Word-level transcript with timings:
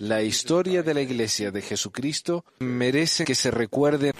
La 0.00 0.22
historia 0.22 0.82
de 0.82 0.94
la 0.94 1.00
Iglesia 1.00 1.50
de 1.50 1.62
Jesucristo 1.62 2.44
merece 2.60 3.24
que 3.24 3.34
se 3.34 3.50
recuerde. 3.50 4.12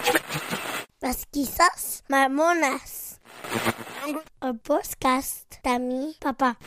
Pesquisas 0.99 2.05
mormonas. 2.09 3.21
O 4.41 4.55
podcast 4.55 5.55
de 5.63 5.79
mi 5.79 6.17
papá. 6.21 6.59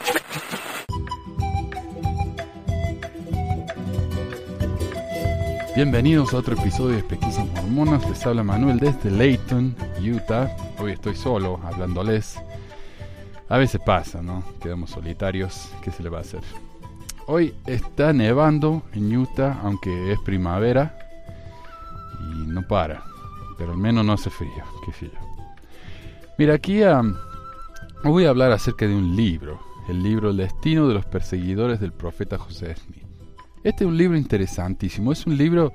Bienvenidos 5.76 6.34
a 6.34 6.38
otro 6.38 6.56
episodio 6.56 6.98
de 6.98 7.04
Pesquisas 7.04 7.46
Mormonas. 7.48 8.08
Les 8.10 8.26
habla 8.26 8.44
Manuel 8.44 8.78
desde 8.78 9.10
Layton, 9.10 9.76
Utah. 10.00 10.56
Hoy 10.80 10.94
estoy 10.94 11.16
solo 11.16 11.60
hablándoles. 11.64 12.36
A 13.50 13.58
veces 13.58 13.82
pasa, 13.86 14.22
¿no? 14.22 14.44
Quedamos 14.62 14.92
solitarios. 14.92 15.70
¿Qué 15.84 15.92
se 15.92 16.04
le 16.04 16.10
va 16.10 16.20
a 16.20 16.22
hacer? 16.22 16.42
Hoy 17.28 17.54
está 17.68 18.14
nevando 18.14 18.84
en 18.94 19.16
Utah, 19.16 19.60
aunque 19.64 20.12
es 20.12 20.20
primavera. 20.20 20.98
Y 22.20 22.48
no 22.48 22.68
para. 22.68 23.04
Pero 23.58 23.74
al 23.74 23.78
menos 23.78 24.06
no 24.06 24.14
hace 24.14 24.30
frío, 24.30 24.52
qué 24.86 24.92
sé 24.94 25.06
yo. 25.06 25.20
Mira, 26.38 26.56
aquí 26.56 26.82
voy 28.04 28.26
a 28.26 28.30
hablar 28.30 28.52
acerca 28.52 28.88
de 28.88 28.96
un 28.96 29.16
libro. 29.16 29.60
El 29.88 30.02
libro 30.02 30.32
El 30.32 30.38
destino 30.38 30.88
de 30.88 30.96
los 30.96 31.06
perseguidores 31.06 31.80
del 31.80 31.92
profeta 31.92 32.38
José 32.38 32.76
Smith. 32.76 33.06
Este 33.64 33.84
es 33.84 33.88
un 33.88 33.98
libro 33.98 34.18
interesantísimo. 34.18 35.12
Es 35.12 35.26
un 35.28 35.38
libro, 35.38 35.72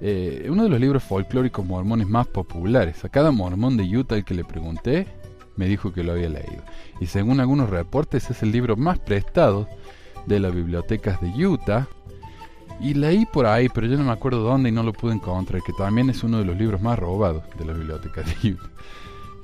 eh, 0.00 0.48
uno 0.50 0.64
de 0.64 0.68
los 0.70 0.80
libros 0.80 1.04
folclóricos 1.04 1.64
mormones 1.64 2.08
más 2.08 2.26
populares. 2.26 3.04
A 3.04 3.08
cada 3.08 3.30
mormón 3.30 3.76
de 3.76 3.84
Utah 3.96 4.16
al 4.16 4.24
que 4.24 4.34
le 4.34 4.44
pregunté, 4.44 5.06
me 5.56 5.66
dijo 5.66 5.92
que 5.92 6.02
lo 6.02 6.12
había 6.12 6.28
leído. 6.28 6.62
Y 7.00 7.06
según 7.06 7.38
algunos 7.38 7.70
reportes, 7.70 8.30
es 8.30 8.42
el 8.42 8.50
libro 8.50 8.76
más 8.76 8.98
prestado 8.98 9.68
de 10.34 10.40
las 10.40 10.54
bibliotecas 10.54 11.20
de 11.20 11.46
Utah. 11.46 11.86
Y 12.80 12.94
leí 12.94 13.26
por 13.26 13.46
ahí, 13.46 13.68
pero 13.68 13.86
yo 13.86 13.98
no 13.98 14.04
me 14.04 14.12
acuerdo 14.12 14.40
dónde 14.40 14.70
y 14.70 14.72
no 14.72 14.82
lo 14.82 14.92
pude 14.92 15.14
encontrar, 15.14 15.62
que 15.62 15.72
también 15.74 16.08
es 16.08 16.24
uno 16.24 16.38
de 16.38 16.46
los 16.46 16.56
libros 16.56 16.80
más 16.80 16.98
robados 16.98 17.42
de 17.58 17.64
las 17.66 17.76
bibliotecas 17.76 18.26
de 18.42 18.52
Utah. 18.52 18.70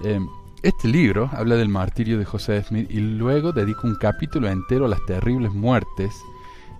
Em, 0.04 0.26
este 0.62 0.88
libro 0.88 1.30
habla 1.32 1.56
del 1.56 1.68
martirio 1.68 2.18
de 2.18 2.24
José 2.24 2.62
Smith 2.62 2.90
y 2.90 2.98
luego 2.98 3.52
dedica 3.52 3.80
un 3.84 3.96
capítulo 3.96 4.48
entero 4.48 4.86
a 4.86 4.88
las 4.88 5.04
terribles 5.06 5.52
muertes 5.52 6.14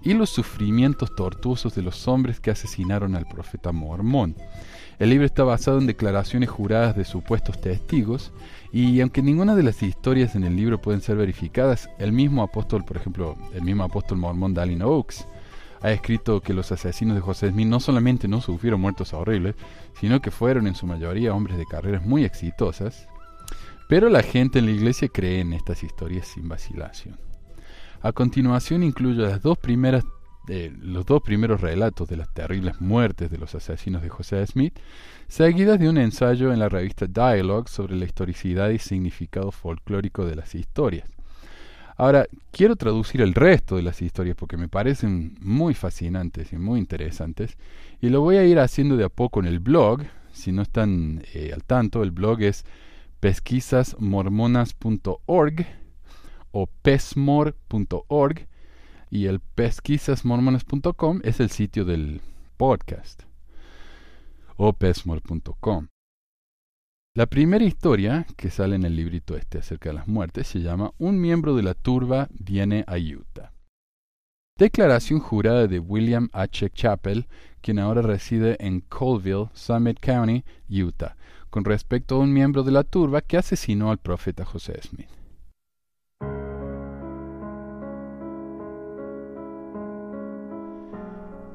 y 0.03 0.15
los 0.15 0.31
sufrimientos 0.31 1.15
tortuosos 1.15 1.75
de 1.75 1.83
los 1.83 2.09
hombres 2.09 2.41
que 2.41 2.51
asesinaron 2.51 3.17
al 3.17 3.27
profeta 3.27 3.73
mormón. 3.73 4.35
El 4.99 5.11
libro 5.11 5.27
está 5.27 5.45
basado 5.45 5.79
en 5.79 5.87
declaraciones 5.87 6.49
juradas 6.49 6.97
de 6.97 7.05
supuestos 7.05 7.61
testigos 7.61 8.33
y 8.73 9.01
aunque 9.01 9.21
ninguna 9.21 9.55
de 9.55 9.63
las 9.63 9.83
historias 9.83 10.35
en 10.35 10.45
el 10.45 10.57
libro 10.57 10.81
pueden 10.81 11.03
ser 11.03 11.17
verificadas, 11.17 11.91
el 11.99 12.13
mismo 12.13 12.43
apóstol, 12.43 12.85
por 12.85 12.97
ejemplo, 12.97 13.37
el 13.55 13.63
mismo 13.63 13.85
apóstol 13.85 14.19
mormón 14.19 14.55
Dallin 14.55 14.83
Oaks, 14.83 15.27
ha 15.83 15.93
escrito 15.93 16.41
que 16.41 16.55
los 16.55 16.73
asesinos 16.73 17.15
de 17.15 17.21
José 17.21 17.51
Smith 17.51 17.69
no 17.69 17.79
solamente 17.79 18.27
no 18.27 18.41
sufrieron 18.41 18.81
muertos 18.81 19.13
horribles, 19.13 19.55
sino 20.01 20.21
que 20.21 20.31
fueron 20.31 20.67
en 20.67 20.75
su 20.75 20.87
mayoría 20.87 21.35
hombres 21.35 21.59
de 21.59 21.67
carreras 21.67 22.05
muy 22.05 22.25
exitosas. 22.25 23.07
Pero 23.89 24.09
la 24.09 24.23
gente 24.23 24.59
en 24.59 24.67
la 24.67 24.73
iglesia 24.73 25.09
cree 25.09 25.41
en 25.41 25.53
estas 25.53 25.83
historias 25.83 26.27
sin 26.27 26.49
vacilación. 26.49 27.17
A 28.01 28.13
continuación 28.13 28.83
incluye 28.83 29.23
las 29.23 29.43
dos 29.43 29.59
primeras, 29.59 30.05
los 30.47 31.07
dos 31.07 31.23
primeros 31.23 31.61
relatos 31.61 32.09
de 32.09 32.17
las 32.17 32.33
terribles 32.33 32.81
muertes 32.81 33.31
de 33.31 33.39
los 33.39 33.55
asesinos 33.55 34.03
de 34.03 34.09
José 34.09 34.45
Smith, 34.47 34.79
seguidas 35.29 35.79
de 35.79 35.89
un 35.89 35.99
ensayo 35.99 36.53
en 36.53 36.59
la 36.59 36.69
revista 36.69 37.07
Dialogue 37.07 37.69
sobre 37.69 37.97
la 37.97 38.05
historicidad 38.05 38.71
y 38.71 38.79
significado 38.79 39.51
folclórico 39.51 40.25
de 40.25 40.37
las 40.37 40.55
historias. 40.55 41.09
Ahora, 41.99 42.27
quiero 42.51 42.77
traducir 42.77 43.23
el 43.23 43.33
resto 43.33 43.77
de 43.77 43.83
las 43.83 44.03
historias 44.03 44.37
porque 44.37 44.59
me 44.59 44.69
parecen 44.69 45.35
muy 45.41 45.73
fascinantes 45.73 46.53
y 46.53 46.57
muy 46.57 46.79
interesantes, 46.79 47.57
y 48.03 48.11
lo 48.11 48.21
voy 48.21 48.37
a 48.37 48.45
ir 48.45 48.59
haciendo 48.59 48.99
de 48.99 49.05
a 49.05 49.09
poco 49.09 49.41
en 49.41 49.47
el 49.47 49.61
blog. 49.61 50.03
Si 50.31 50.53
no 50.53 50.61
están 50.61 51.23
eh, 51.33 51.53
al 51.55 51.65
tanto, 51.65 52.03
el 52.03 52.11
blog 52.11 52.43
es 52.43 52.67
pesquisasmormonas.org 53.21 55.67
o 56.53 56.67
pesmor.org 56.83 58.47
y 59.11 59.27
el 59.27 59.41
pesquisasmormones.com 59.41 61.21
es 61.25 61.41
el 61.41 61.51
sitio 61.51 61.85
del 61.85 62.21
podcast 62.57 63.23
o 64.57 64.73
pesmor.com. 64.73 65.89
La 67.15 67.27
primera 67.27 67.65
historia 67.65 68.27
que 68.37 68.51
sale 68.51 68.77
en 68.77 68.85
el 68.85 68.95
librito 68.95 69.37
este 69.37 69.59
acerca 69.59 69.89
de 69.89 69.95
las 69.95 70.09
muertes 70.09 70.47
se 70.49 70.61
llama 70.61 70.93
Un 70.99 71.21
miembro 71.21 71.57
de 71.57 71.63
la 71.63 71.75
turba 71.75 72.29
viene 72.31 72.85
a 72.87 72.97
Utah. 72.97 73.53
Declaración 74.59 75.21
jurada 75.21 75.67
de 75.67 75.79
William 75.79 76.29
H. 76.33 76.71
Chappell, 76.71 77.27
quien 77.61 77.79
ahora 77.79 78.03
reside 78.03 78.57
en 78.59 78.81
Colville, 78.81 79.49
Summit 79.53 79.99
County, 80.01 80.45
Utah, 80.69 81.17
con 81.51 81.65
respecto 81.65 82.17
a 82.17 82.19
un 82.21 82.33
miembro 82.33 82.63
de 82.63 82.73
la 82.73 82.85
turba 82.85 83.21
que 83.21 83.37
asesinó 83.39 83.91
al 83.91 83.99
profeta 83.99 84.45
José 84.45 84.81
Smith. 84.83 85.09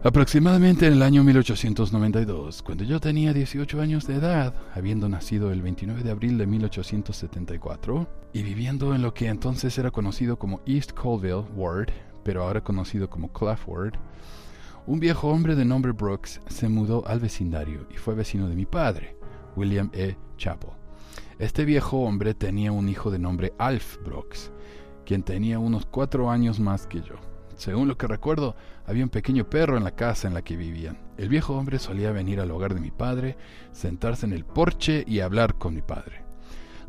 Aproximadamente 0.04 0.88
en 0.88 0.94
el 0.94 1.04
año 1.04 1.24
1892, 1.24 2.64
cuando 2.64 2.84
yo 2.84 3.00
tenía 3.00 3.34
18 3.34 3.80
años 3.80 4.08
de 4.08 4.16
edad, 4.16 4.56
habiendo 4.74 5.08
nacido 5.08 5.52
el 5.52 5.62
29 5.62 6.02
de 6.02 6.10
abril 6.10 6.40
de 6.40 6.48
1874, 6.48 8.08
y 8.34 8.42
viviendo 8.42 8.96
en 8.96 9.04
lo 9.04 9.14
que 9.14 9.28
entonces 9.28 9.78
era 9.78 9.92
conocido 9.92 10.40
como 10.40 10.62
East 10.66 10.94
Colville 10.94 11.46
Ward, 11.56 11.92
pero 12.24 12.42
ahora 12.42 12.64
conocido 12.64 13.12
como 13.12 13.32
Clough 13.32 13.60
Ward, 13.68 13.94
un 14.88 15.00
viejo 15.00 15.28
hombre 15.28 15.56
de 15.56 15.66
nombre 15.66 15.92
Brooks 15.92 16.42
se 16.48 16.68
mudó 16.68 17.08
al 17.08 17.20
vecindario 17.20 17.86
y 17.94 17.98
fue 17.98 18.16
vecino 18.16 18.50
de 18.50 18.56
mi 18.56 18.66
padre, 18.66 19.16
William 19.56 19.92
E. 19.94 20.16
Chappell. 20.36 20.72
Este 21.38 21.64
viejo 21.64 22.00
hombre 22.00 22.34
tenía 22.34 22.72
un 22.72 22.90
hijo 22.90 23.12
de 23.12 23.20
nombre 23.20 23.54
Alf 23.60 23.98
Brooks, 24.04 24.52
quien 25.06 25.22
tenía 25.22 25.60
unos 25.60 25.86
cuatro 25.86 26.32
años 26.32 26.60
más 26.60 26.88
que 26.88 27.02
yo. 27.02 27.31
Según 27.62 27.88
lo 27.88 27.96
que 27.96 28.08
recuerdo, 28.08 28.56
había 28.88 29.04
un 29.04 29.12
pequeño 29.12 29.48
perro 29.48 29.78
en 29.78 29.84
la 29.84 29.92
casa 29.92 30.28
en 30.28 30.34
la 30.34 30.42
que 30.42 30.58
vivían. 30.58 30.98
El 31.16 31.30
viejo 31.30 31.56
hombre 31.56 31.78
solía 31.78 32.12
venir 32.12 32.40
al 32.40 32.50
hogar 32.50 32.74
de 32.74 32.82
mi 32.82 32.90
padre, 32.90 33.38
sentarse 33.72 34.26
en 34.26 34.34
el 34.34 34.46
porche 34.46 35.04
y 35.06 35.20
hablar 35.20 35.54
con 35.60 35.76
mi 35.76 35.84
padre. 35.84 36.24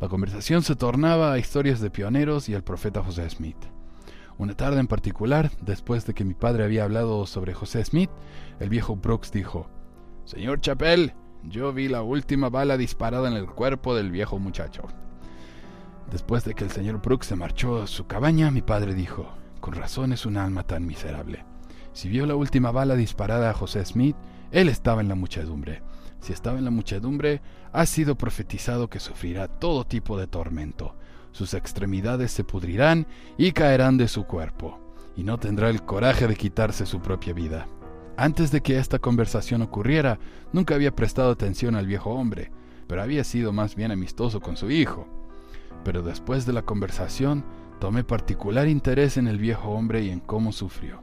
La 0.00 0.08
conversación 0.08 0.62
se 0.62 0.74
tornaba 0.74 1.30
a 1.30 1.38
historias 1.38 1.82
de 1.82 1.90
pioneros 1.90 2.48
y 2.48 2.54
al 2.54 2.64
profeta 2.64 3.02
José 3.02 3.28
Smith. 3.28 3.58
Una 4.38 4.56
tarde 4.56 4.80
en 4.80 4.86
particular, 4.86 5.50
después 5.60 6.06
de 6.06 6.14
que 6.14 6.24
mi 6.24 6.32
padre 6.32 6.64
había 6.64 6.84
hablado 6.84 7.26
sobre 7.26 7.52
José 7.52 7.84
Smith, 7.84 8.10
el 8.58 8.70
viejo 8.70 8.96
Brooks 8.96 9.30
dijo, 9.30 9.68
Señor 10.24 10.62
Chapel, 10.62 11.12
yo 11.42 11.74
vi 11.74 11.88
la 11.88 12.00
última 12.00 12.48
bala 12.48 12.78
disparada 12.78 13.28
en 13.28 13.34
el 13.34 13.44
cuerpo 13.44 13.94
del 13.94 14.10
viejo 14.10 14.38
muchacho. 14.38 14.84
Después 16.10 16.46
de 16.46 16.54
que 16.54 16.64
el 16.64 16.70
señor 16.70 17.02
Brooks 17.02 17.26
se 17.26 17.36
marchó 17.36 17.82
a 17.82 17.86
su 17.86 18.06
cabaña, 18.06 18.50
mi 18.50 18.62
padre 18.62 18.94
dijo, 18.94 19.41
con 19.62 19.74
razón 19.74 20.12
es 20.12 20.26
un 20.26 20.36
alma 20.36 20.64
tan 20.64 20.84
miserable. 20.84 21.46
Si 21.92 22.08
vio 22.08 22.26
la 22.26 22.34
última 22.34 22.72
bala 22.72 22.96
disparada 22.96 23.48
a 23.48 23.54
José 23.54 23.84
Smith, 23.86 24.16
él 24.50 24.68
estaba 24.68 25.00
en 25.00 25.08
la 25.08 25.14
muchedumbre. 25.14 25.82
Si 26.20 26.32
estaba 26.32 26.58
en 26.58 26.64
la 26.64 26.72
muchedumbre, 26.72 27.40
ha 27.72 27.86
sido 27.86 28.16
profetizado 28.16 28.90
que 28.90 28.98
sufrirá 28.98 29.46
todo 29.46 29.84
tipo 29.84 30.18
de 30.18 30.26
tormento. 30.26 30.96
Sus 31.30 31.54
extremidades 31.54 32.32
se 32.32 32.42
pudrirán 32.42 33.06
y 33.38 33.52
caerán 33.52 33.98
de 33.98 34.08
su 34.08 34.24
cuerpo, 34.24 34.80
y 35.16 35.22
no 35.22 35.38
tendrá 35.38 35.70
el 35.70 35.82
coraje 35.82 36.26
de 36.26 36.34
quitarse 36.34 36.84
su 36.84 37.00
propia 37.00 37.32
vida. 37.32 37.66
Antes 38.16 38.50
de 38.50 38.62
que 38.62 38.78
esta 38.78 38.98
conversación 38.98 39.62
ocurriera, 39.62 40.18
nunca 40.52 40.74
había 40.74 40.94
prestado 40.94 41.30
atención 41.30 41.76
al 41.76 41.86
viejo 41.86 42.10
hombre, 42.10 42.50
pero 42.88 43.00
había 43.00 43.22
sido 43.22 43.52
más 43.52 43.76
bien 43.76 43.92
amistoso 43.92 44.40
con 44.40 44.56
su 44.56 44.72
hijo. 44.72 45.06
Pero 45.84 46.02
después 46.02 46.46
de 46.46 46.52
la 46.52 46.62
conversación, 46.62 47.44
Tomé 47.82 48.04
particular 48.04 48.68
interés 48.68 49.16
en 49.16 49.26
el 49.26 49.38
viejo 49.38 49.70
hombre 49.70 50.04
y 50.04 50.10
en 50.10 50.20
cómo 50.20 50.52
sufrió. 50.52 51.02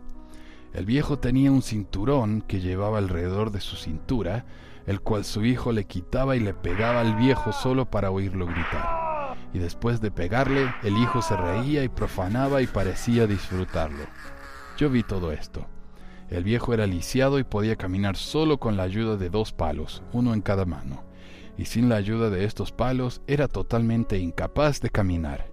El 0.71 0.85
viejo 0.85 1.19
tenía 1.19 1.51
un 1.51 1.61
cinturón 1.61 2.41
que 2.41 2.61
llevaba 2.61 2.99
alrededor 2.99 3.51
de 3.51 3.59
su 3.59 3.75
cintura, 3.75 4.45
el 4.87 5.01
cual 5.01 5.25
su 5.25 5.43
hijo 5.43 5.73
le 5.73 5.83
quitaba 5.83 6.37
y 6.37 6.39
le 6.39 6.53
pegaba 6.53 7.01
al 7.01 7.15
viejo 7.15 7.51
solo 7.51 7.89
para 7.89 8.11
oírlo 8.11 8.45
gritar. 8.45 9.35
Y 9.51 9.59
después 9.59 9.99
de 9.99 10.09
pegarle, 10.09 10.73
el 10.81 10.95
hijo 10.95 11.21
se 11.21 11.35
reía 11.35 11.83
y 11.83 11.89
profanaba 11.89 12.61
y 12.61 12.67
parecía 12.67 13.27
disfrutarlo. 13.27 14.05
Yo 14.77 14.89
vi 14.89 15.03
todo 15.03 15.33
esto. 15.33 15.67
El 16.29 16.45
viejo 16.45 16.73
era 16.73 16.87
lisiado 16.87 17.39
y 17.39 17.43
podía 17.43 17.75
caminar 17.75 18.15
solo 18.15 18.57
con 18.57 18.77
la 18.77 18.83
ayuda 18.83 19.17
de 19.17 19.29
dos 19.29 19.51
palos, 19.51 20.01
uno 20.13 20.33
en 20.33 20.39
cada 20.39 20.63
mano. 20.63 21.03
Y 21.57 21.65
sin 21.65 21.89
la 21.89 21.97
ayuda 21.97 22.29
de 22.29 22.45
estos 22.45 22.71
palos 22.71 23.21
era 23.27 23.49
totalmente 23.49 24.17
incapaz 24.17 24.79
de 24.79 24.89
caminar. 24.89 25.48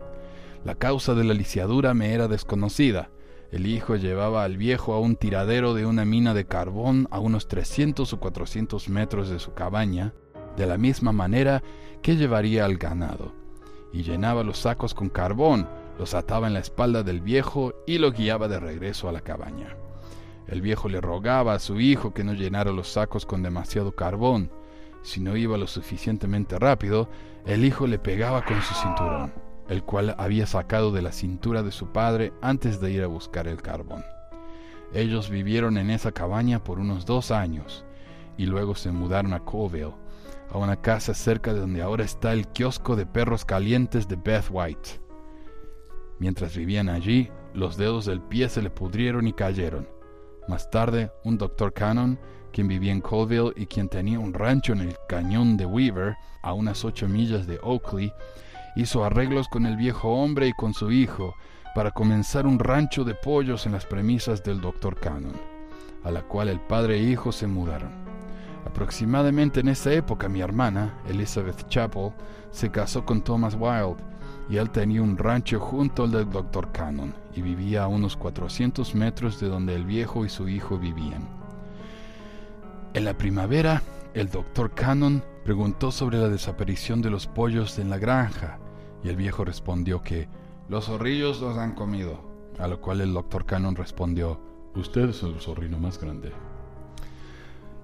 La 0.67 0.75
causa 0.75 1.15
de 1.15 1.23
la 1.23 1.33
lisiadura 1.33 1.95
me 1.95 2.13
era 2.13 2.27
desconocida. 2.27 3.09
El 3.53 3.69
hijo 3.69 3.95
llevaba 3.95 4.43
al 4.43 4.57
viejo 4.57 4.95
a 4.95 4.99
un 4.99 5.15
tiradero 5.15 5.75
de 5.75 5.87
una 5.87 6.05
mina 6.05 6.35
de 6.35 6.45
carbón 6.45 7.07
a 7.13 7.21
unos 7.21 7.47
300 7.47 8.13
o 8.13 8.19
400 8.19 8.89
metros 8.89 9.29
de 9.29 9.39
su 9.39 9.55
cabaña, 9.55 10.13
de 10.57 10.67
la 10.67 10.77
misma 10.77 11.13
manera 11.13 11.63
que 12.03 12.17
llevaría 12.17 12.65
al 12.65 12.79
ganado, 12.79 13.33
y 13.93 14.03
llenaba 14.03 14.43
los 14.43 14.59
sacos 14.59 14.93
con 14.93 15.09
carbón, 15.09 15.69
los 16.01 16.15
ataba 16.15 16.49
en 16.49 16.55
la 16.55 16.59
espalda 16.59 17.05
del 17.05 17.21
viejo 17.21 17.73
y 17.87 17.99
lo 17.99 18.11
guiaba 18.11 18.49
de 18.49 18.59
regreso 18.59 19.09
a 19.09 19.13
la 19.13 19.21
cabaña. 19.21 19.77
El 20.49 20.63
viejo 20.63 20.89
le 20.89 21.01
rogaba 21.01 21.55
a 21.55 21.61
su 21.61 21.79
hijo 21.79 22.13
que 22.13 22.25
no 22.25 22.33
llenara 22.33 22.73
los 22.73 22.89
sacos 22.89 23.25
con 23.25 23.41
demasiado 23.41 23.95
carbón. 23.95 24.51
Si 25.03 25.21
no 25.21 25.37
iba 25.37 25.57
lo 25.59 25.69
suficientemente 25.69 26.59
rápido, 26.59 27.09
el 27.47 27.65
hijo 27.65 27.87
le 27.87 28.01
pegaba 28.01 28.45
con 28.45 28.61
su 28.63 28.75
cinturón, 28.75 29.33
el 29.69 29.83
cual 29.83 30.15
había 30.19 30.47
sacado 30.47 30.93
de 30.93 31.03
la 31.03 31.13
cintura 31.13 31.63
de 31.63 31.73
su 31.73 31.93
padre 31.93 32.33
antes 32.41 32.81
de 32.81 32.91
ir 32.91 33.03
a 33.03 33.09
buscar 33.09 33.49
el 33.49 33.63
carbón. 33.63 34.05
Ellos 34.93 35.31
vivieron 35.31 35.79
en 35.79 35.91
esa 35.91 36.13
cabaña 36.13 36.63
por 36.63 36.79
unos 36.79 37.05
dos 37.07 37.31
años 37.31 37.85
y 38.37 38.47
luego 38.47 38.75
se 38.75 38.93
mudaron 38.93 39.33
a 39.33 39.41
Colville, 39.41 39.95
a 40.51 40.59
una 40.59 40.77
casa 40.77 41.15
cerca 41.15 41.53
de 41.53 41.61
donde 41.61 41.83
ahora 41.83 42.05
está 42.05 42.33
el 42.33 42.47
kiosco 42.49 42.97
de 42.97 43.07
perros 43.07 43.45
calientes 43.45 44.07
de 44.09 44.17
Beth 44.17 44.47
White. 44.51 45.01
Mientras 46.19 46.57
vivían 46.57 46.89
allí, 46.89 47.31
los 47.53 47.77
dedos 47.77 48.07
del 48.07 48.21
pie 48.21 48.49
se 48.49 48.63
le 48.63 48.71
pudrieron 48.71 49.27
y 49.27 49.33
cayeron. 49.33 49.89
Más 50.49 50.71
tarde, 50.71 51.11
un 51.25 51.37
doctor 51.37 51.73
Cannon, 51.73 52.19
quien 52.53 52.69
vivía 52.69 52.93
en 52.93 53.01
Colville 53.01 53.53
y 53.57 53.67
quien 53.67 53.89
tenía 53.89 54.19
un 54.19 54.33
rancho 54.33 54.73
en 54.73 54.81
el 54.81 54.97
cañón 55.09 55.57
de 55.57 55.67
Weaver, 55.67 56.17
a 56.43 56.53
unas 56.53 56.85
ocho 56.85 57.09
millas 57.09 57.47
de 57.47 57.59
Oakley, 57.63 58.13
hizo 58.77 59.05
arreglos 59.05 59.49
con 59.49 59.67
el 59.67 59.77
viejo 59.77 60.11
hombre 60.11 60.49
y 60.49 60.53
con 60.53 60.75
su 60.75 60.93
hijo 60.93 61.35
para 61.75 61.91
comenzar 61.91 62.47
un 62.47 62.59
rancho 62.59 63.05
de 63.05 63.15
pollos 63.15 63.67
en 63.67 63.73
las 63.73 63.87
premisas 63.87 64.45
del 64.45 64.61
doctor 64.61 65.01
Cannon, 65.01 65.35
a 66.05 66.11
la 66.11 66.23
cual 66.23 66.49
el 66.49 66.61
padre 66.61 66.99
e 66.99 67.03
hijo 67.03 67.33
se 67.33 67.47
mudaron. 67.47 67.91
Aproximadamente 68.67 69.61
en 69.61 69.69
esa 69.69 69.93
época 69.93 70.29
mi 70.29 70.41
hermana, 70.41 70.95
Elizabeth 71.09 71.67
Chappell, 71.69 72.13
se 72.51 72.71
casó 72.71 73.05
con 73.05 73.23
Thomas 73.23 73.57
Wilde, 73.59 74.03
y 74.49 74.59
él 74.59 74.71
tenía 74.71 75.03
un 75.03 75.17
rancho 75.17 75.59
junto 75.59 76.05
al 76.05 76.13
del 76.13 76.31
Dr. 76.31 76.71
Cannon 76.71 77.13
y 77.35 77.43
vivía 77.43 77.85
a 77.85 77.89
unos 77.89 78.17
400 78.17 78.95
metros 78.95 79.41
de 79.41 79.49
donde 79.49 79.75
el 79.75 79.85
viejo 79.85 80.25
y 80.25 80.29
su 80.29 80.49
hijo 80.49 80.79
vivían. 80.79 81.29
En 82.95 83.05
la 83.05 83.15
primavera, 83.15 83.83
el 84.15 84.31
Dr. 84.31 84.73
Cannon 84.73 85.25
preguntó 85.45 85.91
sobre 85.91 86.19
la 86.19 86.29
desaparición 86.29 87.03
de 87.03 87.11
los 87.11 87.27
pollos 87.27 87.79
en 87.79 87.91
la 87.91 87.99
granja 87.99 88.59
y 89.03 89.09
el 89.09 89.17
viejo 89.17 89.45
respondió 89.45 90.03
que 90.03 90.29
los 90.69 90.87
zorrillos 90.87 91.41
los 91.41 91.57
han 91.59 91.75
comido, 91.75 92.21
a 92.59 92.67
lo 92.67 92.81
cual 92.81 93.01
el 93.01 93.13
Dr. 93.13 93.47
Cannon 93.47 93.77
respondió, 93.77 94.41
usted 94.75 95.11
es 95.11 95.23
el 95.23 95.41
zorrino 95.41 95.79
más 95.79 96.01
grande. 96.01 96.33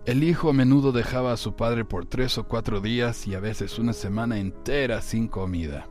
El 0.04 0.24
hijo 0.24 0.50
a 0.50 0.52
menudo 0.52 0.90
dejaba 0.90 1.32
a 1.32 1.36
su 1.36 1.54
padre 1.54 1.84
por 1.84 2.06
tres 2.06 2.36
o 2.36 2.48
cuatro 2.48 2.80
días 2.80 3.28
y 3.28 3.36
a 3.36 3.40
veces 3.40 3.78
una 3.78 3.92
semana 3.92 4.38
entera 4.38 5.00
sin 5.00 5.28
comida. 5.28 5.86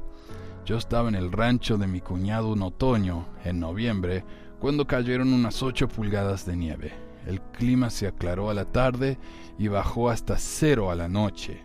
Yo 0.66 0.78
estaba 0.78 1.08
en 1.08 1.16
el 1.16 1.32
rancho 1.32 1.78
de 1.78 1.88
mi 1.88 2.02
cuñado 2.02 2.50
un 2.50 2.62
otoño, 2.62 3.28
en 3.46 3.62
noviembre, 3.62 4.26
cuando 4.60 4.86
cayeron 4.86 5.32
unas 5.32 5.64
ocho 5.64 5.88
pulgadas 5.88 6.46
de 6.46 6.58
nieve. 6.58 6.94
El 7.26 7.40
clima 7.42 7.90
se 7.90 8.06
aclaró 8.06 8.50
a 8.50 8.54
la 8.54 8.66
tarde 8.66 9.18
y 9.58 9.70
bajó 9.70 10.10
hasta 10.10 10.38
cero 10.38 10.92
a 10.92 10.96
la 10.96 11.08
noche. 11.08 11.64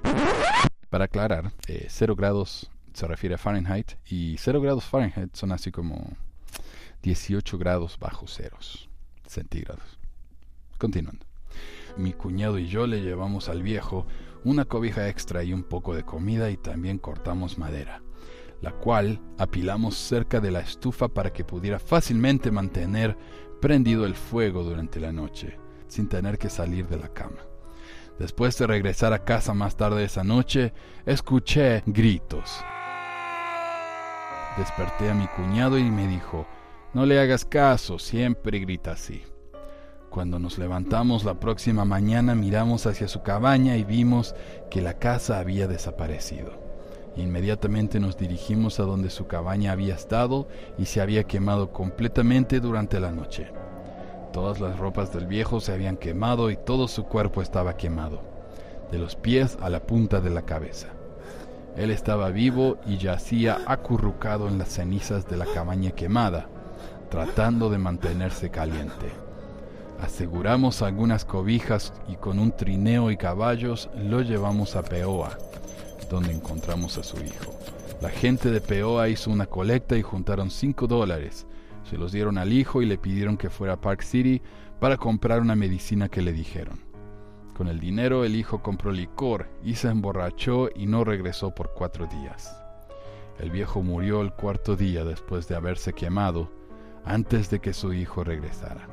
Para 0.88 1.06
aclarar, 1.06 1.52
eh, 1.66 1.86
cero 1.88 2.14
grados 2.14 2.70
se 2.96 3.06
refiere 3.06 3.34
a 3.34 3.38
Fahrenheit 3.38 3.92
y 4.06 4.36
cero 4.38 4.60
grados 4.60 4.84
Fahrenheit 4.84 5.34
son 5.34 5.52
así 5.52 5.70
como 5.70 6.16
18 7.02 7.58
grados 7.58 7.98
bajo 7.98 8.26
ceros 8.26 8.88
centígrados. 9.26 9.98
Continuando. 10.78 11.26
Mi 11.96 12.12
cuñado 12.12 12.58
y 12.58 12.68
yo 12.68 12.86
le 12.86 13.02
llevamos 13.02 13.48
al 13.48 13.62
viejo 13.62 14.06
una 14.44 14.64
cobija 14.64 15.08
extra 15.08 15.42
y 15.44 15.52
un 15.52 15.62
poco 15.62 15.94
de 15.94 16.04
comida 16.04 16.50
y 16.50 16.56
también 16.56 16.98
cortamos 16.98 17.58
madera 17.58 18.02
la 18.62 18.72
cual 18.72 19.20
apilamos 19.38 19.96
cerca 19.96 20.40
de 20.40 20.50
la 20.50 20.60
estufa 20.60 21.08
para 21.08 21.32
que 21.32 21.44
pudiera 21.44 21.78
fácilmente 21.78 22.50
mantener 22.50 23.16
prendido 23.60 24.06
el 24.06 24.14
fuego 24.14 24.62
durante 24.62 25.00
la 25.00 25.12
noche, 25.12 25.58
sin 25.88 26.08
tener 26.08 26.38
que 26.38 26.48
salir 26.48 26.88
de 26.88 26.98
la 26.98 27.08
cama. 27.08 27.38
Después 28.18 28.56
de 28.58 28.66
regresar 28.66 29.12
a 29.12 29.24
casa 29.24 29.52
más 29.52 29.76
tarde 29.76 30.04
esa 30.04 30.24
noche, 30.24 30.72
escuché 31.04 31.82
gritos. 31.86 32.64
Desperté 34.56 35.10
a 35.10 35.14
mi 35.14 35.26
cuñado 35.26 35.76
y 35.78 35.84
me 35.84 36.06
dijo, 36.06 36.46
no 36.94 37.04
le 37.04 37.20
hagas 37.20 37.44
caso, 37.44 37.98
siempre 37.98 38.58
grita 38.58 38.92
así. 38.92 39.22
Cuando 40.08 40.38
nos 40.38 40.56
levantamos 40.56 41.24
la 41.24 41.34
próxima 41.34 41.84
mañana 41.84 42.34
miramos 42.34 42.86
hacia 42.86 43.06
su 43.06 43.22
cabaña 43.22 43.76
y 43.76 43.84
vimos 43.84 44.34
que 44.70 44.80
la 44.80 44.94
casa 44.94 45.38
había 45.40 45.68
desaparecido. 45.68 46.52
Inmediatamente 47.16 48.00
nos 48.00 48.16
dirigimos 48.16 48.80
a 48.80 48.84
donde 48.84 49.10
su 49.10 49.26
cabaña 49.26 49.72
había 49.72 49.94
estado 49.94 50.48
y 50.78 50.86
se 50.86 51.02
había 51.02 51.24
quemado 51.24 51.70
completamente 51.70 52.58
durante 52.58 52.98
la 52.98 53.12
noche. 53.12 53.48
Todas 54.32 54.58
las 54.60 54.78
ropas 54.78 55.12
del 55.12 55.26
viejo 55.26 55.60
se 55.60 55.72
habían 55.72 55.98
quemado 55.98 56.50
y 56.50 56.56
todo 56.56 56.88
su 56.88 57.04
cuerpo 57.04 57.42
estaba 57.42 57.76
quemado, 57.76 58.22
de 58.90 58.98
los 58.98 59.16
pies 59.16 59.58
a 59.60 59.68
la 59.68 59.80
punta 59.80 60.22
de 60.22 60.30
la 60.30 60.42
cabeza. 60.42 60.95
Él 61.76 61.90
estaba 61.90 62.30
vivo 62.30 62.78
y 62.86 62.96
yacía 62.96 63.58
acurrucado 63.66 64.48
en 64.48 64.56
las 64.56 64.70
cenizas 64.70 65.28
de 65.28 65.36
la 65.36 65.44
cabaña 65.44 65.90
quemada, 65.90 66.48
tratando 67.10 67.68
de 67.68 67.78
mantenerse 67.78 68.50
caliente. 68.50 69.12
Aseguramos 70.00 70.82
algunas 70.82 71.24
cobijas 71.24 71.92
y 72.08 72.16
con 72.16 72.38
un 72.38 72.52
trineo 72.52 73.10
y 73.10 73.16
caballos 73.16 73.90
lo 73.96 74.22
llevamos 74.22 74.74
a 74.74 74.82
Peoa, 74.82 75.36
donde 76.10 76.32
encontramos 76.32 76.96
a 76.98 77.02
su 77.02 77.18
hijo. 77.18 77.54
La 78.00 78.10
gente 78.10 78.50
de 78.50 78.60
Peoa 78.60 79.08
hizo 79.08 79.30
una 79.30 79.46
colecta 79.46 79.96
y 79.96 80.02
juntaron 80.02 80.50
5 80.50 80.86
dólares. 80.86 81.46
Se 81.88 81.96
los 81.96 82.12
dieron 82.12 82.36
al 82.38 82.52
hijo 82.52 82.82
y 82.82 82.86
le 82.86 82.98
pidieron 82.98 83.36
que 83.36 83.50
fuera 83.50 83.74
a 83.74 83.80
Park 83.80 84.02
City 84.02 84.42
para 84.80 84.96
comprar 84.96 85.40
una 85.40 85.56
medicina 85.56 86.08
que 86.08 86.22
le 86.22 86.32
dijeron. 86.32 86.85
Con 87.56 87.68
el 87.68 87.80
dinero 87.80 88.24
el 88.24 88.36
hijo 88.36 88.62
compró 88.62 88.92
licor 88.92 89.48
y 89.64 89.76
se 89.76 89.88
emborrachó 89.88 90.68
y 90.74 90.84
no 90.86 91.04
regresó 91.04 91.54
por 91.54 91.72
cuatro 91.72 92.06
días. 92.06 92.54
El 93.38 93.50
viejo 93.50 93.82
murió 93.82 94.20
el 94.20 94.32
cuarto 94.34 94.76
día 94.76 95.06
después 95.06 95.48
de 95.48 95.56
haberse 95.56 95.94
quemado, 95.94 96.50
antes 97.06 97.48
de 97.48 97.60
que 97.60 97.72
su 97.72 97.94
hijo 97.94 98.24
regresara. 98.24 98.88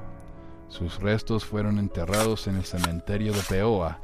Sus 0.69 1.01
restos 1.01 1.44
fueron 1.44 1.77
enterrados 1.77 2.48
en 2.48 2.56
el 2.56 2.63
cementerio 2.63 3.33
de 3.33 3.42
Peoa, 3.50 4.00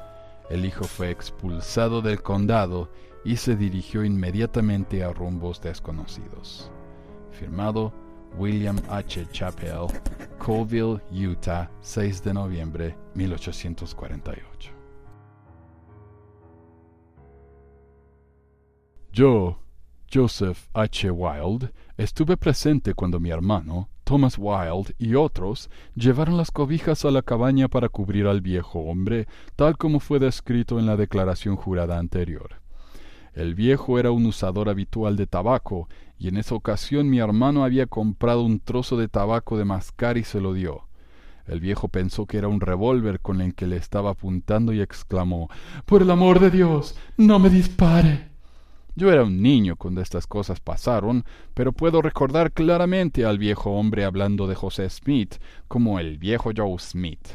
el 0.49 0.65
hijo 0.65 0.83
fue 0.83 1.09
expulsado 1.09 2.01
del 2.01 2.21
condado 2.21 2.89
y 3.23 3.37
se 3.37 3.55
dirigió 3.55 4.03
inmediatamente 4.03 5.05
a 5.05 5.13
rumbos 5.13 5.61
desconocidos. 5.61 6.69
Firmado 7.31 7.93
William 8.37 8.77
H. 8.89 9.25
Chappell, 9.31 9.87
Colville, 10.37 11.01
Utah, 11.11 11.69
6 11.81 12.23
de 12.23 12.33
noviembre 12.33 12.95
1848. 13.15 14.71
Yo, 19.11 19.57
Joseph 20.11 20.69
H. 20.73 21.11
Wilde, 21.11 21.71
estuve 21.97 22.37
presente 22.37 22.93
cuando 22.93 23.19
mi 23.19 23.31
hermano, 23.31 23.89
Thomas 24.03 24.37
Wilde 24.39 24.95
y 24.97 25.15
otros 25.15 25.69
llevaron 25.95 26.37
las 26.37 26.51
cobijas 26.51 27.05
a 27.05 27.11
la 27.11 27.21
cabaña 27.21 27.67
para 27.67 27.89
cubrir 27.89 28.25
al 28.27 28.41
viejo 28.41 28.79
hombre, 28.79 29.27
tal 29.55 29.77
como 29.77 29.99
fue 29.99 30.19
descrito 30.19 30.79
en 30.79 30.85
la 30.85 30.95
declaración 30.95 31.55
jurada 31.55 31.99
anterior. 31.99 32.61
El 33.39 33.55
viejo 33.55 33.99
era 33.99 34.11
un 34.11 34.25
usador 34.25 34.67
habitual 34.67 35.15
de 35.15 35.25
tabaco, 35.25 35.87
y 36.17 36.27
en 36.27 36.35
esa 36.35 36.55
ocasión 36.55 37.09
mi 37.09 37.19
hermano 37.19 37.63
había 37.63 37.85
comprado 37.85 38.43
un 38.43 38.59
trozo 38.59 38.97
de 38.97 39.07
tabaco 39.07 39.57
de 39.57 39.63
mascar 39.63 40.17
y 40.17 40.25
se 40.25 40.41
lo 40.41 40.53
dio. 40.53 40.89
El 41.47 41.61
viejo 41.61 41.87
pensó 41.87 42.25
que 42.25 42.37
era 42.37 42.49
un 42.49 42.59
revólver 42.59 43.21
con 43.21 43.39
el 43.39 43.55
que 43.55 43.65
le 43.65 43.77
estaba 43.77 44.09
apuntando 44.09 44.73
y 44.73 44.81
exclamó 44.81 45.49
Por 45.85 46.01
el 46.01 46.11
amor 46.11 46.41
de 46.41 46.51
Dios, 46.51 46.97
no 47.15 47.39
me 47.39 47.49
dispare. 47.49 48.27
Yo 48.95 49.09
era 49.09 49.23
un 49.23 49.41
niño 49.41 49.77
cuando 49.77 50.01
estas 50.01 50.27
cosas 50.27 50.59
pasaron, 50.59 51.23
pero 51.53 51.71
puedo 51.71 52.01
recordar 52.01 52.51
claramente 52.51 53.23
al 53.23 53.37
viejo 53.37 53.71
hombre 53.71 54.03
hablando 54.03 54.47
de 54.47 54.55
José 54.55 54.89
Smith 54.89 55.35
como 55.69 55.97
el 56.01 56.17
viejo 56.17 56.51
Joe 56.53 56.77
Smith. 56.77 57.25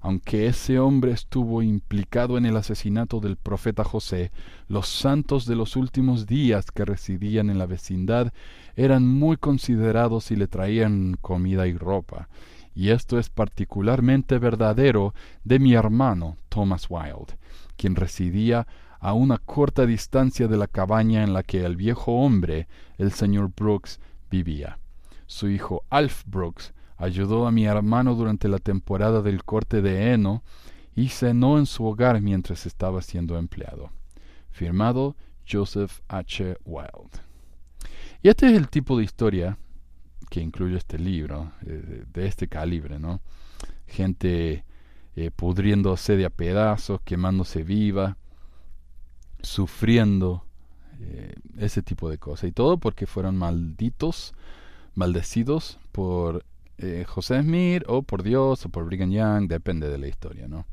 Aunque 0.00 0.46
ese 0.46 0.78
hombre 0.78 1.12
estuvo 1.12 1.62
implicado 1.62 2.38
en 2.38 2.46
el 2.46 2.56
asesinato 2.56 3.20
del 3.20 3.36
profeta 3.36 3.84
José, 3.84 4.30
los 4.68 4.88
santos 4.88 5.44
de 5.46 5.56
los 5.56 5.76
últimos 5.76 6.26
días 6.26 6.70
que 6.70 6.84
residían 6.84 7.50
en 7.50 7.58
la 7.58 7.66
vecindad 7.66 8.32
eran 8.76 9.06
muy 9.06 9.36
considerados 9.36 10.30
y 10.30 10.36
le 10.36 10.46
traían 10.46 11.16
comida 11.20 11.66
y 11.66 11.76
ropa. 11.76 12.28
Y 12.74 12.90
esto 12.90 13.18
es 13.18 13.28
particularmente 13.28 14.38
verdadero 14.38 15.14
de 15.42 15.58
mi 15.58 15.74
hermano 15.74 16.36
Thomas 16.48 16.86
Wilde, 16.88 17.36
quien 17.76 17.96
residía 17.96 18.68
a 19.00 19.14
una 19.14 19.38
corta 19.38 19.84
distancia 19.84 20.46
de 20.46 20.56
la 20.56 20.68
cabaña 20.68 21.24
en 21.24 21.32
la 21.32 21.42
que 21.42 21.64
el 21.64 21.76
viejo 21.76 22.12
hombre, 22.12 22.68
el 22.98 23.12
señor 23.12 23.50
Brooks, 23.56 24.00
vivía. 24.30 24.78
Su 25.26 25.48
hijo 25.48 25.84
Alf 25.90 26.22
Brooks 26.26 26.72
ayudó 26.98 27.46
a 27.46 27.52
mi 27.52 27.64
hermano 27.64 28.14
durante 28.14 28.48
la 28.48 28.58
temporada 28.58 29.22
del 29.22 29.44
corte 29.44 29.80
de 29.80 30.12
heno 30.12 30.42
y 30.94 31.08
cenó 31.08 31.58
en 31.58 31.66
su 31.66 31.84
hogar 31.84 32.20
mientras 32.20 32.66
estaba 32.66 33.00
siendo 33.02 33.38
empleado. 33.38 33.90
Firmado 34.50 35.16
Joseph 35.50 36.00
H. 36.08 36.58
Wilde. 36.64 37.20
Y 38.22 38.28
este 38.28 38.48
es 38.48 38.52
el 38.54 38.68
tipo 38.68 38.98
de 38.98 39.04
historia 39.04 39.56
que 40.28 40.40
incluye 40.40 40.76
este 40.76 40.98
libro, 40.98 41.52
eh, 41.64 42.04
de 42.12 42.26
este 42.26 42.48
calibre, 42.48 42.98
¿no? 42.98 43.22
gente 43.88 44.64
eh, 45.16 45.30
pudriéndose 45.30 46.16
de 46.16 46.26
a 46.26 46.30
pedazos, 46.30 47.00
quemándose 47.02 47.64
viva, 47.64 48.16
sufriendo, 49.40 50.44
eh, 51.00 51.34
ese 51.56 51.82
tipo 51.82 52.08
de 52.10 52.18
cosas. 52.18 52.50
Y 52.50 52.52
todo 52.52 52.78
porque 52.78 53.06
fueron 53.06 53.36
malditos, 53.36 54.34
maldecidos 54.94 55.78
por 55.92 56.44
eh, 56.78 57.04
José 57.06 57.42
Smith 57.42 57.82
o 57.86 58.02
por 58.02 58.22
Dios 58.22 58.64
o 58.64 58.68
por 58.68 58.84
Brigham 58.84 59.10
Young, 59.10 59.48
depende 59.48 59.88
de 59.88 59.98
la 59.98 60.08
historia, 60.08 60.48
¿no? 60.48 60.66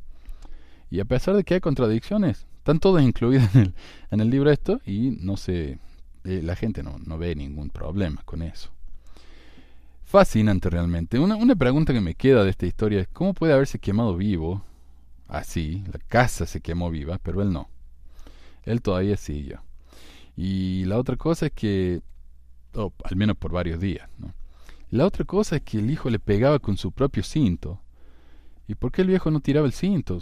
Y 0.90 1.00
a 1.00 1.06
pesar 1.06 1.36
de 1.36 1.44
que 1.44 1.56
hay 1.56 1.60
contradicciones, 1.60 2.46
están 2.58 2.80
todas 2.80 3.04
incluidas 3.04 3.54
en 3.56 3.62
el, 3.62 3.74
en 4.12 4.20
el 4.22 4.30
libro 4.30 4.52
esto 4.52 4.80
y 4.86 5.18
no 5.20 5.38
se, 5.38 5.80
la 6.24 6.56
gente 6.56 6.84
no, 6.84 6.98
no 7.00 7.18
ve 7.18 7.36
ningún 7.36 7.70
problema 7.70 8.22
con 8.24 8.42
eso 8.42 8.76
fascinante 10.06 10.70
realmente. 10.70 11.20
Una, 11.20 11.36
una 11.36 11.56
pregunta 11.56 11.92
que 11.92 12.00
me 12.00 12.16
queda 12.16 12.44
de 12.44 12.52
esta 12.52 12.66
historia 12.66 13.02
es 13.02 13.08
cómo 13.10 13.34
puede 13.34 13.54
haberse 13.54 13.80
quemado 13.80 14.16
vivo 14.16 14.64
así, 15.28 15.84
la 15.92 16.00
casa 16.08 16.46
se 16.46 16.62
quemó 16.62 16.90
viva, 16.90 17.20
pero 17.22 17.42
él 17.42 17.52
no. 17.52 17.68
Él 18.64 18.82
todavía 18.82 19.18
siguió. 19.18 19.62
Y 20.38 20.86
la 20.86 20.98
otra 20.98 21.18
cosa 21.18 21.48
es 21.48 21.52
que, 21.52 22.02
oh, 22.76 22.94
al 23.04 23.16
menos 23.16 23.36
por 23.36 23.52
varios 23.52 23.80
días, 23.80 24.10
¿no? 24.18 24.34
La 24.92 25.06
otra 25.06 25.26
cosa 25.26 25.58
es 25.58 25.62
que 25.64 25.80
el 25.80 25.90
hijo 25.90 26.10
le 26.10 26.20
pegaba 26.20 26.60
con 26.60 26.78
su 26.78 26.92
propio 26.92 27.24
cinto. 27.24 27.82
¿Y 28.68 28.76
por 28.76 28.92
qué 28.92 29.02
el 29.02 29.10
viejo 29.10 29.30
no 29.32 29.40
tiraba 29.40 29.68
el 29.68 29.74
cinto? 29.74 30.20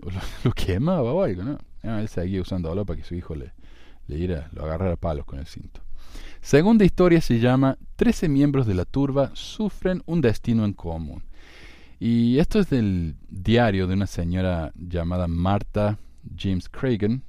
Lo, 0.44 0.52
quemaba 0.52 1.12
o 1.12 1.22
algo, 1.22 1.42
¿no? 1.42 1.58
Ah, 1.82 2.00
él 2.00 2.08
seguía 2.08 2.40
usando 2.40 2.70
oro 2.70 2.84
para 2.84 2.98
que 2.98 3.04
su 3.04 3.14
hijo 3.14 3.34
le, 3.34 3.52
le 4.08 4.26
lo 4.52 4.64
agarrara 4.64 4.96
palos 4.96 5.24
con 5.24 5.38
el 5.38 5.46
cinto. 5.46 5.80
Segunda 6.40 6.84
historia 6.84 7.20
se 7.20 7.38
llama 7.38 7.78
Trece 7.96 8.28
miembros 8.28 8.66
de 8.66 8.74
la 8.74 8.84
turba 8.84 9.30
sufren 9.34 10.02
un 10.06 10.20
destino 10.20 10.64
en 10.64 10.72
común. 10.72 11.22
Y 11.98 12.38
esto 12.38 12.60
es 12.60 12.68
del 12.70 13.16
diario 13.28 13.86
de 13.86 13.94
una 13.94 14.06
señora 14.06 14.72
llamada 14.76 15.28
Martha 15.28 15.98
James 16.38 16.68
Cragen, 16.68 17.22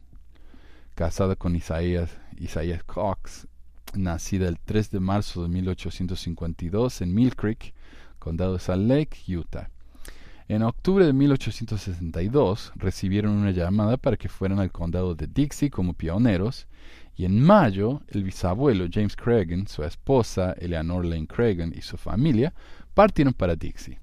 casada 0.94 1.36
con 1.36 1.56
Isaías, 1.56 2.12
Isaías 2.38 2.84
Cox, 2.84 3.48
nacida 3.96 4.48
el 4.48 4.60
3 4.60 4.92
de 4.92 5.00
marzo 5.00 5.44
de 5.44 5.50
1852 5.50 7.02
en 7.02 7.14
Mill 7.14 7.36
Creek, 7.36 7.74
condado 8.20 8.54
de 8.54 8.60
Salt 8.60 8.88
Lake, 8.88 9.18
Utah. 9.36 9.70
En 10.50 10.64
octubre 10.64 11.06
de 11.06 11.14
1862 11.14 12.72
recibieron 12.76 13.34
una 13.34 13.52
llamada 13.52 13.98
para 13.98 14.16
que 14.16 14.30
fueran 14.30 14.60
al 14.60 14.72
condado 14.72 15.14
de 15.14 15.28
Dixie 15.28 15.70
como 15.70 15.94
pioneros 15.94 16.68
y 17.18 17.26
en 17.26 17.42
mayo, 17.42 18.02
el 18.10 18.24
bisabuelo 18.24 18.88
James 18.92 19.16
Cragen, 19.16 19.68
su 19.68 19.84
esposa 19.84 20.54
Eleanor 20.54 21.04
Lane 21.04 21.28
Cragen 21.28 21.74
y 21.76 21.82
su 21.82 21.98
familia 21.98 22.54
partieron 22.94 23.34
para 23.34 23.56
Dixie. 23.56 24.00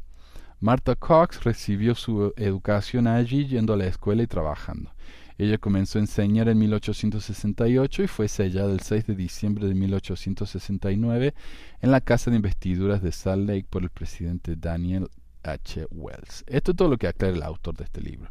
Martha 0.61 0.97
Cox 0.97 1.45
recibió 1.45 1.95
su 1.95 2.33
educación 2.37 3.07
allí 3.07 3.47
yendo 3.47 3.75
a 3.75 3.77
la 3.77 3.87
escuela 3.87 4.23
y 4.23 4.27
trabajando. 4.27 4.91
Ella 5.37 5.59
comenzó 5.59 5.99
a 5.99 6.03
enseñar 6.03 6.49
en 6.49 6.59
1868 6.59 8.05
y 8.05 8.07
fue 8.07 8.29
sellada 8.29 8.73
el 8.73 8.81
6 8.81 9.07
de 9.07 9.17
diciembre 9.17 9.67
de 9.67 9.75
1869 9.75 11.35
en 11.81 11.91
la 11.91 12.01
Casa 12.01 12.31
de 12.31 12.37
Investiduras 12.37 13.03
de 13.03 13.11
Salt 13.11 13.49
Lake 13.49 13.67
por 13.69 13.83
el 13.83 13.91
presidente 13.91 14.55
Daniel 14.55 15.09
H. 15.43 15.87
Wells. 15.91 16.45
Esto 16.47 16.71
es 16.71 16.77
todo 16.77 16.89
lo 16.89 16.99
que 16.99 17.09
aclara 17.09 17.35
el 17.35 17.43
autor 17.43 17.77
de 17.77 17.85
este 17.85 18.01
libro. 18.01 18.31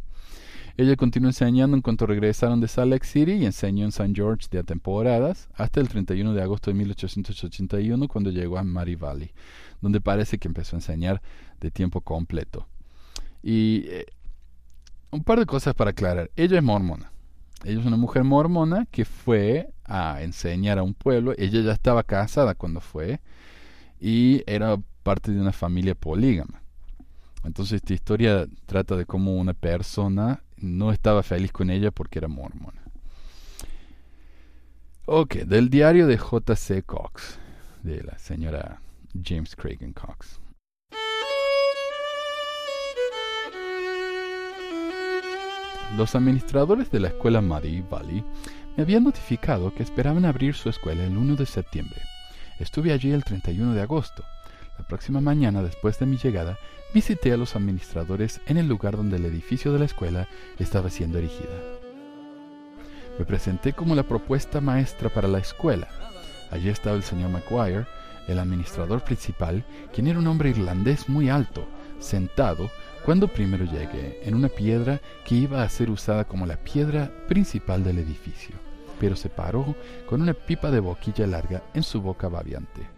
Ella 0.75 0.95
continuó 0.95 1.29
enseñando 1.29 1.77
en 1.77 1.81
cuanto 1.81 2.07
regresaron 2.07 2.59
de 2.59 2.67
Salt 2.67 2.91
Lake 2.91 3.05
City 3.05 3.33
y 3.33 3.45
enseñó 3.45 3.83
en 3.83 3.89
St. 3.89 4.13
George 4.15 4.47
de 4.49 4.59
a 4.59 4.63
temporadas 4.63 5.49
hasta 5.53 5.79
el 5.79 5.87
31 5.87 6.33
de 6.33 6.41
agosto 6.41 6.71
de 6.71 6.75
1881 6.75 8.07
cuando 8.07 8.31
llegó 8.31 8.57
a 8.57 8.63
Mary 8.63 8.95
Valley, 8.95 9.31
donde 9.81 10.01
parece 10.01 10.39
que 10.39 10.47
empezó 10.47 10.75
a 10.75 10.79
enseñar 10.79 11.21
de 11.59 11.69
tiempo 11.69 12.01
completo. 12.01 12.67
Y 13.43 13.83
eh, 13.87 14.05
un 15.13 15.23
par 15.23 15.39
de 15.39 15.45
cosas 15.45 15.73
para 15.73 15.91
aclarar. 15.91 16.31
Ella 16.35 16.57
es 16.57 16.63
mormona. 16.63 17.11
Ella 17.63 17.79
es 17.79 17.85
una 17.85 17.97
mujer 17.97 18.23
mormona 18.23 18.85
que 18.91 19.05
fue 19.05 19.69
a 19.85 20.21
enseñar 20.21 20.79
a 20.79 20.83
un 20.83 20.93
pueblo. 20.93 21.33
Ella 21.37 21.61
ya 21.61 21.71
estaba 21.71 22.03
casada 22.03 22.55
cuando 22.55 22.81
fue 22.81 23.21
y 23.99 24.43
era 24.47 24.77
parte 25.03 25.31
de 25.31 25.39
una 25.39 25.53
familia 25.53 25.95
polígama. 25.95 26.61
Entonces 27.43 27.77
esta 27.77 27.93
historia 27.93 28.47
trata 28.65 28.95
de 28.95 29.05
cómo 29.05 29.35
una 29.35 29.53
persona 29.53 30.41
no 30.57 30.91
estaba 30.91 31.23
feliz 31.23 31.51
con 31.51 31.69
ella 31.69 31.91
porque 31.91 32.19
era 32.19 32.27
mormona. 32.27 32.81
Ok, 35.05 35.35
del 35.35 35.69
diario 35.69 36.07
de 36.07 36.17
J.C. 36.17 36.83
Cox, 36.83 37.37
de 37.83 38.03
la 38.03 38.17
señora 38.17 38.79
James 39.21 39.55
Cragen 39.55 39.91
Cox. 39.91 40.39
Los 45.97 46.15
administradores 46.15 46.89
de 46.89 46.99
la 46.99 47.09
escuela 47.09 47.39
Muddy 47.39 47.81
Valley 47.81 48.23
me 48.75 48.81
habían 48.81 49.03
notificado 49.03 49.71
que 49.75 49.83
esperaban 49.83 50.25
abrir 50.25 50.55
su 50.55 50.69
escuela 50.69 51.03
el 51.03 51.15
1 51.15 51.35
de 51.35 51.45
septiembre. 51.45 52.01
Estuve 52.57 52.91
allí 52.91 53.11
el 53.11 53.23
31 53.23 53.75
de 53.75 53.81
agosto. 53.81 54.23
La 54.79 54.87
próxima 54.87 55.21
mañana, 55.21 55.61
después 55.61 55.99
de 55.99 56.07
mi 56.07 56.17
llegada, 56.17 56.57
visité 56.95 57.31
a 57.31 57.37
los 57.37 57.55
administradores 57.55 58.41
en 58.47 58.57
el 58.57 58.67
lugar 58.67 58.97
donde 58.97 59.17
el 59.17 59.25
edificio 59.25 59.71
de 59.71 59.77
la 59.77 59.85
escuela 59.85 60.27
estaba 60.57 60.89
siendo 60.89 61.19
erigida. 61.19 61.61
Me 63.19 63.25
presenté 63.25 63.73
como 63.73 63.93
la 63.93 64.01
propuesta 64.01 64.61
maestra 64.61 65.09
para 65.09 65.27
la 65.27 65.37
escuela. 65.37 65.89
Allí 66.49 66.69
estaba 66.69 66.95
el 66.95 67.03
señor 67.03 67.29
McGuire, 67.29 67.85
el 68.27 68.39
administrador 68.39 69.03
principal, 69.03 69.63
quien 69.93 70.07
era 70.07 70.17
un 70.17 70.25
hombre 70.25 70.49
irlandés 70.49 71.07
muy 71.07 71.29
alto, 71.29 71.67
sentado 71.99 72.71
cuando 73.05 73.27
primero 73.27 73.65
llegué 73.65 74.21
en 74.23 74.35
una 74.35 74.49
piedra 74.49 75.01
que 75.25 75.35
iba 75.35 75.63
a 75.63 75.69
ser 75.69 75.89
usada 75.89 76.25
como 76.25 76.45
la 76.45 76.57
piedra 76.57 77.11
principal 77.27 77.83
del 77.83 77.99
edificio, 77.99 78.55
pero 78.99 79.15
se 79.15 79.29
paró 79.29 79.75
con 80.07 80.21
una 80.21 80.33
pipa 80.33 80.71
de 80.71 80.79
boquilla 80.79 81.27
larga 81.27 81.63
en 81.73 81.83
su 81.83 82.01
boca 82.01 82.27
babiante 82.27 82.93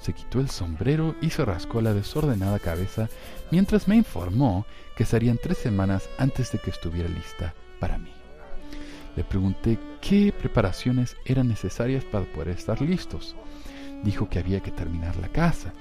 se 0.00 0.12
quitó 0.12 0.40
el 0.40 0.50
sombrero 0.50 1.14
y 1.20 1.30
se 1.30 1.44
rascó 1.44 1.80
la 1.80 1.94
desordenada 1.94 2.58
cabeza 2.58 3.08
mientras 3.50 3.88
me 3.88 3.96
informó 3.96 4.66
que 4.96 5.04
serían 5.04 5.38
tres 5.42 5.58
semanas 5.58 6.08
antes 6.18 6.52
de 6.52 6.58
que 6.58 6.70
estuviera 6.70 7.08
lista 7.08 7.54
para 7.80 7.98
mí. 7.98 8.12
Le 9.16 9.24
pregunté 9.24 9.78
qué 10.00 10.32
preparaciones 10.32 11.16
eran 11.24 11.48
necesarias 11.48 12.04
para 12.04 12.26
poder 12.26 12.50
estar 12.50 12.80
listos. 12.80 13.34
Dijo 14.04 14.28
que 14.28 14.38
había 14.38 14.60
que 14.60 14.70
terminar 14.70 15.16
la 15.16 15.28
casa 15.28 15.72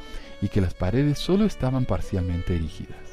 y 0.42 0.48
que 0.48 0.62
las 0.62 0.74
paredes 0.74 1.20
solo 1.20 1.46
estaban 1.46 1.86
parcialmente 1.86 2.56
erigidas. 2.56 3.05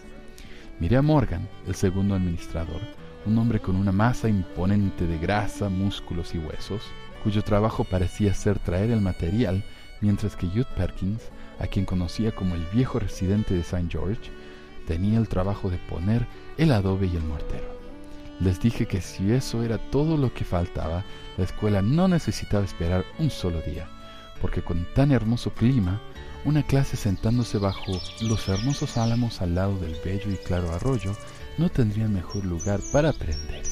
Miré 0.80 0.96
a 0.96 1.02
Morgan, 1.02 1.48
el 1.66 1.74
segundo 1.74 2.14
administrador, 2.14 2.80
un 3.26 3.38
hombre 3.38 3.60
con 3.60 3.76
una 3.76 3.92
masa 3.92 4.28
imponente 4.28 5.06
de 5.06 5.18
grasa, 5.18 5.68
músculos 5.68 6.34
y 6.34 6.38
huesos, 6.38 6.82
cuyo 7.22 7.42
trabajo 7.42 7.84
parecía 7.84 8.34
ser 8.34 8.58
traer 8.58 8.90
el 8.90 9.00
material 9.00 9.64
mientras 10.00 10.34
que 10.34 10.48
Jude 10.48 10.66
Perkins, 10.76 11.22
a 11.60 11.66
quien 11.68 11.84
conocía 11.84 12.32
como 12.32 12.56
el 12.56 12.64
viejo 12.74 12.98
residente 12.98 13.54
de 13.54 13.60
St. 13.60 13.86
George, 13.88 14.30
tenía 14.86 15.18
el 15.18 15.28
trabajo 15.28 15.70
de 15.70 15.78
poner 15.78 16.26
el 16.58 16.72
adobe 16.72 17.06
y 17.06 17.16
el 17.16 17.22
mortero. 17.22 17.80
Les 18.40 18.60
dije 18.60 18.86
que 18.86 19.00
si 19.00 19.30
eso 19.32 19.62
era 19.62 19.78
todo 19.78 20.16
lo 20.16 20.34
que 20.34 20.44
faltaba, 20.44 21.04
la 21.38 21.44
escuela 21.44 21.80
no 21.80 22.08
necesitaba 22.08 22.64
esperar 22.64 23.04
un 23.20 23.30
solo 23.30 23.60
día, 23.60 23.86
porque 24.42 24.60
con 24.60 24.84
tan 24.94 25.12
hermoso 25.12 25.52
clima, 25.54 26.02
una 26.44 26.64
clase 26.64 26.96
sentándose 26.96 27.58
bajo 27.58 27.92
los 28.20 28.48
hermosos 28.48 28.98
álamos 28.98 29.40
al 29.40 29.54
lado 29.54 29.78
del 29.78 29.96
bello 30.04 30.30
y 30.30 30.36
claro 30.36 30.72
arroyo 30.72 31.16
no 31.56 31.68
tendría 31.68 32.08
mejor 32.08 32.44
lugar 32.44 32.80
para 32.92 33.10
aprender, 33.10 33.62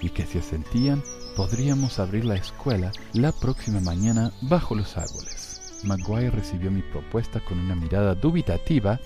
y 0.00 0.08
que 0.08 0.24
si 0.24 0.38
asentían, 0.38 1.02
podríamos 1.36 1.98
abrir 1.98 2.24
la 2.24 2.36
escuela 2.36 2.90
la 3.12 3.32
próxima 3.32 3.80
mañana 3.80 4.32
bajo 4.40 4.74
los 4.74 4.96
árboles. 4.96 5.80
Maguire 5.84 6.30
recibió 6.30 6.70
mi 6.70 6.82
propuesta 6.82 7.40
con 7.40 7.58
una 7.58 7.74
mirada 7.74 8.14
dubitativa, 8.14 8.98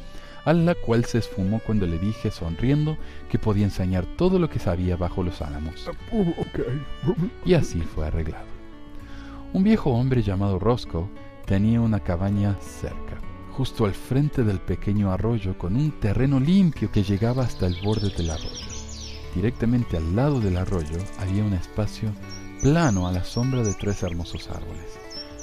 a 0.45 0.53
la 0.53 0.75
cual 0.75 1.05
se 1.05 1.19
esfumó 1.19 1.61
cuando 1.61 1.87
le 1.87 1.99
dije 1.99 2.31
sonriendo 2.31 2.97
que 3.29 3.39
podía 3.39 3.65
enseñar 3.65 4.07
todo 4.17 4.39
lo 4.39 4.49
que 4.49 4.59
sabía 4.59 4.97
bajo 4.97 5.23
los 5.23 5.43
álamos. 5.43 5.89
Y 7.45 7.55
así 7.55 7.81
fue 7.81 8.07
arreglado. 8.07 8.52
Un 9.55 9.65
viejo 9.65 9.91
hombre 9.91 10.23
llamado 10.23 10.59
Roscoe 10.59 11.11
tenía 11.45 11.79
una 11.83 12.01
cabaña 12.01 12.57
cerca, 12.59 13.21
justo 13.51 13.85
al 13.85 13.93
frente 13.93 14.45
del 14.45 14.61
pequeño 14.61 15.13
arroyo 15.13 15.59
con 15.59 15.77
un 15.77 15.91
terreno 16.01 16.41
limpio 16.41 16.91
que 16.91 17.03
llegaba 17.03 17.43
hasta 17.43 17.67
el 17.67 17.77
borde 17.85 18.09
del 18.17 18.31
arroyo. 18.31 18.67
Directamente 19.35 19.99
al 19.99 20.17
lado 20.17 20.41
del 20.41 20.57
arroyo 20.57 20.97
había 21.19 21.45
un 21.45 21.53
espacio 21.53 22.13
plano 22.63 23.07
a 23.07 23.13
la 23.13 23.25
sombra 23.25 23.63
de 23.63 23.75
tres 23.75 24.03
hermosos 24.03 24.49
árboles. 24.49 24.99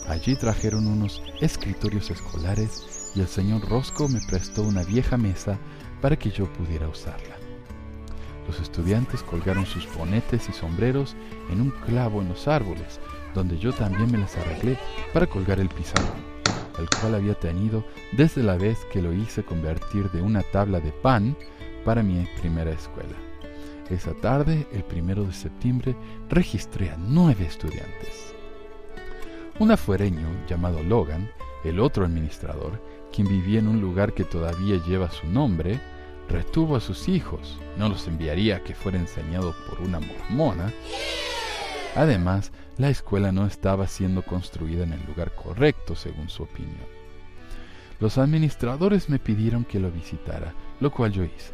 Allí 0.07 0.35
trajeron 0.35 0.87
unos 0.87 1.21
escritorios 1.39 2.09
escolares 2.09 3.13
y 3.15 3.19
el 3.19 3.27
señor 3.27 3.69
Roscoe 3.69 4.09
me 4.09 4.21
prestó 4.27 4.63
una 4.63 4.83
vieja 4.83 5.17
mesa 5.17 5.59
para 6.01 6.17
que 6.17 6.31
yo 6.31 6.51
pudiera 6.53 6.87
usarla. 6.87 7.35
Los 8.47 8.59
estudiantes 8.59 9.21
colgaron 9.21 9.67
sus 9.67 9.87
bonetes 9.95 10.49
y 10.49 10.53
sombreros 10.53 11.15
en 11.51 11.61
un 11.61 11.69
clavo 11.69 12.23
en 12.23 12.29
los 12.29 12.47
árboles, 12.47 12.99
donde 13.33 13.57
yo 13.57 13.73
también 13.73 14.11
me 14.11 14.17
las 14.17 14.35
arreglé 14.37 14.77
para 15.13 15.27
colgar 15.27 15.59
el 15.59 15.69
pizarrón. 15.69 16.29
el 16.79 16.89
cual 17.01 17.15
había 17.15 17.33
tenido 17.33 17.83
desde 18.13 18.41
la 18.41 18.55
vez 18.55 18.77
que 18.91 19.01
lo 19.01 19.13
hice 19.13 19.43
convertir 19.43 20.09
de 20.11 20.21
una 20.21 20.43
tabla 20.43 20.79
de 20.79 20.91
pan 20.91 21.35
para 21.83 22.03
mi 22.03 22.25
primera 22.39 22.71
escuela. 22.71 23.15
Esa 23.89 24.13
tarde, 24.13 24.67
el 24.71 24.83
primero 24.83 25.23
de 25.23 25.33
septiembre, 25.33 25.95
registré 26.29 26.89
a 26.91 26.97
nueve 26.97 27.45
estudiantes. 27.45 28.33
Un 29.59 29.71
afuereño 29.71 30.27
llamado 30.47 30.81
Logan, 30.83 31.29
el 31.63 31.79
otro 31.79 32.05
administrador, 32.05 32.81
quien 33.11 33.27
vivía 33.27 33.59
en 33.59 33.67
un 33.67 33.81
lugar 33.81 34.13
que 34.13 34.23
todavía 34.23 34.81
lleva 34.85 35.11
su 35.11 35.27
nombre, 35.27 35.79
retuvo 36.29 36.75
a 36.75 36.79
sus 36.79 37.09
hijos, 37.09 37.59
no 37.77 37.89
los 37.89 38.07
enviaría 38.07 38.57
a 38.57 38.63
que 38.63 38.75
fuera 38.75 38.99
enseñado 38.99 39.55
por 39.67 39.81
una 39.81 39.99
mormona. 39.99 40.71
Además, 41.95 42.51
la 42.79 42.89
escuela 42.89 43.33
no 43.33 43.45
estaba 43.45 43.87
siendo 43.87 44.23
construida 44.23 44.85
en 44.85 44.93
el 44.93 45.05
lugar 45.05 45.35
correcto, 45.35 45.97
según 45.97 46.29
su 46.29 46.43
opinión. 46.43 46.87
Los 47.99 48.17
administradores 48.17 49.09
me 49.09 49.19
pidieron 49.19 49.65
que 49.65 49.81
lo 49.81 49.91
visitara, 49.91 50.53
lo 50.79 50.89
cual 50.89 51.11
yo 51.11 51.25
hice. 51.25 51.51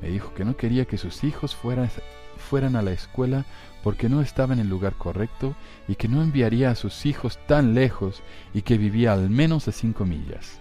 Me 0.00 0.08
dijo 0.08 0.32
que 0.32 0.46
no 0.46 0.56
quería 0.56 0.86
que 0.86 0.96
sus 0.96 1.24
hijos 1.24 1.54
fueran, 1.54 1.90
fueran 2.38 2.74
a 2.74 2.80
la 2.80 2.92
escuela 2.92 3.44
porque 3.82 4.08
no 4.08 4.22
estaba 4.22 4.54
en 4.54 4.60
el 4.60 4.68
lugar 4.70 4.94
correcto 4.94 5.54
y 5.88 5.96
que 5.96 6.08
no 6.08 6.22
enviaría 6.22 6.70
a 6.70 6.74
sus 6.74 7.04
hijos 7.04 7.38
tan 7.46 7.74
lejos 7.74 8.22
y 8.54 8.62
que 8.62 8.78
vivía 8.78 9.12
al 9.12 9.28
menos 9.28 9.68
a 9.68 9.72
cinco 9.72 10.06
millas. 10.06 10.58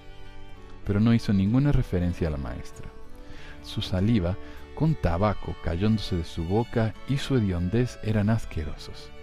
Pero 0.86 1.00
no 1.00 1.14
hizo 1.14 1.32
ninguna 1.32 1.72
referencia 1.72 2.28
a 2.28 2.32
la 2.32 2.38
maestra. 2.38 2.90
Su 3.64 3.82
saliva, 3.82 4.36
con 4.76 4.96
tabaco 4.96 5.56
cayéndose 5.64 6.18
de 6.18 6.26
su 6.26 6.44
boca 6.44 6.94
y 7.08 7.18
su 7.18 7.38
hediondez 7.38 7.98
eran 8.04 8.30
asquerosos. 8.30 9.15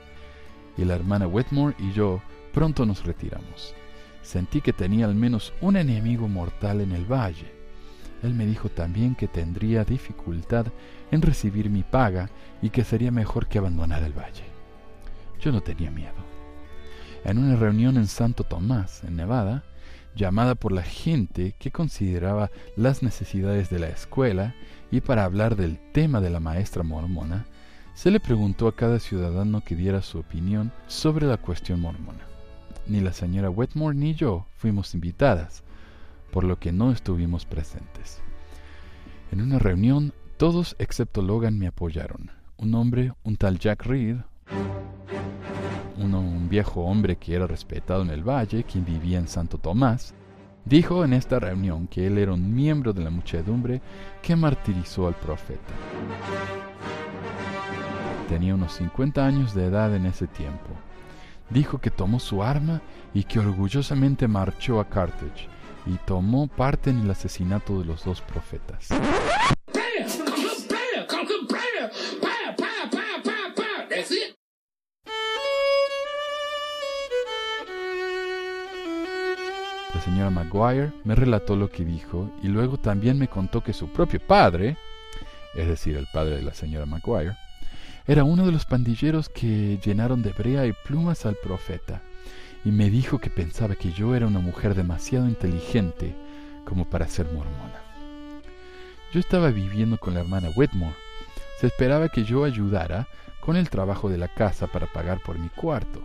Y 0.76 0.84
la 0.84 0.94
hermana 0.94 1.26
Wetmore 1.26 1.74
y 1.78 1.92
yo 1.92 2.22
pronto 2.52 2.86
nos 2.86 3.04
retiramos. 3.04 3.74
Sentí 4.22 4.60
que 4.60 4.72
tenía 4.72 5.06
al 5.06 5.14
menos 5.14 5.52
un 5.60 5.76
enemigo 5.76 6.28
mortal 6.28 6.80
en 6.80 6.92
el 6.92 7.04
valle. 7.04 7.52
Él 8.22 8.34
me 8.34 8.46
dijo 8.46 8.68
también 8.68 9.14
que 9.14 9.26
tendría 9.26 9.84
dificultad 9.84 10.66
en 11.10 11.22
recibir 11.22 11.68
mi 11.68 11.82
paga 11.82 12.30
y 12.62 12.70
que 12.70 12.84
sería 12.84 13.10
mejor 13.10 13.48
que 13.48 13.58
abandonara 13.58 14.06
el 14.06 14.12
valle. 14.12 14.44
Yo 15.40 15.50
no 15.50 15.60
tenía 15.60 15.90
miedo. 15.90 16.14
En 17.24 17.38
una 17.38 17.56
reunión 17.56 17.96
en 17.96 18.06
Santo 18.06 18.44
Tomás, 18.44 19.02
en 19.04 19.16
Nevada, 19.16 19.64
llamada 20.14 20.54
por 20.54 20.72
la 20.72 20.82
gente 20.82 21.54
que 21.58 21.70
consideraba 21.70 22.50
las 22.76 23.02
necesidades 23.02 23.70
de 23.70 23.78
la 23.78 23.88
escuela 23.88 24.54
y 24.90 25.00
para 25.00 25.24
hablar 25.24 25.56
del 25.56 25.78
tema 25.92 26.20
de 26.20 26.30
la 26.30 26.40
maestra 26.40 26.82
mormona, 26.82 27.46
se 27.94 28.10
le 28.10 28.20
preguntó 28.20 28.68
a 28.68 28.74
cada 28.74 28.98
ciudadano 28.98 29.62
que 29.62 29.76
diera 29.76 30.02
su 30.02 30.18
opinión 30.18 30.72
sobre 30.86 31.26
la 31.26 31.36
cuestión 31.36 31.80
mormona. 31.80 32.26
Ni 32.86 33.00
la 33.00 33.12
señora 33.12 33.50
Wetmore 33.50 33.96
ni 33.96 34.14
yo 34.14 34.46
fuimos 34.56 34.94
invitadas, 34.94 35.62
por 36.30 36.44
lo 36.44 36.58
que 36.58 36.72
no 36.72 36.90
estuvimos 36.90 37.44
presentes. 37.44 38.20
En 39.30 39.40
una 39.40 39.58
reunión, 39.58 40.12
todos 40.36 40.74
excepto 40.78 41.22
Logan 41.22 41.58
me 41.58 41.66
apoyaron. 41.66 42.30
Un 42.56 42.74
hombre, 42.74 43.12
un 43.22 43.36
tal 43.36 43.58
Jack 43.58 43.84
Reed, 43.84 44.16
un 46.02 46.48
viejo 46.48 46.82
hombre 46.82 47.16
que 47.16 47.34
era 47.34 47.46
respetado 47.46 48.02
en 48.02 48.10
el 48.10 48.28
valle, 48.28 48.64
quien 48.64 48.84
vivía 48.84 49.18
en 49.18 49.28
Santo 49.28 49.58
Tomás, 49.58 50.14
dijo 50.64 51.04
en 51.04 51.12
esta 51.12 51.38
reunión 51.38 51.86
que 51.86 52.06
él 52.06 52.18
era 52.18 52.32
un 52.32 52.54
miembro 52.54 52.92
de 52.92 53.02
la 53.02 53.10
muchedumbre 53.10 53.80
que 54.22 54.36
martirizó 54.36 55.06
al 55.06 55.14
profeta. 55.14 55.72
Tenía 58.28 58.54
unos 58.54 58.72
50 58.74 59.24
años 59.24 59.54
de 59.54 59.66
edad 59.66 59.94
en 59.94 60.06
ese 60.06 60.26
tiempo. 60.26 60.70
Dijo 61.50 61.78
que 61.78 61.90
tomó 61.90 62.18
su 62.18 62.42
arma 62.42 62.80
y 63.12 63.24
que 63.24 63.38
orgullosamente 63.38 64.26
marchó 64.28 64.80
a 64.80 64.88
Carthage 64.88 65.48
y 65.86 65.96
tomó 66.06 66.46
parte 66.46 66.90
en 66.90 67.00
el 67.00 67.10
asesinato 67.10 67.78
de 67.78 67.84
los 67.84 68.04
dos 68.04 68.20
profetas. 68.20 68.88
señora 80.02 80.30
Maguire 80.30 80.92
me 81.04 81.14
relató 81.14 81.54
lo 81.54 81.70
que 81.70 81.84
dijo 81.84 82.30
y 82.42 82.48
luego 82.48 82.76
también 82.76 83.18
me 83.18 83.28
contó 83.28 83.62
que 83.62 83.72
su 83.72 83.88
propio 83.88 84.20
padre, 84.20 84.76
es 85.54 85.68
decir, 85.68 85.96
el 85.96 86.06
padre 86.12 86.36
de 86.36 86.42
la 86.42 86.54
señora 86.54 86.86
Maguire, 86.86 87.36
era 88.06 88.24
uno 88.24 88.44
de 88.46 88.52
los 88.52 88.64
pandilleros 88.64 89.28
que 89.28 89.78
llenaron 89.84 90.22
de 90.22 90.32
brea 90.32 90.66
y 90.66 90.72
plumas 90.72 91.24
al 91.26 91.36
profeta, 91.36 92.02
y 92.64 92.70
me 92.70 92.90
dijo 92.90 93.18
que 93.18 93.30
pensaba 93.30 93.76
que 93.76 93.92
yo 93.92 94.14
era 94.14 94.26
una 94.26 94.40
mujer 94.40 94.74
demasiado 94.74 95.28
inteligente 95.28 96.14
como 96.64 96.88
para 96.88 97.08
ser 97.08 97.26
mormona. 97.26 97.80
Yo 99.12 99.20
estaba 99.20 99.50
viviendo 99.50 99.98
con 99.98 100.14
la 100.14 100.20
hermana 100.20 100.48
Whitmore. 100.56 100.96
Se 101.60 101.66
esperaba 101.66 102.08
que 102.08 102.24
yo 102.24 102.44
ayudara 102.44 103.08
con 103.40 103.56
el 103.56 103.68
trabajo 103.68 104.08
de 104.08 104.16
la 104.16 104.28
casa 104.28 104.68
para 104.68 104.86
pagar 104.86 105.20
por 105.20 105.38
mi 105.38 105.48
cuarto. 105.48 106.02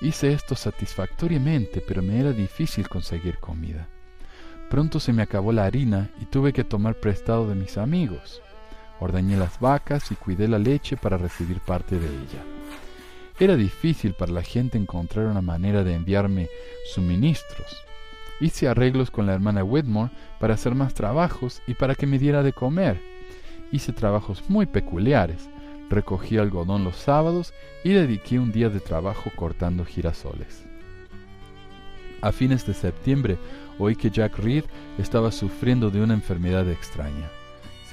Hice 0.00 0.32
esto 0.32 0.54
satisfactoriamente, 0.54 1.80
pero 1.80 2.02
me 2.02 2.20
era 2.20 2.32
difícil 2.32 2.88
conseguir 2.88 3.38
comida. 3.38 3.88
Pronto 4.70 5.00
se 5.00 5.12
me 5.12 5.22
acabó 5.22 5.52
la 5.52 5.64
harina 5.64 6.10
y 6.20 6.26
tuve 6.26 6.52
que 6.52 6.64
tomar 6.64 6.96
prestado 6.96 7.48
de 7.48 7.54
mis 7.54 7.78
amigos. 7.78 8.42
Ordeñé 9.00 9.36
las 9.36 9.60
vacas 9.60 10.10
y 10.10 10.14
cuidé 10.14 10.48
la 10.48 10.58
leche 10.58 10.96
para 10.96 11.16
recibir 11.18 11.60
parte 11.60 11.98
de 11.98 12.06
ella. 12.06 12.42
Era 13.38 13.56
difícil 13.56 14.14
para 14.14 14.32
la 14.32 14.42
gente 14.42 14.78
encontrar 14.78 15.26
una 15.26 15.42
manera 15.42 15.84
de 15.84 15.94
enviarme 15.94 16.48
suministros. 16.94 17.84
Hice 18.40 18.68
arreglos 18.68 19.10
con 19.10 19.26
la 19.26 19.34
hermana 19.34 19.62
Whitmore 19.64 20.10
para 20.40 20.54
hacer 20.54 20.74
más 20.74 20.94
trabajos 20.94 21.62
y 21.66 21.74
para 21.74 21.94
que 21.94 22.06
me 22.06 22.18
diera 22.18 22.42
de 22.42 22.52
comer. 22.52 23.00
Hice 23.72 23.92
trabajos 23.92 24.44
muy 24.48 24.64
peculiares, 24.64 25.50
recogí 25.90 26.38
algodón 26.38 26.84
los 26.84 26.96
sábados 26.96 27.52
y 27.84 27.90
dediqué 27.90 28.38
un 28.38 28.52
día 28.52 28.70
de 28.70 28.80
trabajo 28.80 29.30
cortando 29.36 29.84
girasoles. 29.84 30.64
A 32.22 32.32
fines 32.32 32.66
de 32.66 32.72
septiembre 32.72 33.36
oí 33.78 33.96
que 33.96 34.10
Jack 34.10 34.38
Reed 34.38 34.64
estaba 34.98 35.30
sufriendo 35.30 35.90
de 35.90 36.02
una 36.02 36.14
enfermedad 36.14 36.68
extraña. 36.70 37.30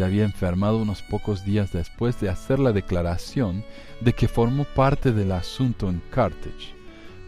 Había 0.04 0.24
enfermado 0.24 0.78
unos 0.78 1.02
pocos 1.02 1.46
días 1.46 1.72
después 1.72 2.20
de 2.20 2.30
hacer 2.30 2.60
la 2.60 2.72
declaración 2.72 3.64
de 4.02 4.14
que 4.14 4.28
formó 4.28 4.66
parte 4.66 5.12
del 5.12 5.32
asunto 5.32 5.90
en 5.90 6.02
Carthage, 6.12 6.76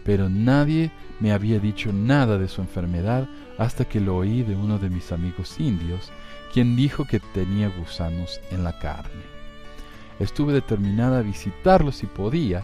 pero 0.04 0.30
nadie 0.30 0.92
me 1.20 1.32
había 1.32 1.60
dicho 1.60 1.94
nada 1.94 2.38
de 2.38 2.48
su 2.48 2.62
enfermedad 2.62 3.28
hasta 3.58 3.86
que 3.86 4.00
lo 4.00 4.18
oí 4.18 4.44
de 4.44 4.56
uno 4.56 4.78
de 4.78 4.90
mis 4.90 5.12
amigos 5.12 5.60
indios, 5.60 6.12
quien 6.54 6.76
dijo 6.76 7.06
que 7.06 7.20
tenía 7.20 7.70
gusanos 7.70 8.42
en 8.52 8.64
la 8.64 8.78
carne. 8.78 9.24
Estuve 10.20 10.54
determinada 10.54 11.20
a 11.20 11.24
visitarlo 11.24 11.92
si 11.92 12.06
podía 12.06 12.64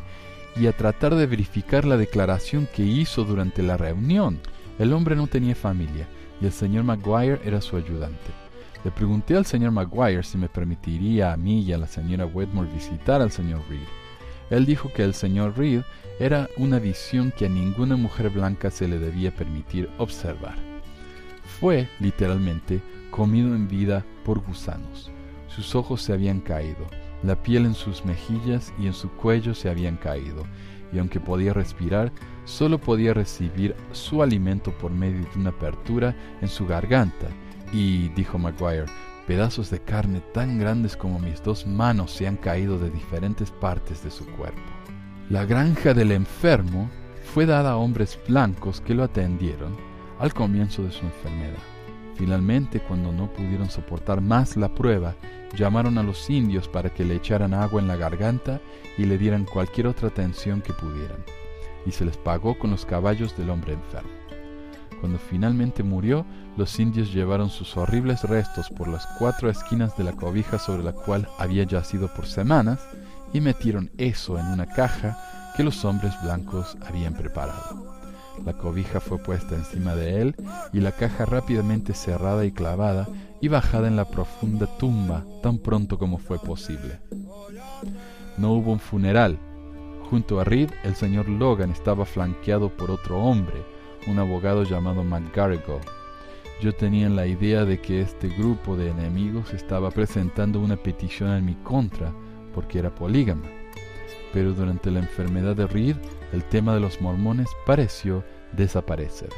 y 0.55 0.67
a 0.67 0.73
tratar 0.73 1.15
de 1.15 1.25
verificar 1.25 1.85
la 1.85 1.97
declaración 1.97 2.67
que 2.73 2.83
hizo 2.83 3.23
durante 3.23 3.63
la 3.63 3.77
reunión. 3.77 4.39
El 4.79 4.93
hombre 4.93 5.15
no 5.15 5.27
tenía 5.27 5.55
familia 5.55 6.07
y 6.41 6.45
el 6.45 6.51
señor 6.51 6.83
Maguire 6.83 7.39
era 7.43 7.61
su 7.61 7.77
ayudante. 7.77 8.40
Le 8.83 8.89
pregunté 8.89 9.37
al 9.37 9.45
señor 9.45 9.71
Maguire 9.71 10.23
si 10.23 10.37
me 10.37 10.49
permitiría 10.49 11.33
a 11.33 11.37
mí 11.37 11.61
y 11.61 11.71
a 11.71 11.77
la 11.77 11.87
señora 11.87 12.25
Wedmore 12.25 12.71
visitar 12.73 13.21
al 13.21 13.31
señor 13.31 13.61
Reed. 13.69 13.87
Él 14.49 14.65
dijo 14.65 14.91
que 14.91 15.03
el 15.03 15.13
señor 15.13 15.57
Reed 15.57 15.83
era 16.19 16.49
una 16.57 16.79
visión 16.79 17.31
que 17.31 17.45
a 17.45 17.49
ninguna 17.49 17.95
mujer 17.95 18.29
blanca 18.31 18.71
se 18.71 18.87
le 18.87 18.97
debía 18.97 19.35
permitir 19.35 19.89
observar. 19.97 20.55
Fue, 21.59 21.87
literalmente, 21.99 22.81
comido 23.11 23.55
en 23.55 23.67
vida 23.67 24.03
por 24.25 24.39
gusanos. 24.39 25.11
Sus 25.47 25.75
ojos 25.75 26.01
se 26.01 26.13
habían 26.13 26.39
caído, 26.39 26.87
la 27.23 27.41
piel 27.41 27.65
en 27.65 27.75
sus 27.75 28.03
mejillas 28.03 28.73
y 28.79 28.87
en 28.87 28.93
su 28.93 29.11
cuello 29.11 29.53
se 29.53 29.69
habían 29.69 29.97
caído, 29.97 30.43
y 30.91 30.97
aunque 30.97 31.19
podía 31.19 31.53
respirar, 31.53 32.11
solo 32.45 32.79
podía 32.79 33.13
recibir 33.13 33.75
su 33.91 34.23
alimento 34.23 34.71
por 34.71 34.91
medio 34.91 35.21
de 35.21 35.39
una 35.39 35.51
apertura 35.51 36.15
en 36.41 36.47
su 36.47 36.65
garganta. 36.65 37.27
Y, 37.71 38.09
dijo 38.09 38.37
Maguire, 38.37 38.85
pedazos 39.27 39.69
de 39.69 39.79
carne 39.79 40.21
tan 40.33 40.59
grandes 40.59 40.97
como 40.97 41.19
mis 41.19 41.41
dos 41.41 41.65
manos 41.65 42.11
se 42.11 42.27
han 42.27 42.37
caído 42.37 42.77
de 42.77 42.89
diferentes 42.89 43.51
partes 43.51 44.03
de 44.03 44.11
su 44.11 44.25
cuerpo. 44.25 44.61
La 45.29 45.45
granja 45.45 45.93
del 45.93 46.11
enfermo 46.11 46.89
fue 47.33 47.45
dada 47.45 47.71
a 47.71 47.77
hombres 47.77 48.19
blancos 48.27 48.81
que 48.81 48.93
lo 48.93 49.03
atendieron 49.03 49.77
al 50.19 50.33
comienzo 50.33 50.83
de 50.83 50.91
su 50.91 51.05
enfermedad. 51.05 51.63
Finalmente, 52.15 52.81
cuando 52.81 53.11
no 53.11 53.31
pudieron 53.31 53.69
soportar 53.69 54.21
más 54.21 54.57
la 54.57 54.73
prueba, 54.75 55.15
llamaron 55.55 55.97
a 55.97 56.03
los 56.03 56.29
indios 56.29 56.67
para 56.67 56.93
que 56.93 57.05
le 57.05 57.15
echaran 57.15 57.53
agua 57.53 57.81
en 57.81 57.87
la 57.87 57.95
garganta 57.95 58.61
y 58.97 59.05
le 59.05 59.17
dieran 59.17 59.45
cualquier 59.45 59.87
otra 59.87 60.09
atención 60.09 60.61
que 60.61 60.73
pudieran, 60.73 61.23
y 61.85 61.91
se 61.91 62.05
les 62.05 62.17
pagó 62.17 62.59
con 62.59 62.71
los 62.71 62.85
caballos 62.85 63.35
del 63.37 63.49
hombre 63.49 63.73
enfermo. 63.73 64.20
Cuando 65.01 65.17
finalmente 65.17 65.81
murió, 65.81 66.25
los 66.57 66.79
indios 66.79 67.11
llevaron 67.11 67.49
sus 67.49 67.75
horribles 67.75 68.23
restos 68.23 68.69
por 68.69 68.87
las 68.87 69.07
cuatro 69.17 69.49
esquinas 69.49 69.97
de 69.97 70.03
la 70.03 70.11
cobija 70.11 70.59
sobre 70.59 70.83
la 70.83 70.93
cual 70.93 71.27
había 71.39 71.63
yacido 71.63 72.07
por 72.13 72.27
semanas 72.27 72.79
y 73.33 73.41
metieron 73.41 73.89
eso 73.97 74.37
en 74.37 74.45
una 74.45 74.67
caja 74.67 75.17
que 75.57 75.63
los 75.63 75.83
hombres 75.85 76.13
blancos 76.21 76.77
habían 76.87 77.15
preparado. 77.15 77.97
La 78.45 78.53
cobija 78.53 78.99
fue 78.99 79.17
puesta 79.17 79.55
encima 79.55 79.95
de 79.95 80.21
él 80.21 80.35
y 80.71 80.79
la 80.79 80.91
caja 80.91 81.25
rápidamente 81.25 81.95
cerrada 81.95 82.45
y 82.45 82.51
clavada 82.51 83.07
y 83.41 83.47
bajada 83.47 83.87
en 83.87 83.95
la 83.95 84.05
profunda 84.05 84.67
tumba 84.77 85.25
tan 85.41 85.57
pronto 85.57 85.97
como 85.97 86.19
fue 86.19 86.37
posible. 86.37 86.99
No 88.37 88.53
hubo 88.53 88.71
un 88.71 88.79
funeral. 88.79 89.39
Junto 90.11 90.39
a 90.39 90.43
Reed, 90.43 90.69
el 90.83 90.95
señor 90.95 91.27
Logan 91.27 91.71
estaba 91.71 92.05
flanqueado 92.05 92.69
por 92.69 92.91
otro 92.91 93.23
hombre, 93.23 93.63
un 94.07 94.19
abogado 94.19 94.63
llamado 94.63 95.03
McGarrigle. 95.03 95.79
Yo 96.61 96.73
tenía 96.73 97.09
la 97.09 97.25
idea 97.25 97.65
de 97.65 97.79
que 97.79 98.01
este 98.01 98.29
grupo 98.29 98.75
de 98.77 98.89
enemigos 98.89 99.53
estaba 99.53 99.89
presentando 99.89 100.59
una 100.59 100.77
petición 100.77 101.31
en 101.31 101.45
mi 101.45 101.55
contra 101.55 102.13
porque 102.53 102.79
era 102.79 102.93
polígama. 102.93 103.47
Pero 104.33 104.53
durante 104.53 104.91
la 104.91 104.99
enfermedad 104.99 105.55
de 105.55 105.67
Reed, 105.67 105.95
el 106.31 106.43
tema 106.45 106.73
de 106.73 106.79
los 106.79 107.01
mormones 107.01 107.49
pareció 107.65 108.23
desaparecer. 108.53 109.29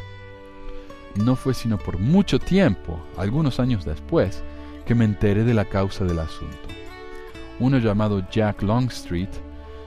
No 1.16 1.36
fue 1.36 1.54
sino 1.54 1.78
por 1.78 2.00
mucho 2.00 2.40
tiempo, 2.40 3.00
algunos 3.18 3.60
años 3.60 3.86
después, 3.86 4.44
que 4.86 4.96
me 4.96 5.06
enteré 5.06 5.44
de 5.44 5.54
la 5.54 5.66
causa 5.66 6.06
del 6.06 6.20
asunto. 6.20 6.58
Uno 7.60 7.78
llamado 7.78 8.28
Jack 8.32 8.62
Longstreet 8.64 9.30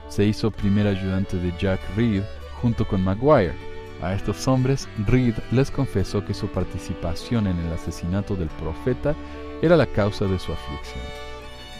se 0.07 0.25
hizo 0.25 0.51
primer 0.51 0.87
ayudante 0.87 1.37
de 1.37 1.53
Jack 1.59 1.79
Reed 1.95 2.23
junto 2.61 2.87
con 2.87 3.03
Maguire. 3.03 3.66
A 4.01 4.13
estos 4.13 4.47
hombres 4.47 4.87
Reed 5.05 5.35
les 5.51 5.71
confesó 5.71 6.23
que 6.23 6.33
su 6.33 6.47
participación 6.47 7.47
en 7.47 7.57
el 7.59 7.73
asesinato 7.73 8.35
del 8.35 8.49
profeta 8.49 9.15
era 9.61 9.75
la 9.75 9.87
causa 9.87 10.25
de 10.25 10.37
su 10.37 10.53
aflicción. 10.53 11.03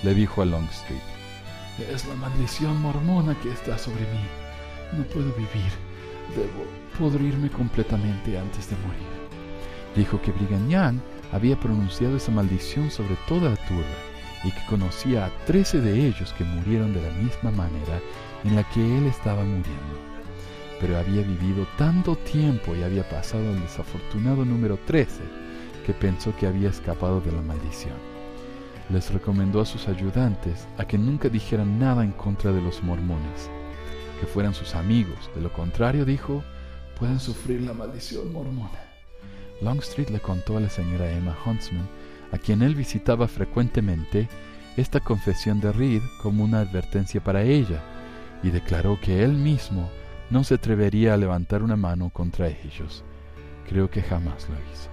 Le 0.04 0.14
dijo 0.14 0.42
a 0.42 0.46
Longstreet, 0.46 1.02
Es 1.92 2.06
la 2.08 2.16
maldición 2.16 2.82
mormona 2.82 3.40
que 3.42 3.52
está 3.52 3.78
sobre 3.78 4.02
mí. 4.02 4.26
No 4.98 5.04
puedo 5.06 5.32
vivir. 5.34 5.72
Debo 6.36 6.66
pudrirme 6.98 7.50
completamente 7.50 8.38
antes 8.38 8.70
de 8.70 8.76
morir 8.78 9.18
dijo 9.98 10.22
que 10.22 10.32
Brigham 10.32 10.70
Young 10.70 11.00
había 11.34 11.60
pronunciado 11.60 12.16
esa 12.16 12.32
maldición 12.32 12.90
sobre 12.92 13.18
toda 13.28 13.50
la 13.50 13.58
turba 13.68 13.84
y 14.44 14.52
que 14.52 14.66
conocía 14.70 15.26
a 15.26 15.46
trece 15.46 15.82
de 15.82 16.08
ellos 16.08 16.34
que 16.38 16.44
murieron 16.44 16.94
de 16.94 17.02
la 17.02 17.12
misma 17.16 17.52
manera 17.52 18.00
en 18.44 18.56
la 18.56 18.64
que 18.70 18.98
él 18.98 19.08
estaba 19.08 19.44
muriendo. 19.44 20.07
Pero 20.80 20.98
había 20.98 21.24
vivido 21.24 21.66
tanto 21.78 22.16
tiempo 22.16 22.76
y 22.76 22.84
había 22.84 23.08
pasado 23.10 23.48
al 23.50 23.62
desafortunado 23.62 24.46
número 24.46 24.78
trece 24.86 25.24
que 25.86 25.94
pensó 25.94 26.36
que 26.36 26.48
había 26.48 26.70
escapado 26.70 27.22
de 27.22 27.32
la 27.32 27.42
maldición. 27.42 27.96
Les 28.90 29.12
recomendó 29.12 29.62
a 29.62 29.66
sus 29.66 29.88
ayudantes 29.88 30.68
a 30.78 30.86
que 30.86 30.98
nunca 30.98 31.30
dijeran 31.30 31.80
nada 31.80 32.04
en 32.04 32.12
contra 32.12 32.52
de 32.52 32.62
los 32.62 32.84
mormones, 32.84 33.50
que 34.20 34.28
fueran 34.28 34.54
sus 34.54 34.76
amigos, 34.76 35.30
de 35.36 35.42
lo 35.42 35.52
contrario 35.52 36.06
dijo, 36.06 36.44
pueden 37.00 37.20
sufrir 37.20 37.62
la 37.62 37.74
maldición 37.74 38.32
mormona. 38.32 38.80
Longstreet 39.62 40.10
le 40.10 40.20
contó 40.20 40.58
a 40.58 40.62
la 40.62 40.70
señora 40.70 41.12
Emma 41.12 41.36
Huntsman, 41.46 41.88
a 42.32 42.38
quien 42.38 42.62
él 42.62 42.76
visitaba 42.76 43.28
frecuentemente, 43.28 44.28
esta 44.76 45.00
confesión 45.00 45.60
de 45.60 45.72
Reed 45.72 46.02
como 46.22 46.44
una 46.44 46.60
advertencia 46.60 47.24
para 47.24 47.44
ella, 47.44 47.82
y 48.44 48.52
declaró 48.52 49.00
que 49.02 49.24
él 49.24 49.34
mismo 49.34 49.90
no 50.30 50.44
se 50.44 50.56
atrevería 50.56 51.14
a 51.14 51.18
levantar 51.18 51.64
una 51.64 51.76
mano 51.76 52.10
contra 52.10 52.48
ellos. 52.48 53.04
Creo 53.68 53.90
que 53.90 54.02
jamás 54.02 54.48
lo 54.50 54.56
hizo. 54.56 54.90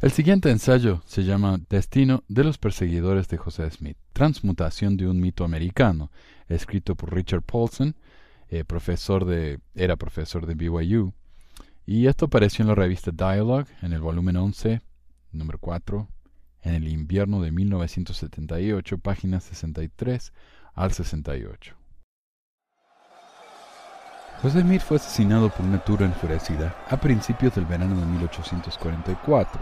El 0.00 0.12
siguiente 0.12 0.50
ensayo 0.50 1.02
se 1.06 1.24
llama 1.24 1.58
Destino 1.68 2.22
de 2.28 2.44
los 2.44 2.56
perseguidores 2.56 3.26
de 3.28 3.36
José 3.36 3.68
Smith, 3.70 3.96
transmutación 4.12 4.96
de 4.96 5.08
un 5.08 5.20
mito 5.20 5.44
americano, 5.44 6.12
escrito 6.48 6.94
por 6.94 7.12
Richard 7.12 7.42
Paulson 7.42 7.96
eh, 8.50 8.64
profesor 8.64 9.24
de, 9.24 9.60
era 9.74 9.96
profesor 9.96 10.46
de 10.46 10.54
BYU. 10.54 11.12
Y 11.84 12.06
esto 12.06 12.26
apareció 12.26 12.62
en 12.62 12.68
la 12.68 12.74
revista 12.74 13.10
Dialogue, 13.10 13.66
en 13.82 13.92
el 13.92 14.00
volumen 14.00 14.36
11, 14.36 14.80
número 15.32 15.58
4, 15.58 16.08
en 16.68 16.74
el 16.74 16.88
invierno 16.88 17.40
de 17.40 17.50
1978, 17.50 18.98
páginas 18.98 19.44
63 19.44 20.32
al 20.74 20.92
68. 20.92 21.74
José 24.42 24.60
Smith 24.60 24.82
fue 24.82 24.98
asesinado 24.98 25.50
por 25.50 25.66
una 25.66 25.82
turba 25.82 26.06
enfurecida 26.06 26.76
a 26.88 26.96
principios 26.96 27.54
del 27.54 27.64
verano 27.64 27.98
de 27.98 28.06
1844. 28.06 29.60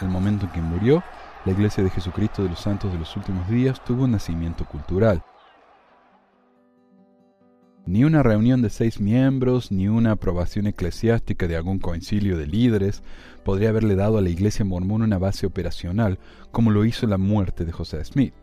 El 0.00 0.08
momento 0.08 0.46
en 0.46 0.52
que 0.52 0.60
murió, 0.60 1.02
la 1.44 1.52
Iglesia 1.52 1.82
de 1.82 1.90
Jesucristo 1.90 2.42
de 2.42 2.50
los 2.50 2.60
Santos 2.60 2.92
de 2.92 2.98
los 2.98 3.16
Últimos 3.16 3.48
Días 3.48 3.82
tuvo 3.84 4.04
un 4.04 4.12
nacimiento 4.12 4.66
cultural. 4.66 5.22
Ni 7.88 8.04
una 8.04 8.22
reunión 8.22 8.60
de 8.60 8.68
seis 8.68 9.00
miembros, 9.00 9.72
ni 9.72 9.88
una 9.88 10.10
aprobación 10.10 10.66
eclesiástica 10.66 11.48
de 11.48 11.56
algún 11.56 11.78
concilio 11.78 12.36
de 12.36 12.46
líderes 12.46 13.02
podría 13.46 13.70
haberle 13.70 13.96
dado 13.96 14.18
a 14.18 14.20
la 14.20 14.28
iglesia 14.28 14.62
mormona 14.62 15.06
una 15.06 15.16
base 15.16 15.46
operacional 15.46 16.18
como 16.52 16.70
lo 16.70 16.84
hizo 16.84 17.06
la 17.06 17.16
muerte 17.16 17.64
de 17.64 17.72
José 17.72 18.04
Smith. 18.04 18.34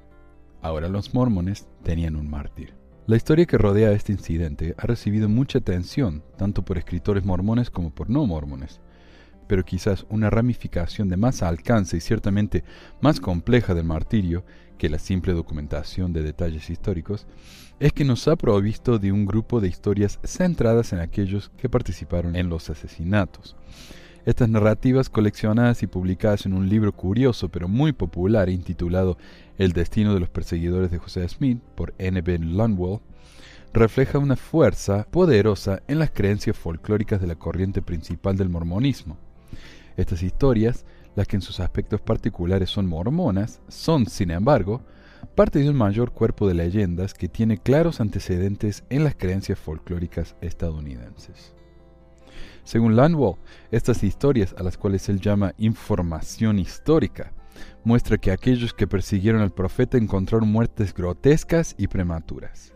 Ahora 0.63 0.89
los 0.89 1.13
mormones 1.13 1.67
tenían 1.83 2.15
un 2.15 2.27
mártir. 2.27 2.73
La 3.05 3.17
historia 3.17 3.45
que 3.45 3.59
rodea 3.59 3.91
este 3.91 4.13
incidente 4.13 4.73
ha 4.79 4.87
recibido 4.87 5.29
mucha 5.29 5.59
atención, 5.59 6.23
tanto 6.39 6.65
por 6.65 6.79
escritores 6.79 7.23
mormones 7.23 7.69
como 7.69 7.93
por 7.93 8.09
no 8.09 8.25
mormones 8.25 8.81
pero 9.47 9.63
quizás 9.63 10.05
una 10.09 10.29
ramificación 10.29 11.09
de 11.09 11.17
más 11.17 11.43
alcance 11.43 11.97
y 11.97 12.01
ciertamente 12.01 12.63
más 13.01 13.19
compleja 13.19 13.73
del 13.73 13.85
martirio 13.85 14.43
que 14.77 14.89
la 14.89 14.99
simple 14.99 15.33
documentación 15.33 16.13
de 16.13 16.21
detalles 16.21 16.69
históricos, 16.69 17.27
es 17.79 17.91
que 17.91 18.05
nos 18.05 18.27
ha 18.27 18.35
provisto 18.35 18.99
de 18.99 19.11
un 19.11 19.25
grupo 19.25 19.59
de 19.59 19.67
historias 19.67 20.19
centradas 20.23 20.93
en 20.93 20.99
aquellos 20.99 21.49
que 21.57 21.69
participaron 21.69 22.35
en 22.35 22.49
los 22.49 22.69
asesinatos. 22.69 23.55
Estas 24.25 24.49
narrativas 24.49 25.09
coleccionadas 25.09 25.83
y 25.83 25.87
publicadas 25.87 26.45
en 26.45 26.53
un 26.53 26.67
libro 26.67 26.93
curioso 26.93 27.49
pero 27.49 27.67
muy 27.67 27.93
popular 27.93 28.49
intitulado 28.49 29.17
El 29.57 29.73
destino 29.73 30.13
de 30.13 30.19
los 30.19 30.29
perseguidores 30.29 30.89
de 30.89 30.97
José 30.97 31.27
Smith 31.29 31.59
por 31.75 31.93
N. 31.99 32.21
B. 32.21 32.39
Lunwell, 32.39 33.01
refleja 33.71 34.17
una 34.17 34.35
fuerza 34.35 35.05
poderosa 35.11 35.83
en 35.87 35.99
las 35.99 36.09
creencias 36.09 36.57
folclóricas 36.57 37.21
de 37.21 37.27
la 37.27 37.35
corriente 37.35 37.81
principal 37.81 38.37
del 38.37 38.49
mormonismo. 38.49 39.17
Estas 39.97 40.23
historias, 40.23 40.85
las 41.15 41.27
que 41.27 41.37
en 41.37 41.41
sus 41.41 41.59
aspectos 41.59 42.01
particulares 42.01 42.69
son 42.69 42.87
mormonas, 42.87 43.61
son, 43.67 44.05
sin 44.07 44.31
embargo, 44.31 44.81
parte 45.35 45.59
de 45.59 45.69
un 45.69 45.75
mayor 45.75 46.11
cuerpo 46.11 46.47
de 46.47 46.53
leyendas 46.53 47.13
que 47.13 47.27
tiene 47.27 47.57
claros 47.57 47.99
antecedentes 47.99 48.83
en 48.89 49.03
las 49.03 49.15
creencias 49.15 49.57
folclóricas 49.59 50.35
estadounidenses. 50.41 51.53
Según 52.63 52.95
Landwell, 52.95 53.35
estas 53.71 54.03
historias, 54.03 54.55
a 54.57 54.63
las 54.63 54.77
cuales 54.77 55.07
él 55.09 55.21
llama 55.21 55.53
información 55.57 56.59
histórica, 56.59 57.31
muestra 57.83 58.17
que 58.17 58.31
aquellos 58.31 58.73
que 58.73 58.87
persiguieron 58.87 59.41
al 59.41 59.51
profeta 59.51 59.97
encontraron 59.97 60.51
muertes 60.51 60.93
grotescas 60.93 61.75
y 61.77 61.87
prematuras. 61.87 62.73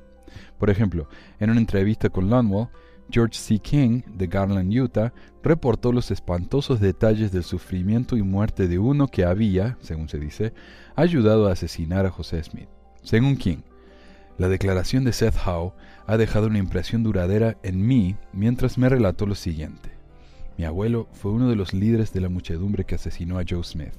Por 0.58 0.70
ejemplo, 0.70 1.10
en 1.40 1.50
una 1.50 1.60
entrevista 1.60 2.10
con 2.10 2.30
Landwell, 2.30 2.68
George 3.12 3.38
C. 3.38 3.60
King, 3.60 4.02
de 4.16 4.28
Garland, 4.28 4.72
Utah, 4.74 5.14
reportó 5.44 5.92
los 5.92 6.12
espantosos 6.12 6.80
detalles 6.80 7.32
del 7.32 7.44
sufrimiento 7.44 8.18
y 8.18 8.22
muerte 8.22 8.68
de 8.68 8.80
uno 8.80 9.08
que 9.08 9.26
había, 9.26 9.78
según 9.82 10.10
se 10.10 10.20
dice, 10.20 10.54
ayudado 10.96 11.48
a 11.48 11.54
asesinar 11.54 12.06
a 12.06 12.12
José 12.12 12.44
Smith. 12.44 12.70
Según 13.04 13.38
King, 13.38 13.60
la 14.38 14.48
declaración 14.48 15.04
de 15.04 15.14
Seth 15.14 15.36
Howe 15.46 15.74
ha 16.08 16.18
dejado 16.18 16.48
una 16.48 16.60
impresión 16.60 17.04
duradera 17.04 17.58
en 17.64 17.86
mí 17.86 18.16
mientras 18.32 18.78
me 18.78 18.88
relató 18.90 19.26
lo 19.26 19.36
siguiente. 19.36 19.92
Mi 20.58 20.66
abuelo 20.66 21.08
fue 21.14 21.32
uno 21.32 21.50
de 21.50 21.56
los 21.56 21.74
líderes 21.74 22.14
de 22.14 22.22
la 22.22 22.30
muchedumbre 22.30 22.86
que 22.86 22.96
asesinó 22.96 23.40
a 23.40 23.44
Joe 23.48 23.64
Smith. 23.64 23.94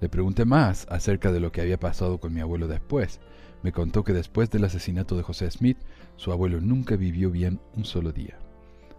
Le 0.00 0.08
pregunté 0.08 0.44
más 0.44 0.86
acerca 0.90 1.32
de 1.32 1.40
lo 1.40 1.50
que 1.50 1.60
había 1.60 1.78
pasado 1.78 2.18
con 2.18 2.32
mi 2.32 2.40
abuelo 2.40 2.68
después. 2.68 3.20
Me 3.62 3.72
contó 3.72 4.04
que 4.04 4.12
después 4.12 4.50
del 4.50 4.64
asesinato 4.64 5.16
de 5.16 5.22
José 5.22 5.50
Smith, 5.50 5.78
su 6.16 6.32
abuelo 6.32 6.60
nunca 6.60 6.96
vivió 6.96 7.30
bien 7.30 7.60
un 7.74 7.84
solo 7.84 8.12
día, 8.12 8.38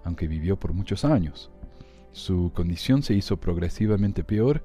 aunque 0.04 0.28
vivió 0.28 0.60
por 0.60 0.74
muchos 0.74 1.06
años. 1.06 1.50
Su 2.12 2.52
condición 2.54 3.04
se 3.04 3.14
hizo 3.14 3.38
progresivamente 3.38 4.24
peor 4.24 4.64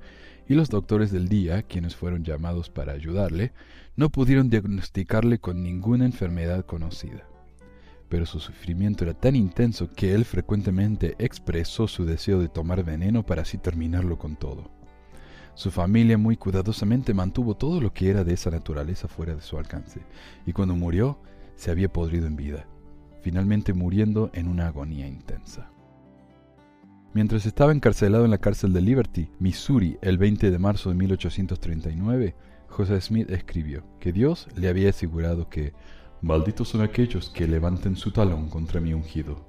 y 0.49 0.55
los 0.55 0.69
doctores 0.69 1.11
del 1.11 1.29
día, 1.29 1.63
quienes 1.63 1.95
fueron 1.97 2.25
llamados 2.25 2.71
para 2.71 2.93
ayudarle, 2.93 3.53
no 3.97 4.11
pudieron 4.11 4.51
diagnosticarle 4.51 5.39
con 5.39 5.63
ninguna 5.63 6.05
enfermedad 6.05 6.65
conocida. 6.67 7.27
Pero 8.09 8.27
su 8.27 8.41
sufrimiento 8.41 9.05
era 9.05 9.15
tan 9.15 9.37
intenso 9.37 9.89
que 9.89 10.15
él 10.15 10.25
frecuentemente 10.25 11.15
expresó 11.19 11.89
su 11.89 12.05
deseo 12.05 12.41
de 12.41 12.49
tomar 12.49 12.85
veneno 12.85 13.25
para 13.25 13.43
así 13.43 13.59
terminarlo 13.59 14.19
con 14.19 14.37
todo. 14.37 14.71
Su 15.55 15.71
familia 15.71 16.19
muy 16.19 16.37
cuidadosamente 16.37 17.15
mantuvo 17.15 17.57
todo 17.57 17.81
lo 17.81 17.93
que 17.93 18.11
era 18.11 18.25
de 18.25 18.35
esa 18.35 18.51
naturaleza 18.51 19.09
fuera 19.09 19.35
de 19.35 19.43
su 19.43 19.57
alcance, 19.57 20.01
y 20.47 20.53
cuando 20.53 20.75
murió, 20.75 21.19
se 21.55 21.71
había 21.71 21.93
podrido 21.93 22.27
en 22.27 22.37
vida, 22.37 22.67
finalmente 23.23 23.73
muriendo 23.73 24.31
en 24.35 24.49
una 24.49 24.67
agonía 24.67 25.07
intensa. 25.07 25.71
Mientras 27.13 27.47
estaba 27.47 27.73
encarcelado 27.73 28.25
en 28.25 28.33
la 28.33 28.39
cárcel 28.39 28.73
de 28.73 28.81
Liberty, 28.81 29.31
Missouri, 29.39 29.97
el 30.03 30.19
20 30.19 30.51
de 30.51 30.59
marzo 30.59 30.89
de 30.91 30.97
1839, 30.97 32.35
José 32.69 33.01
Smith 33.01 33.31
escribió 33.31 33.85
que 34.01 34.13
Dios 34.13 34.49
le 34.57 34.69
había 34.69 34.91
asegurado 34.91 35.49
que 35.49 35.73
Malditos 36.25 36.71
son 36.71 36.81
aquellos 36.81 37.29
que 37.29 37.47
levanten 37.47 37.97
su 37.97 38.11
talón 38.11 38.49
contra 38.49 38.81
mi 38.81 38.95
ungido. 38.95 39.47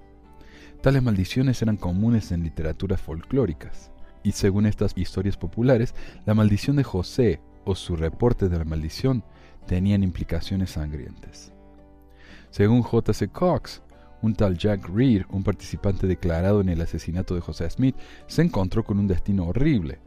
Tales 0.81 1.01
maldiciones 1.01 1.61
eran 1.61 1.77
comunes 1.77 2.33
en 2.33 2.43
literaturas 2.43 2.99
folclóricas, 2.99 3.91
y 4.25 4.31
según 4.31 4.65
estas 4.65 4.93
historias 4.97 5.37
populares, 5.37 5.93
la 6.25 6.33
maldición 6.33 6.75
de 6.75 6.83
José 6.83 7.39
o 7.63 7.75
su 7.75 7.95
reporte 7.95 8.49
de 8.49 8.57
la 8.57 8.65
maldición 8.65 9.23
tenían 9.67 10.03
implicaciones 10.03 10.71
sangrientas. 10.71 11.53
Según 12.49 12.81
J.C. 12.81 13.27
Cox, 13.27 13.83
un 14.23 14.33
tal 14.33 14.57
Jack 14.57 14.89
Reed, 14.89 15.25
un 15.29 15.43
participante 15.43 16.07
declarado 16.07 16.59
en 16.61 16.69
el 16.69 16.81
asesinato 16.81 17.35
de 17.35 17.41
José 17.41 17.69
Smith, 17.69 17.95
se 18.25 18.41
encontró 18.41 18.83
con 18.83 18.97
un 18.97 19.07
destino 19.07 19.45
horrible. 19.45 19.99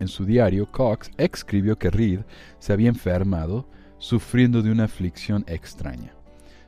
En 0.00 0.08
su 0.08 0.26
diario, 0.26 0.70
Cox 0.70 1.10
escribió 1.16 1.78
que 1.78 1.90
Reed 1.90 2.20
se 2.58 2.74
había 2.74 2.90
enfermado, 2.90 3.66
sufriendo 3.96 4.60
de 4.60 4.70
una 4.70 4.84
aflicción 4.84 5.44
extraña. 5.48 6.12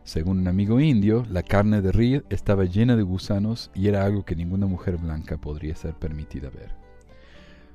Según 0.04 0.38
un 0.38 0.48
amigo 0.48 0.80
indio, 0.80 1.26
la 1.28 1.42
carne 1.42 1.82
de 1.82 1.92
Reed 1.92 2.22
estaba 2.30 2.64
llena 2.64 2.96
de 2.96 3.02
gusanos 3.02 3.70
y 3.74 3.88
era 3.88 4.06
algo 4.06 4.24
que 4.24 4.36
ninguna 4.36 4.66
mujer 4.66 4.96
blanca 4.96 5.36
podría 5.36 5.74
ser 5.76 5.94
permitida 5.94 6.48
ver. 6.48 6.83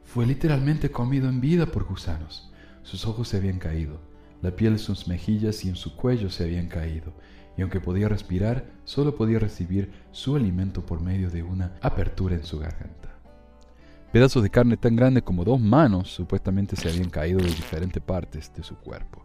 Fue 0.09 0.25
literalmente 0.25 0.89
comido 0.89 1.29
en 1.29 1.39
vida 1.39 1.67
por 1.67 1.83
gusanos. 1.83 2.51
Sus 2.81 3.05
ojos 3.05 3.27
se 3.27 3.37
habían 3.37 3.59
caído, 3.59 4.01
la 4.41 4.49
piel 4.49 4.73
de 4.73 4.79
sus 4.79 5.07
mejillas 5.07 5.63
y 5.63 5.69
en 5.69 5.75
su 5.75 5.95
cuello 5.95 6.31
se 6.31 6.45
habían 6.45 6.67
caído, 6.67 7.13
y 7.55 7.61
aunque 7.61 7.79
podía 7.79 8.09
respirar, 8.09 8.71
solo 8.85 9.15
podía 9.15 9.37
recibir 9.37 9.91
su 10.11 10.35
alimento 10.35 10.83
por 10.83 10.99
medio 10.99 11.29
de 11.29 11.43
una 11.43 11.75
apertura 11.83 12.33
en 12.33 12.43
su 12.43 12.57
garganta. 12.57 13.19
Pedazos 14.11 14.41
de 14.41 14.49
carne 14.49 14.77
tan 14.77 14.95
grande 14.95 15.21
como 15.21 15.45
dos 15.45 15.61
manos 15.61 16.09
supuestamente 16.11 16.75
se 16.75 16.89
habían 16.89 17.11
caído 17.11 17.37
de 17.37 17.45
diferentes 17.45 18.01
partes 18.01 18.51
de 18.55 18.63
su 18.63 18.77
cuerpo. 18.77 19.23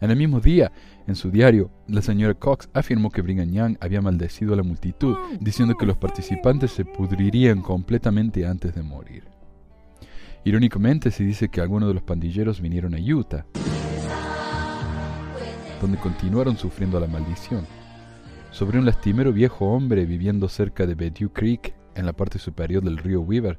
En 0.00 0.10
el 0.10 0.16
mismo 0.16 0.40
día, 0.40 0.72
en 1.06 1.16
su 1.16 1.30
diario, 1.30 1.70
la 1.86 2.00
señora 2.00 2.32
Cox 2.32 2.70
afirmó 2.72 3.10
que 3.10 3.20
Brigham 3.20 3.52
Young 3.52 3.76
había 3.78 4.00
maldecido 4.00 4.54
a 4.54 4.56
la 4.56 4.62
multitud, 4.62 5.16
diciendo 5.38 5.74
que 5.76 5.84
los 5.84 5.98
participantes 5.98 6.70
se 6.70 6.86
pudrirían 6.86 7.60
completamente 7.60 8.46
antes 8.46 8.74
de 8.74 8.82
morir. 8.82 9.41
Irónicamente 10.44 11.10
se 11.10 11.22
dice 11.22 11.48
que 11.48 11.60
algunos 11.60 11.88
de 11.88 11.94
los 11.94 12.02
pandilleros 12.02 12.60
vinieron 12.60 12.94
a 12.94 12.98
Utah, 12.98 13.46
donde 15.80 15.98
continuaron 15.98 16.56
sufriendo 16.56 16.98
la 16.98 17.06
maldición. 17.06 17.64
Sobre 18.50 18.78
un 18.78 18.84
lastimero 18.84 19.32
viejo 19.32 19.66
hombre 19.66 20.04
viviendo 20.04 20.48
cerca 20.48 20.86
de 20.86 20.94
Bediou 20.94 21.30
Creek, 21.30 21.74
en 21.94 22.06
la 22.06 22.12
parte 22.12 22.38
superior 22.38 22.82
del 22.82 22.98
río 22.98 23.20
Weaver, 23.20 23.58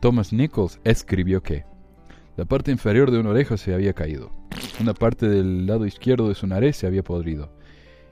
Thomas 0.00 0.32
Nichols 0.32 0.78
escribió 0.84 1.42
que 1.42 1.64
la 2.36 2.44
parte 2.44 2.70
inferior 2.70 3.10
de 3.10 3.18
una 3.18 3.30
oreja 3.30 3.56
se 3.56 3.74
había 3.74 3.92
caído, 3.92 4.30
una 4.80 4.94
parte 4.94 5.28
del 5.28 5.66
lado 5.66 5.86
izquierdo 5.86 6.28
de 6.28 6.34
su 6.34 6.46
nariz 6.46 6.76
se 6.76 6.86
había 6.86 7.02
podrido, 7.02 7.50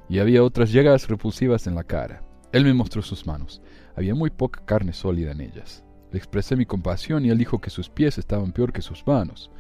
y 0.09 0.19
había 0.19 0.43
otras 0.43 0.73
llagas 0.73 1.09
repulsivas 1.09 1.67
en 1.67 1.75
la 1.75 1.85
cara. 1.85 2.23
Él 2.53 2.65
me 2.65 2.75
mostró 2.75 3.03
sus 3.03 3.27
manos. 3.27 3.61
Había 3.97 4.15
muy 4.15 4.31
poca 4.31 4.65
carne 4.65 4.93
sólida 4.93 5.33
en 5.33 5.41
ellas. 5.41 5.85
Le 6.15 6.19
expresé 6.19 6.55
mi 6.55 6.65
compasión 6.65 7.25
y 7.27 7.31
él 7.31 7.39
dijo 7.39 7.61
que 7.61 7.71
sus 7.71 7.89
pies 7.89 8.19
estaban 8.19 8.53
peor 8.53 8.73
que 8.73 8.83
sus 8.83 9.05
manos. 9.05 9.51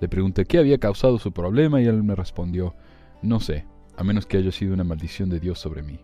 Le 0.00 0.08
pregunté 0.08 0.44
qué 0.44 0.58
había 0.58 0.78
causado 0.78 1.18
su 1.18 1.32
problema 1.32 1.82
y 1.82 1.86
él 1.86 2.04
me 2.04 2.14
respondió, 2.14 2.76
no 3.20 3.40
sé, 3.40 3.66
a 3.96 4.04
menos 4.04 4.24
que 4.24 4.36
haya 4.36 4.52
sido 4.52 4.74
una 4.74 4.84
maldición 4.84 5.28
de 5.28 5.40
Dios 5.40 5.58
sobre 5.58 5.82
mí. 5.82 5.98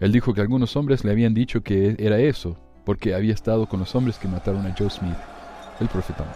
Él 0.00 0.12
dijo 0.12 0.34
que 0.34 0.42
algunos 0.42 0.76
hombres 0.76 1.02
le 1.02 1.12
habían 1.12 1.32
dicho 1.32 1.62
que 1.62 1.96
era 1.98 2.18
eso, 2.18 2.58
porque 2.84 3.14
había 3.14 3.32
estado 3.32 3.66
con 3.66 3.80
los 3.80 3.94
hombres 3.94 4.18
que 4.18 4.28
mataron 4.28 4.66
a 4.66 4.74
Joe 4.78 4.90
Smith, 4.90 5.16
el 5.80 5.88
profeta 5.88 6.26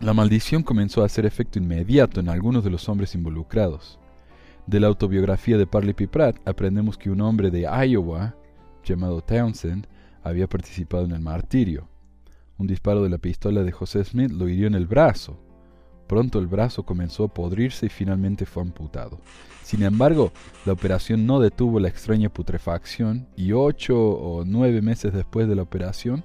La 0.00 0.14
maldición 0.14 0.62
comenzó 0.62 1.02
a 1.02 1.04
hacer 1.04 1.26
efecto 1.26 1.58
inmediato 1.58 2.20
en 2.20 2.30
algunos 2.30 2.64
de 2.64 2.70
los 2.70 2.88
hombres 2.88 3.14
involucrados. 3.14 3.98
De 4.66 4.80
la 4.80 4.86
autobiografía 4.86 5.58
de 5.58 5.66
Parley 5.66 5.92
P. 5.92 6.08
Pratt 6.08 6.38
aprendemos 6.48 6.96
que 6.96 7.10
un 7.10 7.20
hombre 7.20 7.50
de 7.50 7.68
Iowa, 7.86 8.36
llamado 8.82 9.20
Townsend, 9.20 9.86
había 10.22 10.46
participado 10.46 11.04
en 11.04 11.12
el 11.12 11.20
martirio. 11.20 11.88
Un 12.58 12.66
disparo 12.66 13.02
de 13.02 13.10
la 13.10 13.18
pistola 13.18 13.62
de 13.62 13.72
José 13.72 14.04
Smith 14.04 14.30
lo 14.30 14.48
hirió 14.48 14.66
en 14.66 14.74
el 14.74 14.86
brazo, 14.86 15.38
Pronto 16.10 16.40
el 16.40 16.48
brazo 16.48 16.82
comenzó 16.82 17.22
a 17.22 17.28
podrirse 17.28 17.86
y 17.86 17.88
finalmente 17.88 18.44
fue 18.44 18.64
amputado. 18.64 19.20
Sin 19.62 19.84
embargo, 19.84 20.32
la 20.66 20.72
operación 20.72 21.24
no 21.24 21.38
detuvo 21.38 21.78
la 21.78 21.86
extraña 21.86 22.28
putrefacción 22.28 23.28
y 23.36 23.52
ocho 23.52 23.96
o 23.96 24.44
nueve 24.44 24.82
meses 24.82 25.12
después 25.12 25.46
de 25.46 25.54
la 25.54 25.62
operación, 25.62 26.24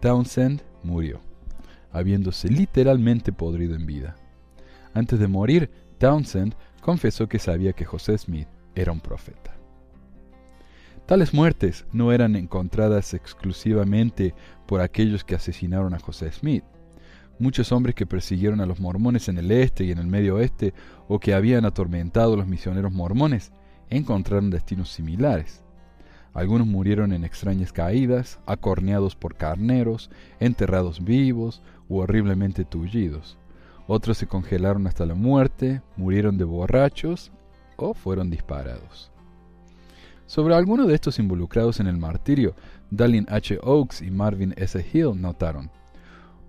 Townsend 0.00 0.62
murió, 0.82 1.20
habiéndose 1.92 2.48
literalmente 2.48 3.32
podrido 3.32 3.76
en 3.76 3.86
vida. 3.86 4.16
Antes 4.94 5.20
de 5.20 5.28
morir, 5.28 5.70
Townsend 5.98 6.56
confesó 6.80 7.28
que 7.28 7.38
sabía 7.38 7.72
que 7.72 7.84
José 7.84 8.18
Smith 8.18 8.48
era 8.74 8.90
un 8.90 8.98
profeta. 8.98 9.59
Tales 11.10 11.34
muertes 11.34 11.86
no 11.92 12.12
eran 12.12 12.36
encontradas 12.36 13.14
exclusivamente 13.14 14.32
por 14.64 14.80
aquellos 14.80 15.24
que 15.24 15.34
asesinaron 15.34 15.92
a 15.92 15.98
José 15.98 16.30
Smith. 16.30 16.62
Muchos 17.40 17.72
hombres 17.72 17.96
que 17.96 18.06
persiguieron 18.06 18.60
a 18.60 18.66
los 18.66 18.78
mormones 18.78 19.28
en 19.28 19.36
el 19.38 19.50
este 19.50 19.82
y 19.82 19.90
en 19.90 19.98
el 19.98 20.06
medio 20.06 20.36
oeste 20.36 20.72
o 21.08 21.18
que 21.18 21.34
habían 21.34 21.64
atormentado 21.64 22.34
a 22.34 22.36
los 22.36 22.46
misioneros 22.46 22.92
mormones 22.92 23.50
encontraron 23.88 24.50
destinos 24.50 24.92
similares. 24.92 25.64
Algunos 26.32 26.68
murieron 26.68 27.12
en 27.12 27.24
extrañas 27.24 27.72
caídas, 27.72 28.38
acorneados 28.46 29.16
por 29.16 29.34
carneros, 29.34 30.12
enterrados 30.38 31.02
vivos 31.02 31.60
u 31.88 31.98
horriblemente 31.98 32.64
tullidos. 32.64 33.36
Otros 33.88 34.16
se 34.16 34.28
congelaron 34.28 34.86
hasta 34.86 35.06
la 35.06 35.14
muerte, 35.14 35.82
murieron 35.96 36.38
de 36.38 36.44
borrachos 36.44 37.32
o 37.74 37.94
fueron 37.94 38.30
disparados. 38.30 39.10
Sobre 40.30 40.54
algunos 40.54 40.86
de 40.86 40.94
estos 40.94 41.18
involucrados 41.18 41.80
en 41.80 41.88
el 41.88 41.98
martirio, 41.98 42.54
Dallin 42.88 43.26
H. 43.28 43.58
Oaks 43.64 44.00
y 44.00 44.12
Marvin 44.12 44.54
S. 44.56 44.86
Hill 44.92 45.20
notaron 45.20 45.72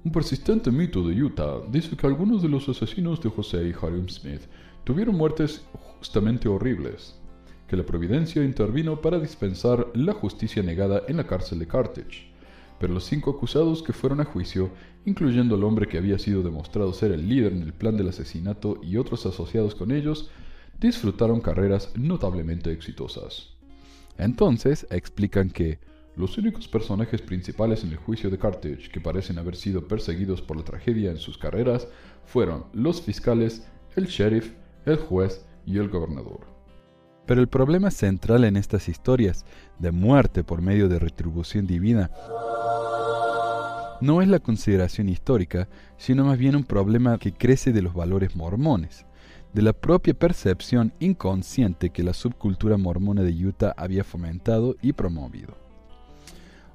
un 0.03 0.11
persistente 0.11 0.69
mito 0.69 1.01
de 1.07 1.19
Utah 1.19 1.61
dice 1.67 1.97
que 1.97 2.05
algunos 2.05 2.43
de 2.43 2.49
los 2.49 2.69
asesinos 2.69 3.19
de 3.21 3.31
José 3.31 3.63
y 3.63 3.69
Hiram 3.69 4.07
Smith 4.07 4.41
tuvieron 4.83 5.15
muertes 5.15 5.65
justamente 5.73 6.47
horribles, 6.47 7.19
que 7.67 7.75
la 7.75 7.83
providencia 7.83 8.43
intervino 8.43 9.01
para 9.01 9.19
dispensar 9.19 9.87
la 9.95 10.13
justicia 10.13 10.61
negada 10.61 11.01
en 11.07 11.17
la 11.17 11.25
cárcel 11.25 11.57
de 11.57 11.67
Carthage. 11.67 12.31
Pero 12.79 12.93
los 12.93 13.05
cinco 13.05 13.31
acusados 13.31 13.81
que 13.81 13.93
fueron 13.93 14.21
a 14.21 14.25
juicio, 14.25 14.69
incluyendo 15.05 15.55
el 15.55 15.63
hombre 15.63 15.87
que 15.87 15.97
había 15.97 16.19
sido 16.19 16.43
demostrado 16.43 16.93
ser 16.93 17.13
el 17.13 17.27
líder 17.27 17.53
en 17.53 17.63
el 17.63 17.73
plan 17.73 17.97
del 17.97 18.09
asesinato 18.09 18.79
y 18.83 18.97
otros 18.97 19.25
asociados 19.25 19.73
con 19.73 19.91
ellos, 19.91 20.29
disfrutaron 20.79 21.41
carreras 21.41 21.91
notablemente 21.95 22.71
exitosas. 22.71 23.60
Entonces 24.17 24.87
explican 24.89 25.49
que 25.49 25.79
los 26.15 26.37
únicos 26.37 26.67
personajes 26.67 27.21
principales 27.21 27.83
en 27.83 27.91
el 27.91 27.97
juicio 27.97 28.29
de 28.29 28.37
Carthage 28.37 28.89
que 28.91 28.99
parecen 28.99 29.39
haber 29.39 29.55
sido 29.55 29.87
perseguidos 29.87 30.41
por 30.41 30.57
la 30.57 30.63
tragedia 30.63 31.09
en 31.11 31.17
sus 31.17 31.37
carreras 31.37 31.87
fueron 32.25 32.65
los 32.73 33.01
fiscales, 33.01 33.65
el 33.95 34.07
sheriff, 34.07 34.53
el 34.85 34.97
juez 34.97 35.45
y 35.65 35.77
el 35.77 35.89
gobernador. 35.89 36.41
Pero 37.25 37.39
el 37.39 37.47
problema 37.47 37.91
central 37.91 38.43
en 38.43 38.57
estas 38.57 38.89
historias 38.89 39.45
de 39.79 39.91
muerte 39.91 40.43
por 40.43 40.61
medio 40.61 40.89
de 40.89 40.99
retribución 40.99 41.65
divina 41.65 42.11
no 44.01 44.21
es 44.21 44.27
la 44.27 44.39
consideración 44.39 45.09
histórica, 45.09 45.69
sino 45.97 46.25
más 46.25 46.37
bien 46.37 46.55
un 46.55 46.63
problema 46.63 47.19
que 47.19 47.33
crece 47.33 47.71
de 47.71 47.83
los 47.83 47.93
valores 47.93 48.35
mormones, 48.35 49.05
de 49.53 49.61
la 49.61 49.73
propia 49.73 50.13
percepción 50.13 50.93
inconsciente 50.99 51.89
que 51.89 52.03
la 52.03 52.13
subcultura 52.13 52.77
mormona 52.77 53.21
de 53.21 53.33
Utah 53.33 53.73
había 53.77 54.03
fomentado 54.03 54.75
y 54.81 54.93
promovido. 54.93 55.57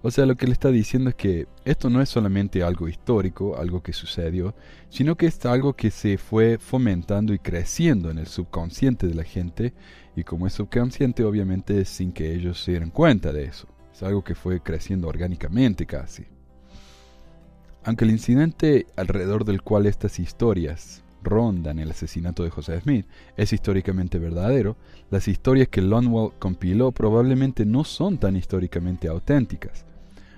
O 0.03 0.11
sea, 0.11 0.27
lo 0.27 0.37
que 0.37 0.47
le 0.47 0.53
está 0.53 0.71
diciendo 0.71 1.11
es 1.11 1.17
que 1.17 1.49
esto 1.65 1.91
no 1.91 2.01
es 2.01 2.09
solamente 2.09 2.63
algo 2.63 2.87
histórico, 2.87 3.57
algo 3.59 3.83
que 3.83 3.93
sucedió, 3.93 4.55
sino 4.89 5.17
que 5.17 5.27
es 5.27 5.45
algo 5.47 5.73
que 5.73 5.91
se 5.91 6.17
fue 6.17 6.59
fomentando 6.59 7.35
y 7.35 7.39
creciendo 7.39 8.11
en 8.11 8.19
el 8.19 8.27
subconsciente 8.27 9.09
de 9.09 9.15
la 9.15 9.25
gente, 9.25 9.73
y 10.15 10.23
como 10.23 10.47
es 10.47 10.53
subconsciente, 10.53 11.25
obviamente 11.25 11.85
sin 11.85 12.13
que 12.13 12.33
ellos 12.35 12.63
se 12.63 12.73
dieran 12.73 12.91
cuenta 12.91 13.33
de 13.33 13.45
eso. 13.47 13.67
Es 13.93 14.03
algo 14.03 14.23
que 14.23 14.35
fue 14.35 14.61
creciendo 14.61 15.09
orgánicamente 15.09 15.87
casi. 15.87 16.27
Aunque 17.83 18.05
el 18.05 18.11
incidente 18.11 18.87
alrededor 18.97 19.45
del 19.45 19.63
cual 19.63 19.87
estas 19.87 20.19
historias 20.19 21.03
rondan 21.27 21.79
el 21.79 21.91
asesinato 21.91 22.43
de 22.43 22.51
José 22.51 22.81
Smith 22.81 23.07
es 23.37 23.53
históricamente 23.53 24.19
verdadero, 24.19 24.77
las 25.11 25.29
historias 25.29 25.69
que 25.69 25.83
Lonwell 25.83 26.33
compiló 26.39 26.93
probablemente 26.93 27.67
no 27.67 27.85
son 27.85 28.17
tan 28.17 28.37
históricamente 28.37 29.09
auténticas. 29.09 29.85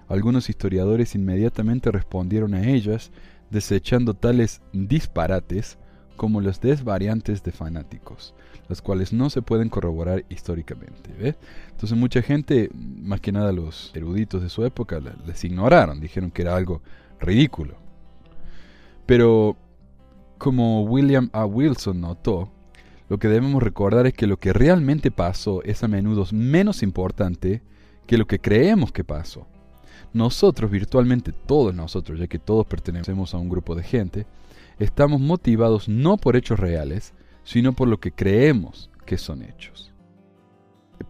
Algunos 0.09 0.49
historiadores 0.49 1.15
inmediatamente 1.15 1.93
respondieron 1.93 2.55
a 2.55 2.67
ellas, 2.69 3.13
desechando 3.51 4.15
tales 4.15 4.63
disparates 4.73 5.79
como 6.17 6.41
los 6.41 6.61
desvariantes 6.61 7.43
de 7.43 7.53
fanáticos, 7.53 8.35
las 8.69 8.83
cuales 8.83 9.13
no 9.13 9.31
se 9.31 9.43
pueden 9.43 9.69
corroborar 9.69 10.25
históricamente. 10.29 11.37
Entonces 11.71 11.97
mucha 11.97 12.23
gente, 12.23 12.71
más 12.75 13.21
que 13.21 13.33
nada 13.33 13.53
los 13.53 13.93
eruditos 13.95 14.43
de 14.43 14.49
su 14.49 14.65
época, 14.65 15.01
les 15.27 15.45
ignoraron, 15.45 16.01
dijeron 16.01 16.31
que 16.31 16.43
era 16.43 16.57
algo 16.57 16.83
ridículo. 17.21 17.77
Pero, 19.07 19.57
como 20.39 20.83
William 20.85 21.29
A. 21.33 21.45
Wilson 21.45 22.01
notó, 22.01 22.51
lo 23.09 23.19
que 23.19 23.29
debemos 23.29 23.63
recordar 23.63 24.07
es 24.07 24.15
que 24.15 24.27
lo 24.27 24.39
que 24.39 24.53
realmente 24.53 25.11
pasó 25.11 25.63
es 25.63 25.83
a 25.83 25.89
menudo 25.89 26.27
menos 26.33 26.83
importante 26.83 27.63
que 28.07 28.19
lo 28.19 28.27
que 28.27 28.39
creemos 28.39 28.93
que 28.93 29.05
pasó. 29.05 29.47
Nosotros, 30.13 30.71
virtualmente 30.71 31.33
todos 31.33 31.75
nosotros, 31.75 32.19
ya 32.19 32.27
que 32.27 32.39
todos 32.39 32.67
pertenecemos 32.67 33.35
a 33.35 33.39
un 33.39 33.49
grupo 33.49 33.75
de 33.75 33.83
gente, 33.83 34.27
estamos 34.79 35.21
motivados 35.21 35.89
no 35.89 36.17
por 36.17 36.37
hechos 36.37 36.59
reales, 36.59 37.13
sino 37.45 37.73
por 37.73 37.89
lo 37.89 37.99
que 37.99 38.13
creemos 38.13 38.91
que 39.05 39.19
son 39.19 39.43
hechos. 39.43 39.93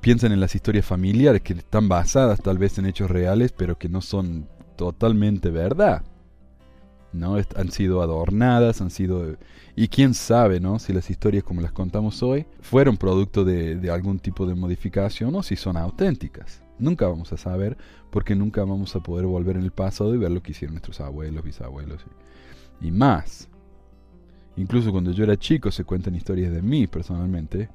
Piensen 0.01 0.33
en 0.33 0.41
las 0.41 0.55
historias 0.55 0.85
familiares 0.85 1.43
que 1.43 1.55
están 1.55 1.88
basadas 1.88 2.41
tal 2.41 2.59
vez 2.59 2.79
en 2.79 2.87
hechos 2.87 3.11
reales, 3.11 3.53
pero 3.53 3.79
que 3.79 3.88
no 3.88 4.01
son 4.01 4.49
totalmente 4.77 5.51
verdad. 5.51 6.03
¿No? 7.12 7.37
Han 7.37 7.71
sido 7.71 8.03
adornadas, 8.03 8.81
han 8.81 8.90
sido... 8.90 9.37
Y 9.77 9.88
quién 9.88 10.14
sabe, 10.14 10.61
¿no? 10.61 10.79
Si 10.79 10.92
las 10.92 11.09
historias 11.11 11.44
como 11.44 11.61
las 11.61 11.73
contamos 11.73 12.23
hoy 12.23 12.47
fueron 12.61 12.97
producto 12.97 13.44
de, 13.44 13.77
de 13.77 13.90
algún 13.90 14.18
tipo 14.18 14.47
de 14.47 14.55
modificación 14.55 15.35
o 15.35 15.42
si 15.42 15.57
son 15.57 15.77
auténticas. 15.77 16.62
Nunca 16.79 17.07
vamos 17.07 17.33
a 17.33 17.37
saber 17.37 17.77
porque 18.11 18.35
nunca 18.35 18.64
vamos 18.64 18.94
a 18.97 19.01
poder 19.01 19.27
volver 19.27 19.57
en 19.57 19.62
el 19.62 19.73
pasado 19.73 20.14
y 20.14 20.18
ver 20.18 20.31
lo 20.31 20.42
que 20.42 20.53
hicieron 20.53 20.75
nuestros 20.75 21.01
abuelos, 21.01 21.44
bisabuelos 21.44 22.05
y, 22.81 22.88
y 22.88 22.90
más. 22.90 23.49
Incluso 24.57 24.90
cuando 24.90 25.12
yo 25.12 25.25
era 25.25 25.37
chico 25.37 25.71
se 25.71 25.85
cuentan 25.85 26.16
historias 26.16 26.53
de 26.53 26.62
mí 26.62 26.87
personalmente 26.88 27.68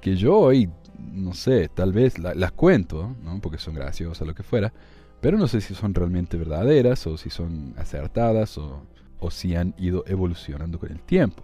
que 0.00 0.16
yo 0.16 0.36
hoy, 0.38 0.68
no 0.98 1.34
sé, 1.34 1.68
tal 1.68 1.92
vez 1.92 2.18
las 2.18 2.52
cuento, 2.52 3.16
¿no? 3.24 3.40
porque 3.40 3.58
son 3.58 3.74
graciosas, 3.74 4.26
lo 4.26 4.34
que 4.34 4.42
fuera, 4.42 4.72
pero 5.26 5.38
no 5.38 5.48
sé 5.48 5.60
si 5.60 5.74
son 5.74 5.92
realmente 5.92 6.36
verdaderas 6.36 7.04
o 7.08 7.16
si 7.16 7.30
son 7.30 7.74
acertadas 7.78 8.56
o, 8.58 8.86
o 9.18 9.32
si 9.32 9.56
han 9.56 9.74
ido 9.76 10.04
evolucionando 10.06 10.78
con 10.78 10.92
el 10.92 11.00
tiempo. 11.00 11.42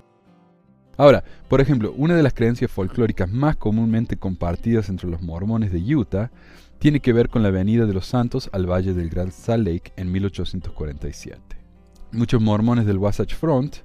Ahora, 0.96 1.24
por 1.48 1.60
ejemplo, 1.60 1.92
una 1.96 2.14
de 2.14 2.22
las 2.22 2.32
creencias 2.32 2.70
folclóricas 2.70 3.28
más 3.28 3.56
comúnmente 3.56 4.16
compartidas 4.16 4.88
entre 4.88 5.10
los 5.10 5.20
mormones 5.20 5.72
de 5.72 5.96
Utah 5.96 6.30
tiene 6.78 7.00
que 7.00 7.12
ver 7.12 7.28
con 7.28 7.42
la 7.42 7.50
venida 7.50 7.84
de 7.84 7.92
los 7.92 8.06
santos 8.06 8.48
al 8.52 8.70
valle 8.70 8.94
del 8.94 9.10
Grand 9.10 9.32
Salt 9.32 9.66
Lake 9.66 9.92
en 9.96 10.12
1847. 10.12 11.40
Muchos 12.12 12.40
mormones 12.40 12.86
del 12.86 12.98
Wasatch 12.98 13.34
Front, 13.34 13.78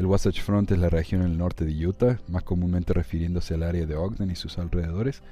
el 0.00 0.06
Wasatch 0.06 0.40
Front 0.40 0.72
es 0.72 0.78
la 0.78 0.88
región 0.88 1.20
en 1.20 1.32
el 1.32 1.36
norte 1.36 1.66
de 1.66 1.86
Utah, 1.86 2.18
más 2.26 2.42
comúnmente 2.42 2.94
refiriéndose 2.94 3.52
al 3.52 3.62
área 3.62 3.84
de 3.84 3.96
Ogden 3.96 4.30
y 4.30 4.34
sus 4.34 4.58
alrededores, 4.58 5.22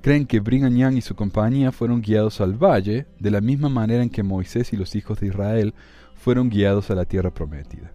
creen 0.00 0.24
que 0.24 0.40
Brigham 0.40 0.74
Young 0.74 0.96
y 0.96 1.02
su 1.02 1.14
compañía 1.14 1.70
fueron 1.70 2.00
guiados 2.00 2.40
al 2.40 2.54
valle 2.54 3.06
de 3.20 3.30
la 3.30 3.42
misma 3.42 3.68
manera 3.68 4.02
en 4.02 4.08
que 4.08 4.22
Moisés 4.22 4.72
y 4.72 4.78
los 4.78 4.94
hijos 4.94 5.20
de 5.20 5.26
Israel 5.26 5.74
fueron 6.14 6.48
guiados 6.48 6.90
a 6.90 6.94
la 6.94 7.04
tierra 7.04 7.30
prometida. 7.30 7.92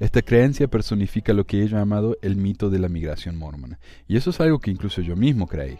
Esta 0.00 0.22
creencia 0.22 0.66
personifica 0.66 1.32
lo 1.32 1.46
que 1.46 1.62
he 1.62 1.68
llamado 1.68 2.18
el 2.20 2.34
mito 2.34 2.68
de 2.68 2.80
la 2.80 2.88
migración 2.88 3.36
mormona. 3.36 3.78
Y 4.08 4.16
eso 4.16 4.30
es 4.30 4.40
algo 4.40 4.58
que 4.58 4.72
incluso 4.72 5.02
yo 5.02 5.14
mismo 5.14 5.46
creí. 5.46 5.78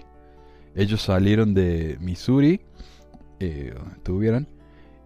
Ellos 0.76 1.02
salieron 1.02 1.52
de 1.52 1.98
Missouri, 2.00 2.60
eh, 3.40 3.74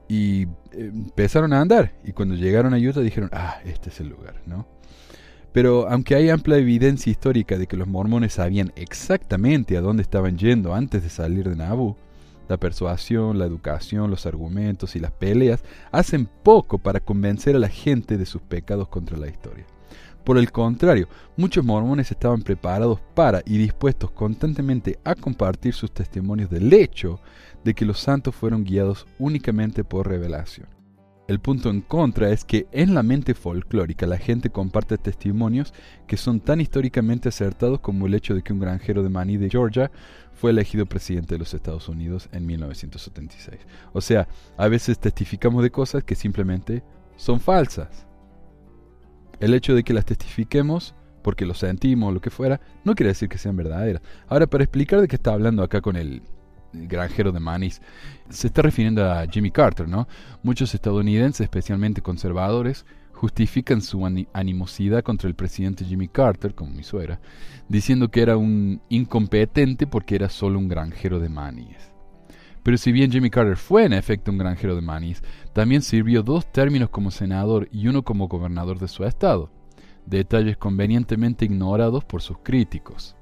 y 0.09 0.42
eh, 0.42 0.47
empezaron 0.73 1.55
a 1.55 1.61
andar. 1.62 1.94
Y 2.05 2.12
cuando 2.12 2.35
llegaron 2.35 2.75
a 2.75 2.77
Utah 2.77 3.01
dijeron, 3.01 3.31
ah, 3.33 3.61
este 3.64 3.88
es 3.88 4.01
el 4.01 4.09
lugar, 4.09 4.42
¿no? 4.47 4.74
Pero 5.55 5.88
aunque 5.88 6.17
hay 6.17 6.31
amplia 6.31 6.57
evidencia 6.57 7.12
histórica 7.12 7.57
de 7.57 7.69
que 7.69 7.77
los 7.77 7.87
mormones 7.87 8.33
sabían 8.33 8.73
exactamente 8.75 9.77
a 9.77 9.81
dónde 9.81 10.03
estaban 10.03 10.37
yendo 10.37 10.75
antes 10.75 11.05
de 11.05 11.09
salir 11.09 11.49
de 11.49 11.55
Nauvoo, 11.55 11.97
la 12.49 12.57
persuasión, 12.57 13.38
la 13.38 13.45
educación, 13.45 14.11
los 14.11 14.27
argumentos 14.27 14.97
y 14.97 14.99
las 14.99 15.12
peleas 15.12 15.62
hacen 15.93 16.29
poco 16.43 16.79
para 16.79 16.99
convencer 16.99 17.55
a 17.55 17.61
la 17.61 17.69
gente 17.69 18.19
de 18.19 18.27
sus 18.27 18.43
pecados 18.43 18.88
contra 18.88 19.17
la 19.17 19.29
historia. 19.29 19.64
Por 20.25 20.38
el 20.38 20.51
contrario, 20.51 21.07
muchos 21.37 21.64
mormones 21.64 22.11
estaban 22.11 22.43
preparados 22.43 22.99
para 23.14 23.40
y 23.47 23.57
dispuestos 23.57 24.11
constantemente 24.11 24.99
a 25.05 25.14
compartir 25.14 25.73
sus 25.73 25.93
testimonios 25.93 26.51
del 26.51 26.73
hecho 26.73 27.21
de 27.62 27.75
que 27.75 27.85
los 27.85 28.01
santos 28.01 28.35
fueron 28.35 28.64
guiados 28.64 29.07
únicamente 29.21 29.85
por 29.85 30.09
revelación. 30.09 30.74
El 31.27 31.41
punto 31.41 31.71
en 31.71 31.81
contra 31.81 32.31
es 32.31 32.45
que 32.45 32.67
en 32.71 32.93
la 32.93 33.03
mente 33.03 33.33
folclórica 33.33 34.07
la 34.07 34.19
gente 34.19 34.51
comparte 34.51 34.99
testimonios 34.99 35.73
que 36.07 36.19
son 36.19 36.39
tan 36.41 36.61
históricamente 36.61 37.31
acertados 37.31 37.81
como 37.81 38.07
el 38.07 38.13
hecho 38.13 38.35
de 38.35 38.43
que 38.43 38.53
un 38.53 38.61
granjero 38.61 39.03
de 39.03 39.09
maní 39.09 39.39
de 39.39 39.49
Georgia 39.49 39.91
fue 40.35 40.51
elegido 40.51 40.85
presidente 40.85 41.35
de 41.35 41.39
los 41.39 41.55
Estados 41.55 41.89
Unidos 41.89 42.29
en 42.33 42.45
1976. 42.45 43.59
O 43.95 44.03
sea, 44.03 44.29
a 44.59 44.69
veces 44.69 44.99
testificamos 44.99 45.63
de 45.63 45.71
cosas 45.71 46.05
que 46.05 46.15
simplemente 46.15 46.83
son 47.17 47.41
falsas. 47.41 48.07
El 49.41 49.55
hecho 49.55 49.75
de 49.75 49.83
que 49.83 49.95
las 49.95 50.05
testifiquemos 50.05 50.95
porque 51.23 51.47
lo 51.47 51.55
sentimos 51.55 52.11
o 52.11 52.13
lo 52.13 52.21
que 52.21 52.29
fuera, 52.29 52.61
no 52.85 52.95
quiere 52.95 53.09
decir 53.09 53.31
que 53.31 53.39
sean 53.39 53.57
verdaderas. 53.57 54.03
Ahora, 54.29 54.47
para 54.47 54.63
explicar 54.63 55.01
de 55.01 55.09
qué 55.09 55.17
está 55.17 55.33
hablando 55.33 55.63
acá 55.63 55.81
con 55.81 55.97
el 55.97 56.21
granjero 56.75 57.33
de 57.33 57.41
manis, 57.41 57.81
se 58.29 58.49
está 58.49 58.63
refiriendo 58.63 59.11
a 59.11 59.27
Jimmy 59.27 59.51
Carter, 59.51 59.89
¿no? 59.89 60.09
Muchos 60.43 60.75
estadounidenses, 60.75 61.43
especialmente 61.43 62.03
conservadores, 62.03 62.85
justifican 63.13 63.81
su 63.81 64.05
animosidad 64.33 65.03
contra 65.03 65.29
el 65.29 65.35
presidente 65.35 65.85
Jimmy 65.85 66.09
Carter, 66.09 66.55
como 66.55 66.73
mi 66.73 66.83
suegra, 66.83 67.21
diciendo 67.69 68.11
que 68.11 68.21
era 68.21 68.37
un 68.37 68.83
incompetente 68.89 69.87
porque 69.87 70.17
era 70.17 70.29
solo 70.29 70.59
un 70.59 70.69
granjero 70.69 71.21
de 71.21 71.29
maníes. 71.29 71.93
Pero 72.63 72.79
si 72.79 72.93
bien 72.93 73.13
Jimmy 73.13 73.31
Carter 73.31 73.57
fue 73.57 73.85
en 73.85 73.93
efecto 73.93 74.31
un 74.31 74.39
granjero 74.39 74.75
de 74.75 74.81
maníes, 74.81 75.23
también 75.53 75.83
sirvió 75.83 76.23
dos 76.23 76.51
términos 76.51 76.89
como 76.89 77.11
senador 77.11 77.69
y 77.71 77.89
uno 77.89 78.03
como 78.03 78.27
gobernador 78.27 78.79
de 78.79 78.89
su 78.89 79.05
estado, 79.05 79.51
detalles 80.07 80.57
convenientemente 80.57 81.45
ignorados 81.45 82.05
por 82.05 82.23
sus 82.23 82.39
críticos. 82.43 83.17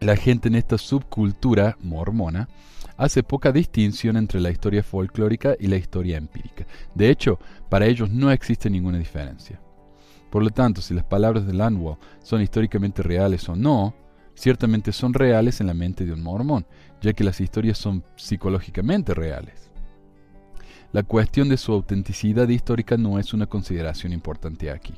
La 0.00 0.16
gente 0.16 0.48
en 0.48 0.54
esta 0.56 0.76
subcultura 0.76 1.76
mormona 1.80 2.48
hace 2.96 3.22
poca 3.22 3.52
distinción 3.52 4.16
entre 4.16 4.40
la 4.40 4.50
historia 4.50 4.82
folclórica 4.82 5.56
y 5.58 5.66
la 5.66 5.76
historia 5.76 6.16
empírica. 6.16 6.66
De 6.94 7.10
hecho, 7.10 7.38
para 7.68 7.86
ellos 7.86 8.10
no 8.10 8.30
existe 8.30 8.68
ninguna 8.68 8.98
diferencia. 8.98 9.60
Por 10.30 10.42
lo 10.42 10.50
tanto, 10.50 10.82
si 10.82 10.94
las 10.94 11.04
palabras 11.04 11.46
de 11.46 11.54
Landwell 11.54 11.96
son 12.22 12.42
históricamente 12.42 13.02
reales 13.02 13.48
o 13.48 13.56
no, 13.56 13.94
ciertamente 14.34 14.92
son 14.92 15.14
reales 15.14 15.60
en 15.60 15.68
la 15.68 15.74
mente 15.74 16.04
de 16.04 16.12
un 16.12 16.22
mormón, 16.22 16.66
ya 17.00 17.12
que 17.12 17.24
las 17.24 17.40
historias 17.40 17.78
son 17.78 18.04
psicológicamente 18.16 19.14
reales. 19.14 19.70
La 20.92 21.02
cuestión 21.02 21.48
de 21.48 21.56
su 21.56 21.72
autenticidad 21.72 22.48
histórica 22.48 22.96
no 22.96 23.18
es 23.18 23.32
una 23.32 23.46
consideración 23.46 24.12
importante 24.12 24.70
aquí 24.70 24.94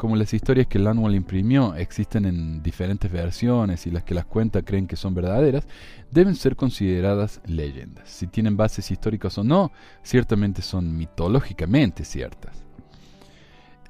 como 0.00 0.16
las 0.16 0.32
historias 0.32 0.66
que 0.66 0.78
Lanwell 0.78 1.14
imprimió 1.14 1.74
existen 1.74 2.24
en 2.24 2.62
diferentes 2.62 3.12
versiones 3.12 3.86
y 3.86 3.90
las 3.90 4.02
que 4.02 4.14
las 4.14 4.24
cuenta 4.24 4.62
creen 4.62 4.86
que 4.86 4.96
son 4.96 5.12
verdaderas, 5.12 5.68
deben 6.10 6.36
ser 6.36 6.56
consideradas 6.56 7.42
leyendas. 7.44 8.08
Si 8.08 8.26
tienen 8.26 8.56
bases 8.56 8.90
históricas 8.90 9.36
o 9.36 9.44
no, 9.44 9.72
ciertamente 10.02 10.62
son 10.62 10.96
mitológicamente 10.96 12.06
ciertas. 12.06 12.64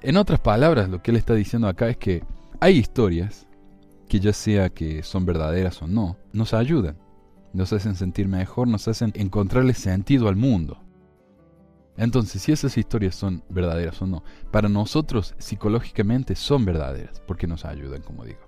En 0.02 0.16
otras 0.16 0.40
palabras, 0.40 0.88
lo 0.88 1.00
que 1.00 1.12
él 1.12 1.16
está 1.16 1.32
diciendo 1.34 1.68
acá 1.68 1.88
es 1.88 1.96
que 1.96 2.24
hay 2.58 2.78
historias 2.78 3.46
que 4.08 4.18
ya 4.18 4.32
sea 4.32 4.68
que 4.68 5.04
son 5.04 5.24
verdaderas 5.24 5.80
o 5.80 5.86
no, 5.86 6.16
nos 6.32 6.54
ayudan, 6.54 6.96
nos 7.52 7.72
hacen 7.72 7.94
sentir 7.94 8.26
mejor, 8.26 8.66
nos 8.66 8.88
hacen 8.88 9.12
encontrarle 9.14 9.74
sentido 9.74 10.26
al 10.26 10.34
mundo. 10.34 10.82
Entonces, 12.00 12.40
si 12.40 12.50
esas 12.50 12.78
historias 12.78 13.14
son 13.14 13.42
verdaderas 13.50 14.00
o 14.00 14.06
no, 14.06 14.24
para 14.50 14.70
nosotros 14.70 15.34
psicológicamente 15.36 16.34
son 16.34 16.64
verdaderas, 16.64 17.20
porque 17.26 17.46
nos 17.46 17.66
ayudan, 17.66 18.00
como 18.00 18.24
digo. 18.24 18.40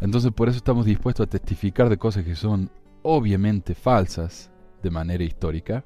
Entonces, 0.00 0.30
por 0.30 0.48
eso 0.48 0.58
estamos 0.58 0.86
dispuestos 0.86 1.26
a 1.26 1.30
testificar 1.30 1.88
de 1.88 1.98
cosas 1.98 2.24
que 2.24 2.36
son 2.36 2.70
obviamente 3.02 3.74
falsas 3.74 4.52
de 4.84 4.90
manera 4.90 5.24
histórica, 5.24 5.84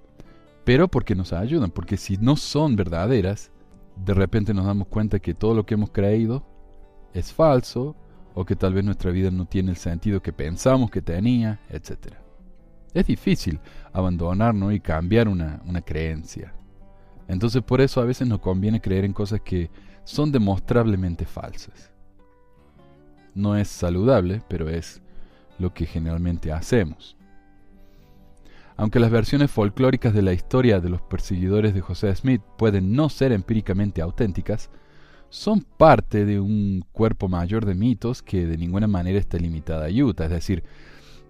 pero 0.65 0.87
porque 0.89 1.15
nos 1.15 1.33
ayudan, 1.33 1.71
porque 1.71 1.97
si 1.97 2.19
no 2.19 2.37
son 2.37 2.77
verdaderas, 2.77 3.51
de 3.97 4.13
repente 4.13 4.53
nos 4.53 4.67
damos 4.67 4.89
cuenta 4.89 5.21
que 5.21 5.33
todo 5.33 5.55
lo 5.55 5.65
que 5.65 5.75
hemos 5.75 5.91
creído 5.91 6.45
es 7.15 7.33
falso, 7.33 7.97
o 8.35 8.45
que 8.45 8.57
tal 8.57 8.75
vez 8.75 8.85
nuestra 8.85 9.11
vida 9.11 9.31
no 9.31 9.47
tiene 9.47 9.71
el 9.71 9.79
sentido 9.79 10.21
que 10.21 10.35
pensamos 10.35 10.91
que 10.91 11.01
tenía, 11.01 11.61
etc. 11.71 12.17
Es 12.93 13.07
difícil 13.07 13.59
abandonarnos 13.91 14.75
y 14.75 14.81
cambiar 14.81 15.29
una, 15.29 15.63
una 15.65 15.81
creencia. 15.81 16.53
Entonces 17.29 17.63
por 17.63 17.81
eso 17.81 18.01
a 18.01 18.05
veces 18.05 18.29
nos 18.29 18.41
conviene 18.41 18.81
creer 18.81 19.05
en 19.05 19.13
cosas 19.13 19.41
que 19.41 19.71
son 20.05 20.33
demostrablemente 20.33 21.25
falsas. 21.25 21.91
No 23.35 23.57
es 23.57 23.69
saludable, 23.69 24.43
pero 24.49 24.69
es 24.69 25.03
lo 25.59 25.73
que 25.73 25.87
generalmente 25.87 26.53
hacemos. 26.53 27.17
Aunque 28.77 28.99
las 28.99 29.11
versiones 29.11 29.51
folclóricas 29.51 30.15
de 30.15 30.23
la 30.23 30.33
historia 30.33 30.81
de 30.81 30.89
los 30.89 31.01
perseguidores 31.01 31.75
de 31.75 31.81
José 31.81 32.15
Smith 32.15 32.43
pueden 32.59 32.95
no 32.95 33.09
ser 33.09 33.33
empíricamente 33.33 34.03
auténticas, 34.03 34.71
son 35.31 35.63
parte 35.63 36.25
de 36.25 36.41
un 36.41 36.85
cuerpo 36.93 37.29
mayor 37.29 37.67
de 37.67 37.75
mitos 37.75 38.23
que 38.23 38.47
de 38.47 38.57
ninguna 38.57 38.87
manera 38.87 39.19
está 39.19 39.39
limitada 39.39 39.87
a 39.87 39.91
Utah. 39.91 40.25
Es 40.25 40.31
decir, 40.31 40.65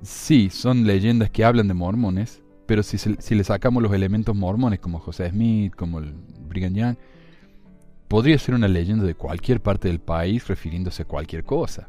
sí, 0.03 0.51
son 0.51 0.87
leyendas 0.87 1.31
que 1.31 1.45
hablan 1.45 1.69
de 1.69 1.75
mormones, 1.75 2.43
pero 2.67 2.83
si, 2.83 3.35
le 3.35 3.45
sacamos 3.45 3.83
los 3.83 3.93
elementos 3.93 4.35
mormones 4.35 4.81
como 4.81 4.99
José 4.99 5.31
Smith, 5.31 5.75
como 5.75 5.99
el 5.99 6.15
Brigham 6.49 6.75
Young, 6.75 6.97
podría 8.09 8.39
ser 8.39 8.55
una 8.55 8.69
leyenda 8.69 9.05
de 9.05 9.15
cualquier 9.15 9.61
parte 9.61 9.89
del 9.89 10.01
país 10.01 10.47
refiriéndose 10.47 11.03
a 11.03 11.07
cualquier 11.07 11.45
cosa. 11.45 11.89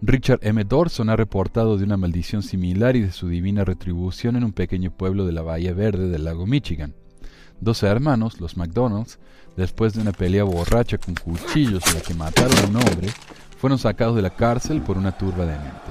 Richard 0.00 0.40
M. 0.42 0.62
Dorson 0.64 1.08
ha 1.08 1.16
reportado 1.16 1.78
de 1.78 1.84
una 1.84 1.96
maldición 1.96 2.42
similar 2.42 2.94
y 2.96 3.00
de 3.00 3.12
su 3.12 3.28
divina 3.28 3.64
retribución 3.64 4.36
en 4.36 4.44
un 4.44 4.52
pequeño 4.52 4.90
pueblo 4.90 5.24
de 5.24 5.32
la 5.32 5.42
Bahía 5.42 5.72
Verde 5.72 6.08
del 6.08 6.24
lago 6.24 6.46
Michigan. 6.46 6.94
Doce 7.60 7.86
hermanos, 7.86 8.40
los 8.40 8.56
McDonald's, 8.56 9.18
después 9.56 9.94
de 9.94 10.02
una 10.02 10.12
pelea 10.12 10.44
borracha 10.44 10.98
con 10.98 11.14
cuchillos 11.14 11.86
en 11.86 11.94
la 11.94 12.00
que 12.00 12.14
mataron 12.14 12.58
a 12.58 12.68
un 12.68 12.76
hombre, 12.76 13.08
fueron 13.56 13.78
sacados 13.78 14.16
de 14.16 14.22
la 14.22 14.30
cárcel 14.30 14.82
por 14.82 14.98
una 14.98 15.16
turba 15.16 15.46
de 15.46 15.56
mente, 15.56 15.90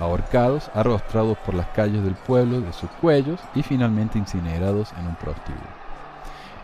ahorcados, 0.00 0.70
arrostrados 0.74 1.38
por 1.38 1.54
las 1.54 1.68
calles 1.68 2.02
del 2.02 2.14
pueblo 2.14 2.60
de 2.60 2.72
sus 2.72 2.90
cuellos 3.00 3.40
y 3.54 3.62
finalmente 3.62 4.18
incinerados 4.18 4.92
en 4.98 5.06
un 5.06 5.14
prostíbulo. 5.16 5.80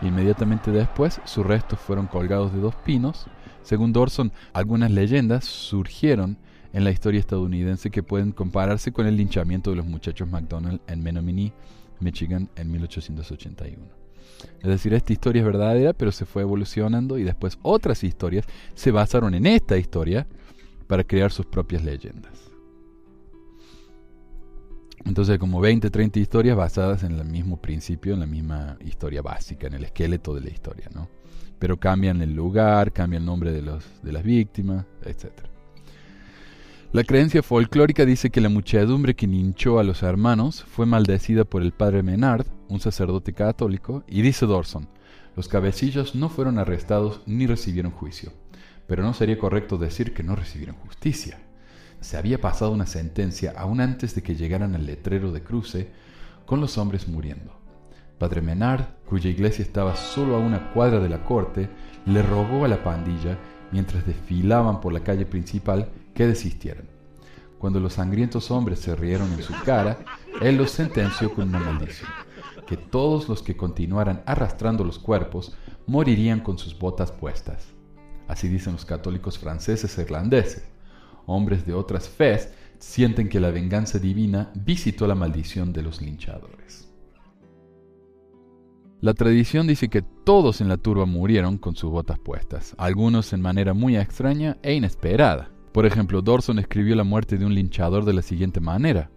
Inmediatamente 0.03 0.71
después, 0.71 1.21
sus 1.25 1.47
restos 1.47 1.79
fueron 1.79 2.07
colgados 2.07 2.53
de 2.53 2.61
dos 2.61 2.75
pinos. 2.77 3.27
Según 3.63 3.93
Dorson, 3.93 4.33
algunas 4.53 4.91
leyendas 4.91 5.45
surgieron 5.45 6.39
en 6.73 6.85
la 6.85 6.91
historia 6.91 7.21
estadounidense 7.21 7.91
que 7.91 8.03
pueden 8.03 8.33
compararse 8.33 8.93
con 8.93 9.07
el 9.07 9.17
linchamiento 9.17 9.71
de 9.71 9.77
los 9.77 9.87
muchachos 9.87 10.29
McDonald 10.29 10.81
en 10.87 11.03
Menominee, 11.03 11.53
Michigan, 12.01 12.51
en 12.57 12.71
1881. 12.71 13.83
Es 14.61 14.69
decir, 14.69 14.93
esta 14.93 15.13
historia 15.13 15.41
es 15.41 15.47
verdadera, 15.47 15.93
pero 15.95 16.13
se 16.13 16.27
fue 16.27 16.43
evolucionando 16.43 17.19
y 17.19 17.25
después 17.25 17.59
otras 17.63 18.05
historias 18.05 18.45
se 18.75 18.91
basaron 18.91 19.35
en 19.35 19.47
esta 19.47 19.79
historia 19.79 20.27
para 20.87 21.05
crear 21.05 21.33
sus 21.33 21.47
propias 21.47 21.83
leyendas. 21.83 22.56
Entonces, 25.07 25.39
como 25.39 25.61
20, 25.61 25.89
30 25.89 26.19
historias 26.19 26.57
basadas 26.57 27.05
en 27.05 27.13
el 27.13 27.25
mismo 27.25 27.61
principio, 27.63 28.15
en 28.15 28.21
la 28.21 28.27
misma 28.27 28.77
historia 28.85 29.23
básica, 29.23 29.69
en 29.69 29.75
el 29.75 29.85
esqueleto 29.85 30.35
de 30.35 30.41
la 30.41 30.51
historia, 30.51 30.89
¿no? 30.93 31.09
Pero 31.61 31.79
cambian 31.79 32.21
el 32.23 32.35
lugar, 32.35 32.93
cambian 32.93 33.23
el 33.23 33.27
nombre 33.27 33.53
de, 33.53 33.63
los, 33.63 33.85
de 34.03 34.13
las 34.13 34.25
víctimas, 34.25 34.85
etc. 35.05 35.31
La 36.93 37.05
creencia 37.05 37.43
folclórica 37.43 38.05
dice 38.05 38.31
que 38.31 38.41
la 38.41 38.49
muchedumbre 38.49 39.15
que 39.15 39.27
hinchó 39.27 39.79
a 39.79 39.85
los 39.85 40.03
hermanos 40.03 40.65
fue 40.65 40.87
maldecida 40.87 41.45
por 41.45 41.63
el 41.63 41.73
padre 41.73 42.03
Menard, 42.03 42.47
un 42.69 42.81
sacerdote 42.81 43.33
católico, 43.33 44.03
y 44.09 44.23
dice 44.23 44.45
Dorson, 44.45 44.89
los 45.37 45.49
cabecillos 45.49 46.15
no 46.15 46.29
fueron 46.29 46.59
arrestados 46.59 47.23
ni 47.27 47.47
recibieron 47.47 47.93
juicio, 47.93 48.33
pero 48.87 49.03
no 49.05 49.15
sería 49.15 49.39
correcto 49.39 49.79
decir 49.79 50.15
que 50.15 50.23
no 50.25 50.35
recibieron 50.35 50.77
justicia. 50.77 51.46
Se 52.07 52.17
había 52.17 52.41
pasado 52.41 52.71
una 52.71 52.87
sentencia 52.87 53.53
aún 53.57 53.81
antes 53.81 54.15
de 54.15 54.23
que 54.23 54.37
llegaran 54.37 54.77
al 54.77 54.87
letrero 54.87 55.33
de 55.33 55.43
cruce 55.43 55.91
con 56.47 56.61
los 56.61 56.79
hombres 56.79 57.09
muriendo. 57.09 57.53
Padre 58.17 58.43
Menard, 58.43 58.85
cuya 59.09 59.29
iglesia 59.29 59.65
estaba 59.65 59.97
solo 59.97 60.37
a 60.37 60.39
una 60.39 60.71
cuadra 60.73 61.01
de 61.01 61.09
la 61.09 61.25
corte, 61.25 61.69
le 62.05 62.23
rogó 62.23 62.65
a 62.65 62.69
la 62.69 62.85
pandilla, 62.85 63.37
mientras 63.73 64.07
desfilaban 64.07 64.81
por 64.81 64.93
la 64.93 65.01
calle 65.01 65.27
principal, 65.27 65.89
que 66.15 66.29
desistieran. 66.29 66.85
Cuando 67.59 67.81
los 67.81 67.95
sangrientos 67.95 68.53
hombres 68.53 68.79
se 68.79 68.95
rieron 68.95 69.33
en 69.33 69.43
su 69.43 69.55
cara, 69.65 69.99
él 70.41 70.59
los 70.59 70.71
sentenció 70.71 71.35
con 71.35 71.49
una 71.49 71.59
maldición, 71.59 72.09
que 72.69 72.77
todos 72.77 73.29
los 73.29 73.43
que 73.43 73.57
continuaran 73.57 74.23
arrastrando 74.27 74.85
los 74.85 75.01
cuerpos 75.01 75.57
morirían 75.89 76.39
con 76.39 76.57
sus 76.57 76.79
botas 76.79 77.11
puestas. 77.11 77.67
Así 78.29 78.47
dicen 78.47 78.75
los 78.75 78.85
católicos 78.85 79.41
franceses 79.41 79.99
e 79.99 80.03
irlandeses. 80.03 80.76
Hombres 81.27 81.67
de 81.67 81.75
otras 81.75 82.09
fes 82.09 82.53
sienten 82.79 83.29
que 83.29 83.41
la 83.41 83.51
venganza 83.51 83.99
divina 83.99 84.51
visitó 84.55 85.07
la 85.07 85.15
maldición 85.15 85.73
de 85.73 85.83
los 85.83 86.01
linchadores. 86.01 86.87
La 89.01 89.13
tradición 89.13 89.67
dice 89.67 89.89
que 89.89 90.03
todos 90.03 90.61
en 90.61 90.69
la 90.69 90.79
turba 90.79 91.05
murieron 91.05 91.59
con 91.59 91.77
sus 91.77 91.91
botas 91.91 92.19
puestas, 92.19 92.75
algunos 92.79 93.33
en 93.33 93.43
manera 93.43 93.75
muy 93.75 93.97
extraña 93.97 94.57
e 94.63 94.75
inesperada. 94.75 95.51
Por 95.73 95.85
ejemplo, 95.85 96.23
Dorson 96.23 96.59
escribió 96.59 96.97
la 96.97 97.05
muerte 97.05 97.37
de 97.37 97.45
un 97.45 97.55
linchador 97.55 98.05
de 98.05 98.15
la 98.15 98.23
siguiente 98.23 98.61
manera. 98.61 99.11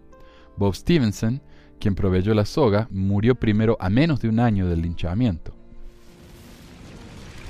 Bob 0.56 0.74
Stevenson, 0.74 1.40
quien 1.78 1.94
proveyó 1.94 2.34
la 2.34 2.44
soga, 2.44 2.88
murió 2.90 3.34
primero 3.34 3.76
a 3.80 3.88
menos 3.88 4.20
de 4.20 4.28
un 4.28 4.38
año 4.38 4.68
del 4.68 4.82
linchamiento. 4.82 5.54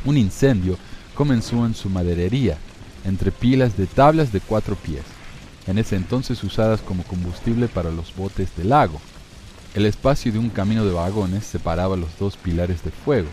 Un 0.04 0.16
incendio 0.16 0.76
comenzó 1.14 1.66
en 1.66 1.74
su 1.74 1.90
maderería, 1.90 2.56
entre 3.04 3.32
pilas 3.32 3.76
de 3.76 3.86
tablas 3.86 4.32
de 4.32 4.40
cuatro 4.40 4.76
pies, 4.76 5.04
en 5.66 5.78
ese 5.78 5.96
entonces 5.96 6.42
usadas 6.44 6.80
como 6.80 7.02
combustible 7.04 7.68
para 7.68 7.90
los 7.90 8.14
botes 8.14 8.54
del 8.56 8.70
lago. 8.70 9.00
El 9.74 9.86
espacio 9.86 10.32
de 10.32 10.38
un 10.38 10.50
camino 10.50 10.84
de 10.84 10.92
vagones 10.92 11.44
separaba 11.44 11.96
los 11.96 12.18
dos 12.18 12.36
pilares 12.36 12.82
de 12.82 12.90
fuego, 12.90 13.28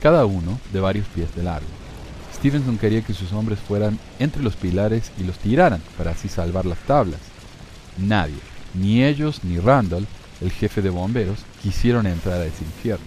cada 0.00 0.24
uno 0.24 0.58
de 0.72 0.80
varios 0.80 1.06
pies 1.08 1.34
de 1.34 1.42
largo. 1.42 1.68
Stevenson 2.34 2.78
quería 2.78 3.02
que 3.02 3.14
sus 3.14 3.32
hombres 3.32 3.58
fueran 3.58 3.98
entre 4.18 4.42
los 4.42 4.54
pilares 4.56 5.10
y 5.18 5.24
los 5.24 5.38
tiraran 5.38 5.82
para 5.96 6.12
así 6.12 6.28
salvar 6.28 6.66
las 6.66 6.78
tablas. 6.80 7.20
Nadie, 7.96 8.38
ni 8.74 9.04
ellos 9.04 9.42
ni 9.42 9.58
Randall, 9.58 10.06
el 10.40 10.52
jefe 10.52 10.80
de 10.80 10.90
bomberos, 10.90 11.40
quisieron 11.62 12.06
entrar 12.06 12.40
a 12.40 12.46
ese 12.46 12.64
infierno. 12.64 13.04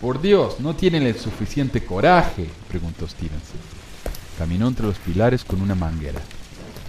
Por 0.00 0.22
Dios, 0.22 0.60
¿no 0.60 0.76
tienen 0.76 1.02
el 1.02 1.18
suficiente 1.18 1.84
coraje? 1.84 2.46
preguntó 2.68 3.08
Stevenson. 3.08 3.77
Caminó 4.38 4.68
entre 4.68 4.86
los 4.86 4.98
pilares 4.98 5.44
con 5.44 5.60
una 5.60 5.74
manguera. 5.74 6.20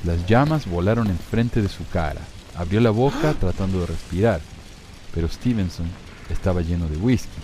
Las 0.05 0.27
llamas 0.27 0.67
volaron 0.67 1.07
enfrente 1.07 1.63
de 1.63 1.67
su 1.67 1.85
cara. 1.87 2.21
Abrió 2.55 2.79
la 2.79 2.91
boca 2.91 3.33
tratando 3.39 3.81
de 3.81 3.87
respirar, 3.87 4.39
pero 5.15 5.27
Stevenson 5.27 5.87
estaba 6.29 6.61
lleno 6.61 6.87
de 6.87 6.97
whisky. 6.97 7.41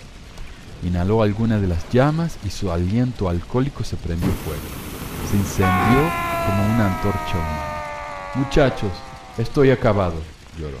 Inhaló 0.84 1.22
alguna 1.22 1.58
de 1.58 1.66
las 1.66 1.90
llamas 1.90 2.38
y 2.44 2.50
su 2.50 2.70
aliento 2.70 3.28
alcohólico 3.28 3.82
se 3.82 3.96
prendió 3.96 4.28
fuego. 4.28 4.60
Se 5.28 5.36
incendió 5.36 5.98
como 6.46 6.66
una 6.66 6.94
antorcha 6.94 7.34
humana. 7.34 7.76
Muchachos, 8.36 8.92
estoy 9.38 9.70
acabado, 9.70 10.14
lloró. 10.56 10.78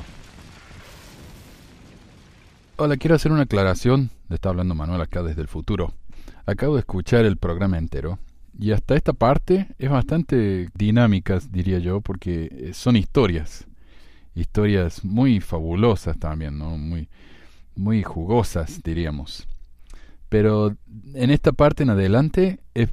Hola, 2.76 2.96
quiero 2.96 3.16
hacer 3.16 3.32
una 3.32 3.42
aclaración. 3.42 4.10
Le 4.28 4.36
está 4.36 4.50
hablando 4.50 4.76
Manuel 4.76 5.00
acá 5.00 5.22
desde 5.24 5.40
el 5.40 5.48
futuro. 5.48 5.94
Acabo 6.44 6.74
de 6.74 6.80
escuchar 6.80 7.24
el 7.24 7.38
programa 7.38 7.78
entero 7.78 8.20
y 8.58 8.72
hasta 8.72 8.94
esta 8.94 9.12
parte 9.12 9.68
es 9.78 9.90
bastante 9.90 10.70
dinámica, 10.74 11.38
diría 11.50 11.78
yo, 11.78 12.00
porque 12.00 12.70
son 12.72 12.96
historias. 12.96 13.66
Historias 14.34 15.04
muy 15.04 15.40
fabulosas 15.40 16.18
también, 16.18 16.58
¿no? 16.58 16.76
Muy, 16.78 17.08
muy 17.74 18.02
jugosas, 18.02 18.82
diríamos. 18.82 19.46
Pero 20.28 20.74
en 21.14 21.30
esta 21.30 21.52
parte 21.52 21.82
en 21.82 21.90
adelante 21.90 22.60
es 22.74 22.90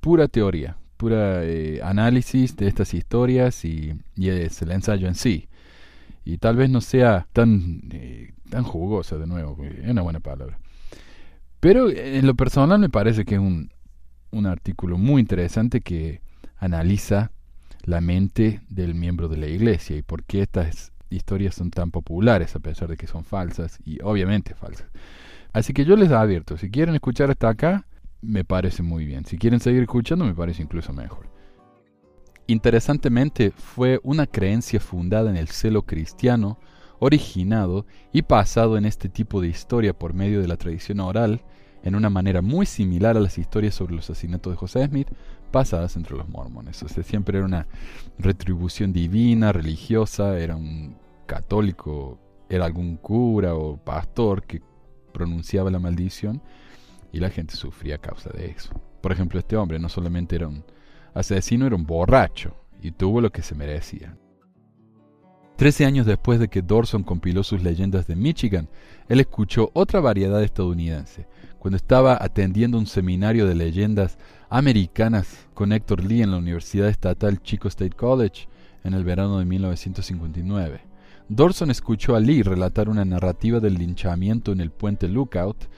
pura 0.00 0.28
teoría, 0.28 0.76
pura 0.96 1.44
eh, 1.44 1.80
análisis 1.82 2.56
de 2.56 2.68
estas 2.68 2.94
historias 2.94 3.64
y, 3.64 3.94
es 4.16 4.62
el 4.62 4.72
ensayo 4.72 5.08
en 5.08 5.14
sí. 5.14 5.48
Y 6.24 6.38
tal 6.38 6.56
vez 6.56 6.70
no 6.70 6.80
sea 6.80 7.26
tan, 7.32 7.82
eh, 7.92 8.32
tan 8.48 8.64
jugosa 8.64 9.18
de 9.18 9.26
nuevo, 9.26 9.62
es 9.64 9.88
una 9.90 10.02
buena 10.02 10.20
palabra. 10.20 10.58
Pero 11.60 11.90
en 11.90 12.26
lo 12.26 12.34
personal 12.34 12.78
me 12.80 12.88
parece 12.88 13.24
que 13.24 13.36
es 13.36 13.40
un, 13.40 13.70
un 14.32 14.46
artículo 14.46 14.98
muy 14.98 15.20
interesante 15.20 15.80
que 15.80 16.20
analiza 16.56 17.30
la 17.84 18.00
mente 18.00 18.60
del 18.68 18.94
miembro 18.94 19.28
de 19.28 19.36
la 19.36 19.46
iglesia 19.46 19.96
y 19.96 20.02
por 20.02 20.24
qué 20.24 20.42
estas 20.42 20.92
historias 21.10 21.54
son 21.54 21.70
tan 21.70 21.90
populares 21.90 22.56
a 22.56 22.60
pesar 22.60 22.88
de 22.88 22.96
que 22.96 23.06
son 23.06 23.24
falsas 23.24 23.78
y 23.84 24.00
obviamente 24.02 24.54
falsas. 24.54 24.88
Así 25.52 25.72
que 25.72 25.84
yo 25.84 25.96
les 25.96 26.10
advierto, 26.10 26.56
si 26.56 26.70
quieren 26.70 26.94
escuchar 26.94 27.30
hasta 27.30 27.48
acá, 27.48 27.86
me 28.22 28.44
parece 28.44 28.82
muy 28.82 29.04
bien. 29.04 29.26
Si 29.26 29.36
quieren 29.36 29.60
seguir 29.60 29.82
escuchando, 29.82 30.24
me 30.24 30.34
parece 30.34 30.62
incluso 30.62 30.92
mejor. 30.92 31.28
Interesantemente, 32.46 33.50
fue 33.50 34.00
una 34.02 34.26
creencia 34.26 34.80
fundada 34.80 35.30
en 35.30 35.36
el 35.36 35.48
celo 35.48 35.82
cristiano, 35.82 36.58
originado 36.98 37.86
y 38.12 38.22
pasado 38.22 38.78
en 38.78 38.84
este 38.84 39.08
tipo 39.08 39.40
de 39.40 39.48
historia 39.48 39.92
por 39.92 40.14
medio 40.14 40.40
de 40.40 40.48
la 40.48 40.56
tradición 40.56 41.00
oral, 41.00 41.42
en 41.82 41.94
una 41.94 42.10
manera 42.10 42.42
muy 42.42 42.66
similar 42.66 43.16
a 43.16 43.20
las 43.20 43.38
historias 43.38 43.74
sobre 43.74 43.94
los 43.94 44.08
asesinatos 44.08 44.52
de 44.52 44.56
José 44.56 44.86
Smith, 44.86 45.08
pasadas 45.50 45.96
entre 45.96 46.16
los 46.16 46.28
mormones. 46.28 46.82
O 46.82 46.88
sea, 46.88 47.02
siempre 47.02 47.38
era 47.38 47.46
una 47.46 47.66
retribución 48.18 48.92
divina, 48.92 49.52
religiosa, 49.52 50.38
era 50.38 50.56
un 50.56 50.96
católico, 51.26 52.18
era 52.48 52.64
algún 52.64 52.96
cura 52.96 53.54
o 53.54 53.76
pastor 53.76 54.42
que 54.44 54.62
pronunciaba 55.12 55.70
la 55.70 55.78
maldición 55.78 56.42
y 57.12 57.20
la 57.20 57.30
gente 57.30 57.54
sufría 57.54 57.96
a 57.96 57.98
causa 57.98 58.30
de 58.30 58.46
eso. 58.46 58.72
Por 59.00 59.12
ejemplo, 59.12 59.38
este 59.38 59.56
hombre 59.56 59.78
no 59.78 59.88
solamente 59.88 60.36
era 60.36 60.48
un 60.48 60.64
asesino, 61.14 61.66
era 61.66 61.76
un 61.76 61.86
borracho 61.86 62.56
y 62.80 62.92
tuvo 62.92 63.20
lo 63.20 63.30
que 63.30 63.42
se 63.42 63.54
merecía. 63.54 64.16
Trece 65.56 65.84
años 65.84 66.06
después 66.06 66.40
de 66.40 66.48
que 66.48 66.62
Dorson 66.62 67.04
compiló 67.04 67.44
sus 67.44 67.62
leyendas 67.62 68.06
de 68.06 68.16
Michigan, 68.16 68.68
él 69.08 69.20
escuchó 69.20 69.70
otra 69.74 70.00
variedad 70.00 70.42
estadounidense, 70.42 71.28
cuando 71.62 71.76
estaba 71.76 72.18
atendiendo 72.20 72.76
un 72.76 72.88
seminario 72.88 73.46
de 73.46 73.54
leyendas 73.54 74.18
americanas 74.50 75.46
con 75.54 75.70
Héctor 75.72 76.02
Lee 76.02 76.22
en 76.22 76.32
la 76.32 76.38
Universidad 76.38 76.88
Estatal 76.88 77.40
Chico 77.40 77.68
State 77.68 77.94
College 77.94 78.48
en 78.82 78.94
el 78.94 79.04
verano 79.04 79.38
de 79.38 79.44
1959. 79.44 80.80
Dorson 81.28 81.70
escuchó 81.70 82.16
a 82.16 82.20
Lee 82.20 82.42
relatar 82.42 82.88
una 82.88 83.04
narrativa 83.04 83.60
del 83.60 83.74
linchamiento 83.74 84.50
en 84.50 84.60
el 84.60 84.72
puente 84.72 85.06
Lookout, 85.06 85.68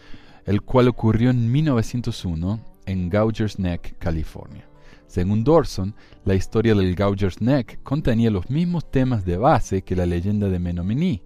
el 0.46 0.62
cual 0.62 0.88
ocurrió 0.88 1.28
en 1.28 1.52
1901 1.52 2.60
en 2.86 3.10
Gouger's 3.10 3.58
Neck, 3.58 3.98
California. 3.98 4.66
Según 5.06 5.44
Dorson, 5.44 5.94
la 6.24 6.34
historia 6.34 6.74
del 6.74 6.96
Gouger's 6.96 7.42
Neck 7.42 7.82
contenía 7.82 8.30
los 8.30 8.48
mismos 8.48 8.90
temas 8.90 9.26
de 9.26 9.36
base 9.36 9.82
que 9.82 9.96
la 9.96 10.06
leyenda 10.06 10.48
de 10.48 10.58
Menominee. 10.58 11.22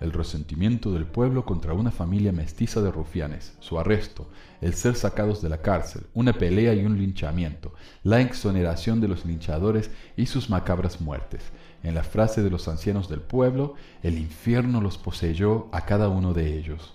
El 0.00 0.12
resentimiento 0.12 0.92
del 0.92 1.06
pueblo 1.06 1.44
contra 1.44 1.72
una 1.72 1.90
familia 1.90 2.30
mestiza 2.30 2.80
de 2.80 2.92
rufianes, 2.92 3.56
su 3.58 3.80
arresto, 3.80 4.30
el 4.60 4.74
ser 4.74 4.94
sacados 4.94 5.42
de 5.42 5.48
la 5.48 5.60
cárcel, 5.60 6.02
una 6.14 6.32
pelea 6.32 6.72
y 6.74 6.84
un 6.84 6.98
linchamiento, 6.98 7.74
la 8.04 8.20
exoneración 8.20 9.00
de 9.00 9.08
los 9.08 9.24
linchadores 9.24 9.90
y 10.16 10.26
sus 10.26 10.50
macabras 10.50 11.00
muertes. 11.00 11.42
En 11.82 11.94
la 11.94 12.04
frase 12.04 12.42
de 12.42 12.50
los 12.50 12.68
ancianos 12.68 13.08
del 13.08 13.20
pueblo, 13.20 13.74
el 14.02 14.18
infierno 14.18 14.80
los 14.80 14.98
poseyó 14.98 15.68
a 15.72 15.84
cada 15.84 16.08
uno 16.08 16.32
de 16.32 16.56
ellos. 16.56 16.94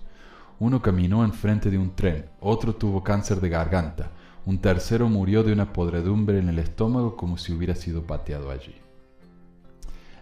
Uno 0.60 0.82
caminó 0.82 1.26
enfrente 1.26 1.70
de 1.70 1.78
un 1.78 1.96
tren, 1.96 2.26
otro 2.40 2.76
tuvo 2.76 3.04
cáncer 3.04 3.42
de 3.42 3.50
garganta, 3.50 4.12
un 4.46 4.60
tercero 4.60 5.10
murió 5.10 5.44
de 5.44 5.52
una 5.52 5.74
podredumbre 5.74 6.40
en 6.40 6.48
el 6.48 6.60
estómago 6.60 7.18
como 7.18 7.38
si 7.38 7.52
hubiera 7.52 7.76
sido 7.76 8.04
pateado 8.04 8.50
allí. 8.50 8.76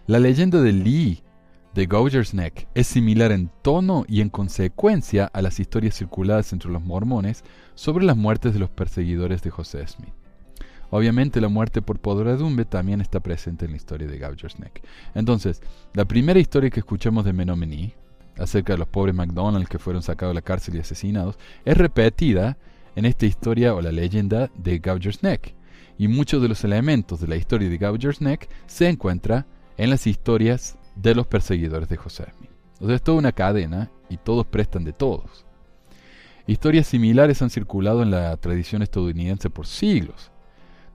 La 0.06 0.18
leyenda 0.18 0.60
de 0.60 0.72
Lee 0.72 1.22
de 1.74 1.86
Gouger's 1.86 2.34
Neck 2.34 2.68
es 2.74 2.86
similar 2.86 3.32
en 3.32 3.50
tono 3.62 4.04
y 4.06 4.20
en 4.20 4.28
consecuencia 4.28 5.30
a 5.32 5.40
las 5.40 5.58
historias 5.58 5.96
circuladas 5.96 6.52
entre 6.52 6.70
los 6.70 6.82
mormones 6.82 7.44
sobre 7.74 8.04
las 8.04 8.16
muertes 8.16 8.52
de 8.52 8.60
los 8.60 8.70
perseguidores 8.70 9.42
de 9.42 9.50
José 9.50 9.86
Smith. 9.86 10.12
Obviamente 10.90 11.40
la 11.40 11.48
muerte 11.48 11.80
por 11.80 11.98
podredumbre 11.98 12.66
también 12.66 13.00
está 13.00 13.20
presente 13.20 13.64
en 13.64 13.70
la 13.70 13.78
historia 13.78 14.06
de 14.06 14.18
Gouger's 14.18 14.58
Neck. 14.58 14.82
Entonces, 15.14 15.62
la 15.94 16.04
primera 16.04 16.38
historia 16.38 16.68
que 16.68 16.80
escuchamos 16.80 17.24
de 17.24 17.32
Menominee, 17.32 17.94
acerca 18.36 18.74
de 18.74 18.78
los 18.78 18.88
pobres 18.88 19.14
McDonald's 19.14 19.70
que 19.70 19.78
fueron 19.78 20.02
sacados 20.02 20.32
de 20.32 20.40
la 20.40 20.42
cárcel 20.42 20.76
y 20.76 20.80
asesinados, 20.80 21.38
es 21.64 21.76
repetida 21.78 22.58
en 22.94 23.06
esta 23.06 23.24
historia 23.24 23.74
o 23.74 23.80
la 23.80 23.92
leyenda 23.92 24.50
de 24.54 24.78
Gouger's 24.78 25.22
Neck. 25.22 25.54
Y 25.96 26.08
muchos 26.08 26.42
de 26.42 26.48
los 26.48 26.62
elementos 26.64 27.20
de 27.20 27.28
la 27.28 27.36
historia 27.36 27.70
de 27.70 27.78
Gouger's 27.78 28.20
Neck 28.20 28.50
se 28.66 28.90
encuentran 28.90 29.46
en 29.78 29.88
las 29.88 30.06
historias 30.06 30.76
de 30.94 31.14
los 31.14 31.26
perseguidores 31.26 31.88
de 31.88 31.96
José 31.96 32.26
Smith. 32.36 32.50
O 32.80 32.86
sea, 32.86 32.96
es 32.96 33.02
toda 33.02 33.18
una 33.18 33.32
cadena 33.32 33.90
y 34.08 34.16
todos 34.16 34.46
prestan 34.46 34.84
de 34.84 34.92
todos. 34.92 35.44
Historias 36.46 36.88
similares 36.88 37.40
han 37.42 37.50
circulado 37.50 38.02
en 38.02 38.10
la 38.10 38.36
tradición 38.36 38.82
estadounidense 38.82 39.50
por 39.50 39.66
siglos. 39.66 40.30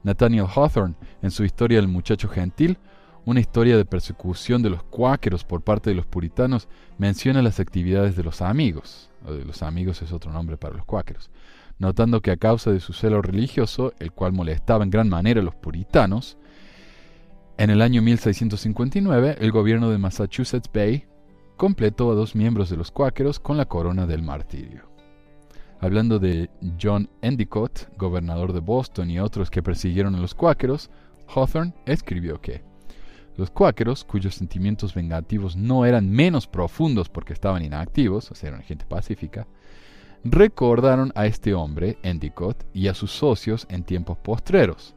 Nathaniel 0.02 0.46
Hawthorne, 0.54 0.94
en 1.22 1.30
su 1.30 1.44
historia 1.44 1.78
del 1.78 1.88
muchacho 1.88 2.28
gentil, 2.28 2.78
una 3.24 3.40
historia 3.40 3.76
de 3.76 3.84
persecución 3.84 4.62
de 4.62 4.70
los 4.70 4.82
cuáqueros 4.82 5.44
por 5.44 5.62
parte 5.62 5.90
de 5.90 5.96
los 5.96 6.06
puritanos, 6.06 6.68
menciona 6.98 7.42
las 7.42 7.60
actividades 7.60 8.16
de 8.16 8.24
los 8.24 8.42
amigos. 8.42 9.10
O 9.26 9.32
de 9.32 9.44
los 9.44 9.62
amigos 9.62 10.00
es 10.02 10.12
otro 10.12 10.32
nombre 10.32 10.56
para 10.56 10.76
los 10.76 10.84
cuáqueros 10.84 11.30
notando 11.78 12.20
que 12.20 12.30
a 12.30 12.36
causa 12.36 12.70
de 12.70 12.80
su 12.80 12.92
celo 12.92 13.22
religioso, 13.22 13.92
el 13.98 14.12
cual 14.12 14.32
molestaba 14.32 14.84
en 14.84 14.90
gran 14.90 15.08
manera 15.08 15.40
a 15.40 15.44
los 15.44 15.54
puritanos, 15.54 16.36
en 17.58 17.70
el 17.70 17.82
año 17.82 18.02
1659 18.02 19.36
el 19.40 19.50
gobierno 19.50 19.90
de 19.90 19.98
Massachusetts 19.98 20.70
Bay 20.72 21.06
completó 21.56 22.12
a 22.12 22.14
dos 22.14 22.36
miembros 22.36 22.70
de 22.70 22.76
los 22.76 22.92
cuáqueros 22.92 23.40
con 23.40 23.56
la 23.56 23.66
corona 23.66 24.06
del 24.06 24.22
martirio. 24.22 24.88
Hablando 25.80 26.20
de 26.20 26.50
John 26.80 27.10
Endicott, 27.20 27.88
gobernador 27.96 28.52
de 28.52 28.60
Boston 28.60 29.10
y 29.10 29.18
otros 29.18 29.50
que 29.50 29.62
persiguieron 29.62 30.14
a 30.14 30.20
los 30.20 30.36
cuáqueros, 30.36 30.88
Hawthorne 31.26 31.74
escribió 31.84 32.40
que 32.40 32.62
los 33.36 33.50
cuáqueros, 33.50 34.04
cuyos 34.04 34.36
sentimientos 34.36 34.94
vengativos 34.94 35.56
no 35.56 35.84
eran 35.84 36.08
menos 36.08 36.46
profundos 36.46 37.08
porque 37.08 37.32
estaban 37.32 37.64
inactivos, 37.64 38.30
o 38.30 38.36
sea, 38.36 38.50
eran 38.50 38.62
gente 38.62 38.84
pacífica, 38.86 39.48
recordaron 40.22 41.12
a 41.16 41.26
este 41.26 41.54
hombre, 41.54 41.98
Endicott, 42.04 42.64
y 42.72 42.86
a 42.86 42.94
sus 42.94 43.10
socios 43.10 43.66
en 43.68 43.82
tiempos 43.82 44.16
postreros. 44.18 44.94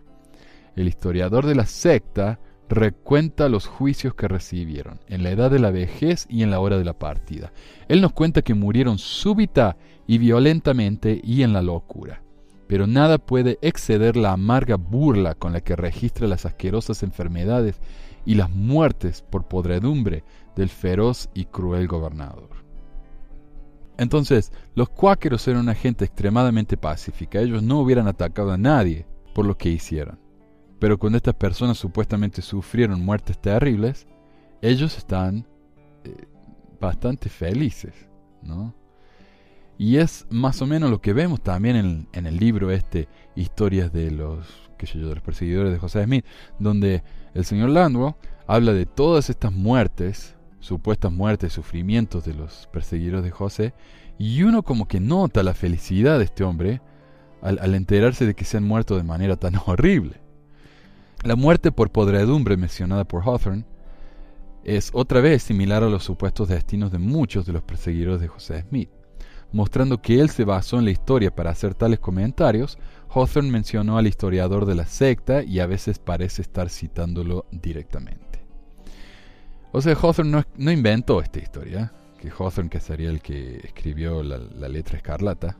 El 0.75 0.87
historiador 0.87 1.47
de 1.47 1.55
la 1.55 1.65
secta 1.65 2.39
recuenta 2.71 3.49
los 3.49 3.67
juicios 3.67 4.13
que 4.15 4.29
recibieron, 4.29 5.01
en 5.07 5.23
la 5.23 5.31
edad 5.31 5.51
de 5.51 5.59
la 5.59 5.71
vejez 5.71 6.25
y 6.29 6.41
en 6.41 6.51
la 6.51 6.61
hora 6.61 6.77
de 6.77 6.85
la 6.85 6.97
partida. 6.97 7.51
Él 7.89 7.99
nos 7.99 8.13
cuenta 8.13 8.41
que 8.41 8.53
murieron 8.53 8.97
súbita 8.97 9.75
y 10.07 10.17
violentamente 10.17 11.19
y 11.21 11.43
en 11.43 11.51
la 11.51 11.61
locura. 11.61 12.23
Pero 12.67 12.87
nada 12.87 13.17
puede 13.17 13.59
exceder 13.61 14.15
la 14.15 14.31
amarga 14.31 14.77
burla 14.77 15.35
con 15.35 15.51
la 15.51 15.59
que 15.59 15.75
registra 15.75 16.27
las 16.27 16.45
asquerosas 16.45 17.03
enfermedades 17.03 17.81
y 18.25 18.35
las 18.35 18.49
muertes 18.49 19.21
por 19.21 19.49
podredumbre 19.49 20.23
del 20.55 20.69
feroz 20.69 21.29
y 21.33 21.45
cruel 21.45 21.87
gobernador. 21.87 22.49
Entonces, 23.97 24.53
los 24.75 24.87
cuáqueros 24.87 25.45
eran 25.49 25.61
una 25.61 25.75
gente 25.75 26.05
extremadamente 26.05 26.77
pacífica. 26.77 27.41
Ellos 27.41 27.61
no 27.61 27.81
hubieran 27.81 28.07
atacado 28.07 28.53
a 28.53 28.57
nadie 28.57 29.05
por 29.35 29.45
lo 29.45 29.57
que 29.57 29.69
hicieron. 29.69 30.30
Pero 30.81 30.97
cuando 30.97 31.17
estas 31.17 31.35
personas 31.35 31.77
supuestamente 31.77 32.41
sufrieron 32.41 33.05
muertes 33.05 33.39
terribles, 33.39 34.07
ellos 34.63 34.97
están 34.97 35.45
eh, 36.03 36.25
bastante 36.79 37.29
felices, 37.29 37.93
¿no? 38.41 38.73
Y 39.77 39.97
es 39.97 40.25
más 40.31 40.59
o 40.63 40.65
menos 40.65 40.89
lo 40.89 40.99
que 40.99 41.13
vemos 41.13 41.39
también 41.41 42.07
en, 42.11 42.25
el 42.25 42.37
libro 42.37 42.71
este, 42.71 43.07
Historias 43.35 43.93
de 43.93 44.09
los, 44.09 44.71
qué 44.79 44.87
sé 44.87 44.97
los 44.97 45.21
perseguidores 45.21 45.71
de 45.71 45.77
José 45.77 46.03
Smith, 46.03 46.25
donde 46.57 47.03
el 47.35 47.45
señor 47.45 47.69
Landwell 47.69 48.15
habla 48.47 48.73
de 48.73 48.87
todas 48.87 49.29
estas 49.29 49.53
muertes 49.53 50.35
supuestas 50.61 51.11
muertes, 51.11 51.53
sufrimientos 51.53 52.23
de 52.23 52.33
los 52.33 52.69
perseguidores 52.71 53.23
de 53.23 53.31
José, 53.31 53.73
y 54.17 54.43
uno 54.43 54.63
como 54.63 54.87
que 54.87 54.99
nota 54.99 55.43
la 55.43 55.53
felicidad 55.53 56.19
de 56.19 56.25
este 56.25 56.43
hombre 56.43 56.81
al, 57.41 57.75
enterarse 57.75 58.25
de 58.25 58.35
que 58.35 58.45
se 58.45 58.57
han 58.57 58.63
muerto 58.63 58.95
de 58.95 59.03
manera 59.03 59.35
tan 59.35 59.55
horrible. 59.65 60.20
La 61.23 61.35
muerte 61.35 61.71
por 61.71 61.91
podredumbre 61.91 62.57
mencionada 62.57 63.03
por 63.03 63.21
Hawthorne 63.21 63.65
es 64.63 64.89
otra 64.91 65.21
vez 65.21 65.43
similar 65.43 65.83
a 65.83 65.89
los 65.89 66.03
supuestos 66.03 66.49
destinos 66.49 66.91
de 66.91 66.97
muchos 66.97 67.45
de 67.45 67.53
los 67.53 67.61
perseguidores 67.61 68.21
de 68.21 68.27
José 68.27 68.61
Smith. 68.67 68.89
Mostrando 69.51 70.01
que 70.01 70.19
él 70.19 70.31
se 70.31 70.45
basó 70.45 70.79
en 70.79 70.85
la 70.85 70.91
historia 70.91 71.35
para 71.35 71.51
hacer 71.51 71.75
tales 71.75 71.99
comentarios, 71.99 72.79
Hawthorne 73.09 73.51
mencionó 73.51 73.99
al 73.99 74.07
historiador 74.07 74.65
de 74.65 74.73
la 74.73 74.87
secta 74.87 75.43
y 75.43 75.59
a 75.59 75.67
veces 75.67 75.99
parece 75.99 76.41
estar 76.41 76.69
citándolo 76.69 77.45
directamente. 77.51 78.43
O 79.71 79.79
sea, 79.79 79.93
Hawthorne 79.93 80.43
no, 80.57 80.71
inventó 80.71 81.21
esta 81.21 81.37
historia, 81.37 81.93
que 82.19 82.29
Hawthorne 82.31 82.71
que 82.71 82.79
sería 82.79 83.09
el 83.11 83.21
que 83.21 83.57
escribió 83.63 84.23
la, 84.23 84.67
letra 84.69 84.97
escarlata, 84.97 85.57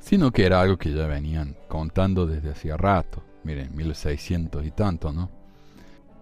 sino 0.00 0.32
que 0.32 0.46
era 0.46 0.60
algo 0.60 0.78
que 0.78 0.92
ya 0.92 1.06
venían 1.06 1.56
contando 1.68 2.26
desde 2.26 2.50
hacía 2.50 2.76
rato, 2.76 3.22
miren, 3.44 3.74
1600 3.74 4.66
y 4.66 4.70
tanto, 4.70 5.12
¿no? 5.12 5.30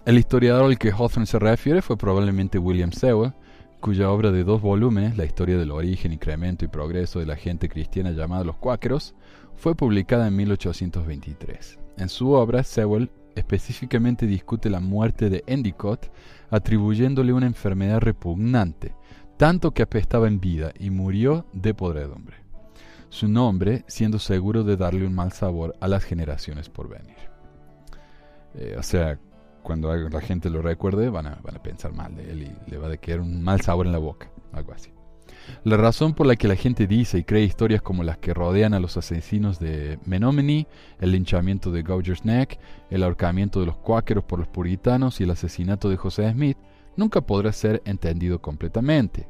El 0.05 0.19
historiador 0.19 0.65
al 0.65 0.79
que 0.79 0.91
Hawthorne 0.91 1.27
se 1.27 1.39
refiere 1.39 1.83
fue 1.83 1.99
probablemente 1.99 2.59
William 2.59 2.93
Sewell, 2.93 3.35
cuya 3.81 4.11
obra 4.11 4.33
de 4.33 4.43
dos 4.43 4.61
volúmenes, 4.61 5.17
La 5.17 5.25
historia 5.25 5.59
del 5.59 5.71
origen, 5.71 6.13
incremento 6.13 6.65
y 6.65 6.69
progreso 6.69 7.21
de 7.21 7.27
la 7.27 7.37
gente 7.37 7.69
cristiana 7.69 8.11
llamada 8.13 8.45
los 8.45 8.57
cuáqueros, 8.57 9.15
fue 9.57 9.75
publicada 9.75 10.29
en 10.29 10.37
1823. 10.37 11.79
En 11.99 12.09
su 12.09 12.31
obra, 12.31 12.63
Sewell 12.63 13.11
específicamente 13.35 14.27
discute 14.27 14.71
la 14.71 14.81
muerte 14.81 15.31
de 15.31 15.45
Endicott 15.47 16.11
atribuyéndole 16.51 17.33
una 17.33 17.47
enfermedad 17.47 18.01
repugnante, 18.01 18.95
tanto 19.37 19.73
que 19.73 19.83
apestaba 19.83 20.27
en 20.27 20.41
vida 20.41 20.73
y 20.79 20.91
murió 20.91 21.47
de 21.53 21.75
podredumbre. 21.75 22.48
Su 23.11 23.29
nombre 23.29 23.85
siendo 23.89 24.19
seguro 24.19 24.65
de 24.65 24.77
darle 24.77 25.07
un 25.07 25.15
mal 25.15 25.33
sabor 25.33 25.75
a 25.81 25.89
las 25.89 26.05
generaciones 26.05 26.69
por 26.69 26.89
venir. 26.89 27.17
Eh, 28.55 28.77
o 28.79 28.83
sea, 28.83 29.19
cuando 29.63 29.95
la 29.95 30.21
gente 30.21 30.51
lo 30.51 30.63
recuerde 30.63 31.09
van 31.09 31.27
a, 31.27 31.39
van 31.43 31.57
a 31.57 31.63
pensar 31.63 31.93
mal 31.93 32.15
de 32.15 32.31
él 32.31 32.43
y 32.43 32.71
le 32.71 32.79
va 32.79 32.91
a 32.91 32.97
quedar 32.97 33.21
un 33.21 33.43
mal 33.43 33.61
sabor 33.61 33.87
en 33.87 33.93
la 33.93 33.99
boca, 33.99 34.31
algo 34.53 34.73
así. 34.73 34.93
La 35.65 35.77
razón 35.77 36.15
por 36.15 36.27
la 36.27 36.37
que 36.37 36.49
la 36.49 36.57
gente 36.57 36.87
dice 36.87 37.19
y 37.19 37.25
cree 37.25 37.45
historias 37.45 37.83
como 37.83 38.03
las 38.03 38.19
que 38.19 38.35
rodean 38.35 38.75
a 38.75 38.81
los 38.81 38.97
asesinos 38.97 39.59
de 39.59 39.99
Menominee, 40.05 40.67
el 41.01 41.13
linchamiento 41.13 41.71
de 41.71 41.83
Gouger's 41.83 42.25
Neck, 42.25 42.59
el 42.91 43.03
ahorcamiento 43.03 43.61
de 43.61 43.67
los 43.67 43.77
cuáqueros 43.79 44.25
por 44.25 44.39
los 44.39 44.49
puritanos 44.49 45.21
y 45.21 45.25
el 45.25 45.31
asesinato 45.31 45.89
de 45.89 45.97
José 45.97 46.31
Smith, 46.31 46.59
nunca 46.97 47.21
podrá 47.23 47.53
ser 47.53 47.83
entendido 47.85 48.41
completamente. 48.41 49.29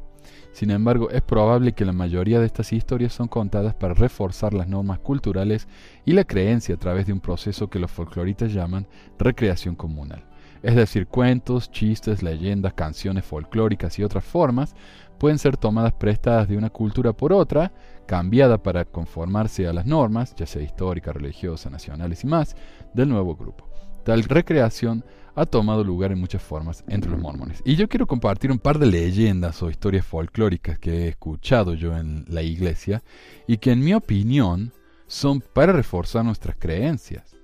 Sin 0.59 0.73
embargo, 0.73 1.09
es 1.11 1.23
probable 1.23 1.73
que 1.73 1.85
la 1.85 1.93
mayoría 1.93 2.41
de 2.41 2.47
estas 2.47 2.73
historias 2.73 3.13
son 3.13 3.29
contadas 3.29 3.75
para 3.75 3.95
reforzar 3.95 4.55
las 4.55 4.67
normas 4.67 4.99
culturales 4.99 5.69
y 6.05 6.15
la 6.15 6.25
creencia 6.25 6.75
a 6.75 6.79
través 6.79 7.07
de 7.07 7.13
un 7.13 7.21
proceso 7.21 7.71
que 7.71 7.79
los 7.79 7.93
folcloristas 7.93 8.53
llaman 8.53 8.89
recreación 9.21 9.77
comunal. 9.77 10.25
Es 10.65 10.75
decir, 10.75 11.07
cuentos, 11.07 11.71
chistes, 11.71 12.25
leyendas, 12.25 12.75
canciones 12.75 13.25
folclóricas 13.25 14.01
y 14.01 14.03
otras 14.03 14.25
formas 14.25 14.75
pueden 15.19 15.39
ser 15.39 15.57
tomadas 15.57 15.93
prestadas 15.93 16.49
de 16.49 16.57
una 16.57 16.71
cultura 16.71 17.13
por 17.13 17.33
otra, 17.33 17.71
cambiada 18.07 18.61
para 18.61 18.85
conformarse 18.85 19.69
a 19.69 19.73
las 19.73 19.87
normas, 19.87 20.35
ya 20.35 20.47
sea 20.47 20.63
histórica, 20.63 21.13
religiosa, 21.13 21.71
nacionales 21.71 22.25
y 22.25 22.27
más, 22.27 22.57
del 22.95 23.11
nuevo 23.11 23.37
grupo. 23.37 23.69
Tal 24.05 24.25
recreación 24.25 25.05
ha 25.39 25.47
tomado 25.47 25.85
lugar 25.85 26.11
en 26.11 26.19
muchas 26.19 26.43
formas 26.43 26.83
entre 26.89 27.11
los 27.11 27.21
mormones. 27.21 27.63
Y 27.65 27.77
yo 27.77 27.89
quiero 27.89 28.07
compartir 28.07 28.51
un 28.51 28.59
par 28.59 28.79
de 28.79 28.87
leyendas 28.87 29.63
o 29.63 29.71
historias 29.71 30.05
folclóricas 30.05 30.81
que 30.81 31.05
he 31.05 31.09
escuchado 31.09 31.75
yo 31.75 31.97
en 31.97 32.25
la 32.29 32.43
iglesia 32.43 33.03
y 33.47 33.59
que 33.59 33.71
en 33.71 33.81
mi 33.81 33.95
opinión 33.95 34.73
son 35.07 35.41
para 35.41 35.73
reforzar 35.73 36.25
nuestras 36.25 36.57
creencias. 36.59 37.37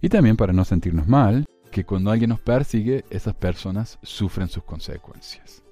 Y 0.00 0.08
también 0.08 0.36
para 0.36 0.54
no 0.54 0.64
sentirnos 0.64 1.06
mal, 1.06 1.44
que 1.70 1.84
cuando 1.84 2.10
alguien 2.10 2.30
nos 2.30 2.40
persigue, 2.40 3.04
esas 3.10 3.34
personas 3.34 3.98
sufren 4.02 4.48
sus 4.48 4.64
consecuencias. 4.64 5.62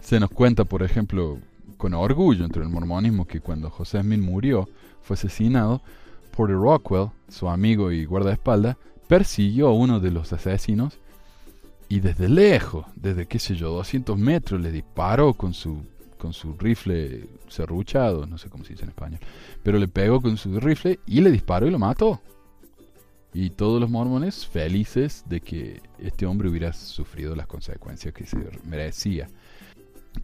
Se 0.00 0.20
nos 0.20 0.30
cuenta, 0.30 0.64
por 0.64 0.84
ejemplo, 0.84 1.38
con 1.78 1.94
orgullo 1.94 2.44
entre 2.44 2.62
el 2.62 2.68
mormonismo 2.68 3.26
que 3.26 3.40
cuando 3.40 3.70
José 3.70 4.02
Smith 4.02 4.20
murió, 4.20 4.68
fue 5.02 5.14
asesinado, 5.14 5.82
Porter 6.30 6.56
Rockwell, 6.56 7.10
su 7.28 7.48
amigo 7.48 7.90
y 7.90 8.04
guardaespaldas, 8.04 8.76
persiguió 9.08 9.68
a 9.68 9.72
uno 9.72 10.00
de 10.00 10.10
los 10.10 10.32
asesinos 10.32 10.98
y 11.88 12.00
desde 12.00 12.28
lejos, 12.28 12.86
desde 12.96 13.26
qué 13.26 13.38
sé 13.38 13.54
yo, 13.54 13.70
200 13.70 14.18
metros, 14.18 14.60
le 14.60 14.72
disparó 14.72 15.34
con 15.34 15.54
su, 15.54 15.82
con 16.18 16.32
su 16.32 16.54
rifle 16.54 17.28
serruchado, 17.48 18.26
no 18.26 18.38
sé 18.38 18.48
cómo 18.48 18.64
se 18.64 18.72
dice 18.72 18.84
en 18.84 18.90
español, 18.90 19.20
pero 19.62 19.78
le 19.78 19.88
pegó 19.88 20.20
con 20.20 20.36
su 20.36 20.58
rifle 20.58 20.98
y 21.06 21.20
le 21.20 21.30
disparó 21.30 21.66
y 21.66 21.70
lo 21.70 21.78
mató. 21.78 22.20
Y 23.32 23.50
todos 23.50 23.80
los 23.80 23.90
mormones 23.90 24.46
felices 24.46 25.22
de 25.28 25.42
que 25.42 25.82
este 25.98 26.24
hombre 26.24 26.48
hubiera 26.48 26.72
sufrido 26.72 27.36
las 27.36 27.46
consecuencias 27.46 28.14
que 28.14 28.26
se 28.26 28.38
merecía. 28.64 29.28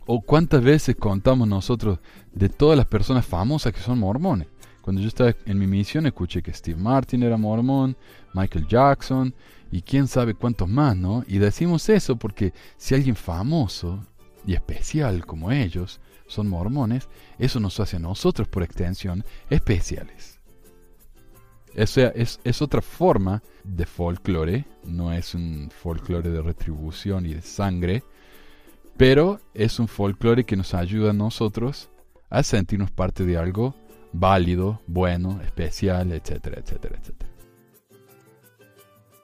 O 0.07 0.23
cuántas 0.23 0.65
veces 0.65 0.97
contamos 0.97 1.47
nosotros 1.47 1.99
de 2.33 2.49
todas 2.49 2.77
las 2.77 2.87
personas 2.87 3.27
famosas 3.27 3.75
que 3.75 3.81
son 3.81 3.99
mormones. 3.99 4.49
Cuando 4.83 5.01
yo 5.01 5.09
estaba 5.09 5.35
en 5.47 5.59
mi 5.59 5.69
misión 5.69 6.07
escuché 6.07 6.43
que 6.43 6.53
Steve 6.53 6.79
Martin 6.79 7.23
era 7.23 7.37
mormón, 7.37 7.97
Michael 8.35 8.67
Jackson 8.67 9.33
y 9.71 9.81
quién 9.81 10.09
sabe 10.09 10.35
cuántos 10.35 10.69
más, 10.69 10.97
¿no? 10.97 11.25
Y 11.29 11.39
decimos 11.39 11.89
eso 11.89 12.17
porque 12.17 12.53
si 12.77 12.97
alguien 12.97 13.15
famoso 13.15 14.05
y 14.45 14.55
especial 14.55 15.25
como 15.25 15.53
ellos 15.53 16.01
son 16.27 16.49
mormones, 16.49 17.09
eso 17.39 17.61
nos 17.61 17.79
hace 17.79 17.97
a 17.97 18.01
nosotros 18.01 18.49
por 18.49 18.65
extensión 18.65 19.25
especiales. 19.49 20.41
Es, 21.75 21.97
es 21.97 22.61
otra 22.61 22.83
forma 22.83 23.41
de 23.65 23.87
folclore, 23.87 24.67
no 24.85 25.13
es 25.13 25.35
un 25.35 25.71
folclore 25.71 26.29
de 26.29 26.43
retribución 26.43 27.25
y 27.25 27.35
de 27.35 27.41
sangre, 27.41 28.03
pero 28.97 29.41
es 29.55 29.79
un 29.79 29.89
folclore 29.89 30.45
que 30.45 30.57
nos 30.57 30.75
ayuda 30.75 31.11
a 31.11 31.15
nosotros 31.15 31.89
a 32.29 32.43
sentirnos 32.43 32.91
parte 32.91 33.25
de 33.25 33.37
algo 33.37 33.75
válido, 34.13 34.81
bueno, 34.87 35.41
especial, 35.43 36.13
etcétera, 36.13 36.61
etcétera, 36.61 36.99
etcétera. 37.01 37.33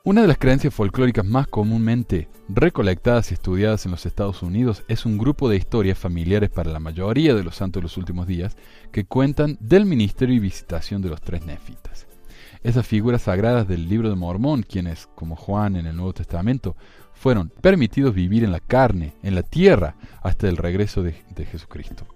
Una 0.04 0.22
de 0.22 0.28
las 0.28 0.38
creencias 0.38 0.72
folclóricas 0.72 1.26
más 1.26 1.48
comúnmente 1.48 2.28
recolectadas 2.48 3.30
y 3.30 3.34
estudiadas 3.34 3.84
en 3.84 3.90
los 3.90 4.06
Estados 4.06 4.42
Unidos 4.42 4.82
es 4.88 5.04
un 5.04 5.18
grupo 5.18 5.50
de 5.50 5.56
historias 5.58 5.98
familiares 5.98 6.48
para 6.48 6.70
la 6.70 6.80
mayoría 6.80 7.34
de 7.34 7.44
los 7.44 7.56
santos 7.56 7.80
de 7.80 7.84
los 7.84 7.98
últimos 7.98 8.26
días 8.26 8.56
que 8.90 9.04
cuentan 9.04 9.58
del 9.60 9.84
ministerio 9.84 10.34
y 10.34 10.38
visitación 10.38 11.02
de 11.02 11.10
los 11.10 11.20
tres 11.20 11.44
nefitas. 11.44 12.06
Esas 12.62 12.86
figuras 12.86 13.22
sagradas 13.22 13.68
del 13.68 13.86
libro 13.86 14.08
de 14.08 14.16
Mormón, 14.16 14.62
quienes, 14.62 15.08
como 15.14 15.36
Juan 15.36 15.76
en 15.76 15.84
el 15.84 15.96
Nuevo 15.96 16.14
Testamento, 16.14 16.74
fueron 17.12 17.52
permitidos 17.60 18.14
vivir 18.14 18.44
en 18.44 18.52
la 18.52 18.60
carne, 18.60 19.14
en 19.22 19.34
la 19.34 19.42
tierra, 19.42 19.96
hasta 20.22 20.48
el 20.48 20.56
regreso 20.56 21.02
de, 21.02 21.22
de 21.34 21.44
Jesucristo. 21.44 22.06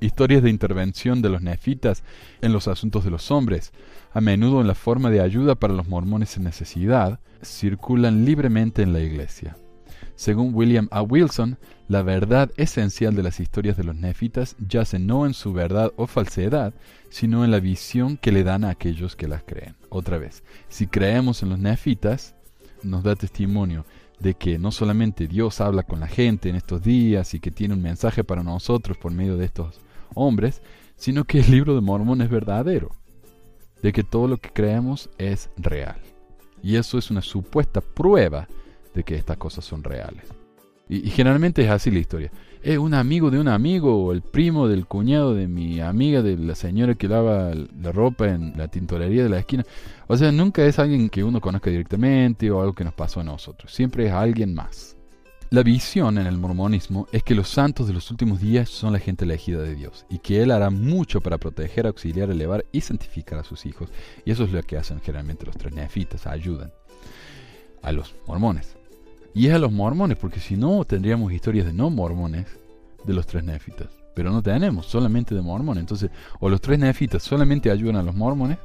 Historias 0.00 0.42
de 0.42 0.50
intervención 0.50 1.22
de 1.22 1.28
los 1.28 1.42
nefitas 1.42 2.04
en 2.40 2.52
los 2.52 2.68
asuntos 2.68 3.04
de 3.04 3.10
los 3.10 3.30
hombres, 3.30 3.72
a 4.12 4.20
menudo 4.20 4.60
en 4.60 4.68
la 4.68 4.76
forma 4.76 5.10
de 5.10 5.20
ayuda 5.20 5.56
para 5.56 5.74
los 5.74 5.88
mormones 5.88 6.36
en 6.36 6.44
necesidad, 6.44 7.18
circulan 7.42 8.24
libremente 8.24 8.82
en 8.82 8.92
la 8.92 9.00
iglesia. 9.00 9.56
Según 10.14 10.54
William 10.54 10.88
A. 10.90 11.02
Wilson, 11.02 11.58
la 11.88 12.02
verdad 12.02 12.50
esencial 12.56 13.14
de 13.14 13.22
las 13.22 13.40
historias 13.40 13.76
de 13.76 13.84
los 13.84 13.96
nefitas 13.96 14.56
yace 14.58 14.98
no 14.98 15.26
en 15.26 15.34
su 15.34 15.52
verdad 15.52 15.92
o 15.96 16.06
falsedad, 16.06 16.74
sino 17.08 17.44
en 17.44 17.50
la 17.50 17.60
visión 17.60 18.16
que 18.16 18.32
le 18.32 18.44
dan 18.44 18.64
a 18.64 18.70
aquellos 18.70 19.16
que 19.16 19.28
las 19.28 19.42
creen. 19.42 19.76
Otra 19.88 20.18
vez, 20.18 20.42
si 20.68 20.86
creemos 20.86 21.42
en 21.42 21.50
los 21.50 21.58
nefitas, 21.58 22.34
nos 22.82 23.02
da 23.02 23.16
testimonio 23.16 23.84
de 24.20 24.34
que 24.34 24.58
no 24.58 24.72
solamente 24.72 25.28
Dios 25.28 25.60
habla 25.60 25.82
con 25.82 26.00
la 26.00 26.08
gente 26.08 26.48
en 26.48 26.56
estos 26.56 26.82
días 26.82 27.34
y 27.34 27.40
que 27.40 27.50
tiene 27.50 27.74
un 27.74 27.82
mensaje 27.82 28.24
para 28.24 28.42
nosotros 28.42 28.98
por 28.98 29.12
medio 29.12 29.36
de 29.36 29.44
estos 29.44 29.80
hombres, 30.14 30.62
sino 30.96 31.24
que 31.24 31.40
el 31.40 31.50
libro 31.50 31.74
de 31.74 31.80
Mormón 31.80 32.20
es 32.22 32.30
verdadero 32.30 32.90
de 33.82 33.92
que 33.92 34.02
todo 34.02 34.28
lo 34.28 34.38
que 34.38 34.50
creemos 34.50 35.10
es 35.18 35.50
real. 35.56 35.96
Y 36.62 36.76
eso 36.76 36.98
es 36.98 37.10
una 37.10 37.22
supuesta 37.22 37.80
prueba 37.80 38.48
de 38.94 39.04
que 39.04 39.14
estas 39.14 39.36
cosas 39.36 39.64
son 39.64 39.84
reales. 39.84 40.24
Y, 40.88 41.10
generalmente 41.10 41.62
es 41.62 41.70
así 41.70 41.90
la 41.90 41.98
historia. 41.98 42.32
Es 42.62 42.78
un 42.78 42.94
amigo 42.94 43.30
de 43.30 43.38
un 43.38 43.48
amigo 43.48 44.04
o 44.04 44.12
el 44.12 44.22
primo 44.22 44.66
del 44.66 44.86
cuñado 44.86 45.34
de 45.34 45.46
mi 45.46 45.80
amiga, 45.80 46.22
de 46.22 46.36
la 46.36 46.54
señora 46.54 46.94
que 46.94 47.08
lava 47.08 47.52
la 47.54 47.92
ropa 47.92 48.28
en 48.28 48.54
la 48.56 48.68
tintorería 48.68 49.22
de 49.22 49.28
la 49.28 49.38
esquina. 49.38 49.64
O 50.08 50.16
sea, 50.16 50.32
nunca 50.32 50.64
es 50.64 50.78
alguien 50.78 51.10
que 51.10 51.22
uno 51.22 51.40
conozca 51.40 51.70
directamente 51.70 52.50
o 52.50 52.60
algo 52.60 52.72
que 52.72 52.84
nos 52.84 52.94
pasó 52.94 53.20
a 53.20 53.24
nosotros. 53.24 53.72
Siempre 53.72 54.06
es 54.06 54.12
alguien 54.12 54.54
más. 54.54 54.97
La 55.50 55.62
visión 55.62 56.18
en 56.18 56.26
el 56.26 56.36
mormonismo 56.36 57.08
es 57.10 57.22
que 57.22 57.34
los 57.34 57.48
santos 57.48 57.86
de 57.86 57.94
los 57.94 58.10
últimos 58.10 58.38
días 58.38 58.68
son 58.68 58.92
la 58.92 58.98
gente 58.98 59.24
elegida 59.24 59.62
de 59.62 59.74
Dios 59.74 60.04
y 60.10 60.18
que 60.18 60.42
Él 60.42 60.50
hará 60.50 60.68
mucho 60.68 61.22
para 61.22 61.38
proteger, 61.38 61.86
auxiliar, 61.86 62.28
elevar 62.28 62.66
y 62.70 62.82
santificar 62.82 63.38
a 63.38 63.44
sus 63.44 63.64
hijos. 63.64 63.88
Y 64.26 64.30
eso 64.30 64.44
es 64.44 64.52
lo 64.52 64.62
que 64.62 64.76
hacen 64.76 65.00
generalmente 65.00 65.46
los 65.46 65.56
tres 65.56 65.72
nefitas, 65.72 66.26
ayudan 66.26 66.70
a 67.80 67.92
los 67.92 68.14
mormones. 68.26 68.76
Y 69.32 69.46
es 69.46 69.54
a 69.54 69.58
los 69.58 69.72
mormones, 69.72 70.18
porque 70.18 70.38
si 70.38 70.54
no 70.54 70.84
tendríamos 70.84 71.32
historias 71.32 71.64
de 71.64 71.72
no 71.72 71.88
mormones 71.88 72.46
de 73.04 73.14
los 73.14 73.26
tres 73.26 73.42
nefitas. 73.42 73.88
Pero 74.14 74.30
no 74.30 74.42
tenemos, 74.42 74.84
solamente 74.84 75.34
de 75.34 75.40
mormones. 75.40 75.80
Entonces, 75.80 76.10
o 76.40 76.50
los 76.50 76.60
tres 76.60 76.78
nefitas 76.78 77.22
solamente 77.22 77.70
ayudan 77.70 77.96
a 77.96 78.02
los 78.02 78.14
mormones, 78.14 78.58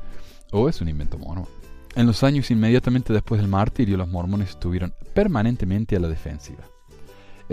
o 0.51 0.67
es 0.67 0.81
un 0.81 0.89
invento 0.89 1.17
mormón. 1.17 1.47
En 1.95 2.07
los 2.07 2.23
años 2.23 2.51
inmediatamente 2.51 3.13
después 3.13 3.39
del 3.39 3.49
martirio, 3.49 3.95
los 3.95 4.09
mormones 4.09 4.49
estuvieron 4.49 4.93
permanentemente 5.13 5.95
a 5.95 6.01
la 6.01 6.09
defensiva. 6.09 6.72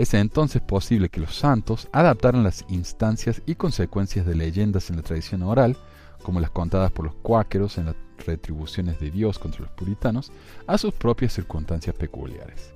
Es 0.01 0.15
entonces 0.15 0.63
posible 0.63 1.09
que 1.09 1.19
los 1.19 1.35
santos 1.35 1.87
adaptaran 1.91 2.43
las 2.43 2.65
instancias 2.69 3.43
y 3.45 3.53
consecuencias 3.53 4.25
de 4.25 4.33
leyendas 4.33 4.89
en 4.89 4.95
la 4.95 5.03
tradición 5.03 5.43
oral, 5.43 5.77
como 6.23 6.39
las 6.39 6.49
contadas 6.49 6.91
por 6.91 7.05
los 7.05 7.13
cuáqueros 7.21 7.77
en 7.77 7.85
las 7.85 7.95
retribuciones 8.25 8.99
de 8.99 9.11
Dios 9.11 9.37
contra 9.37 9.61
los 9.61 9.69
puritanos, 9.69 10.31
a 10.65 10.79
sus 10.79 10.95
propias 10.95 11.33
circunstancias 11.33 11.95
peculiares. 11.95 12.73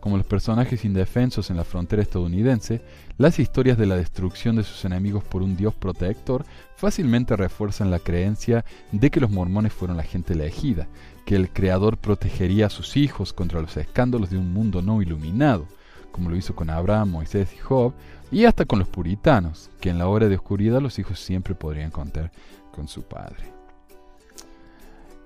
Como 0.00 0.18
los 0.18 0.26
personajes 0.26 0.84
indefensos 0.84 1.48
en 1.48 1.56
la 1.56 1.64
frontera 1.64 2.02
estadounidense, 2.02 2.82
las 3.16 3.38
historias 3.38 3.78
de 3.78 3.86
la 3.86 3.96
destrucción 3.96 4.56
de 4.56 4.62
sus 4.62 4.84
enemigos 4.84 5.24
por 5.24 5.42
un 5.42 5.56
Dios 5.56 5.74
protector 5.74 6.44
fácilmente 6.76 7.36
refuerzan 7.36 7.90
la 7.90 8.00
creencia 8.00 8.66
de 8.92 9.10
que 9.10 9.20
los 9.20 9.30
mormones 9.30 9.72
fueron 9.72 9.96
la 9.96 10.02
gente 10.02 10.34
elegida, 10.34 10.88
que 11.24 11.36
el 11.36 11.48
Creador 11.48 11.96
protegería 11.96 12.66
a 12.66 12.70
sus 12.70 12.98
hijos 12.98 13.32
contra 13.32 13.62
los 13.62 13.78
escándalos 13.78 14.28
de 14.28 14.36
un 14.36 14.52
mundo 14.52 14.82
no 14.82 15.00
iluminado, 15.00 15.66
como 16.12 16.30
lo 16.30 16.36
hizo 16.36 16.54
con 16.54 16.70
Abraham, 16.70 17.10
Moisés 17.10 17.52
y 17.54 17.58
Job, 17.58 17.92
y 18.30 18.44
hasta 18.44 18.64
con 18.64 18.78
los 18.78 18.88
puritanos, 18.88 19.70
que 19.80 19.90
en 19.90 19.98
la 19.98 20.08
hora 20.08 20.28
de 20.28 20.36
oscuridad 20.36 20.80
los 20.80 20.98
hijos 20.98 21.18
siempre 21.18 21.54
podrían 21.54 21.90
contar 21.90 22.30
con 22.70 22.88
su 22.88 23.02
padre. 23.02 23.52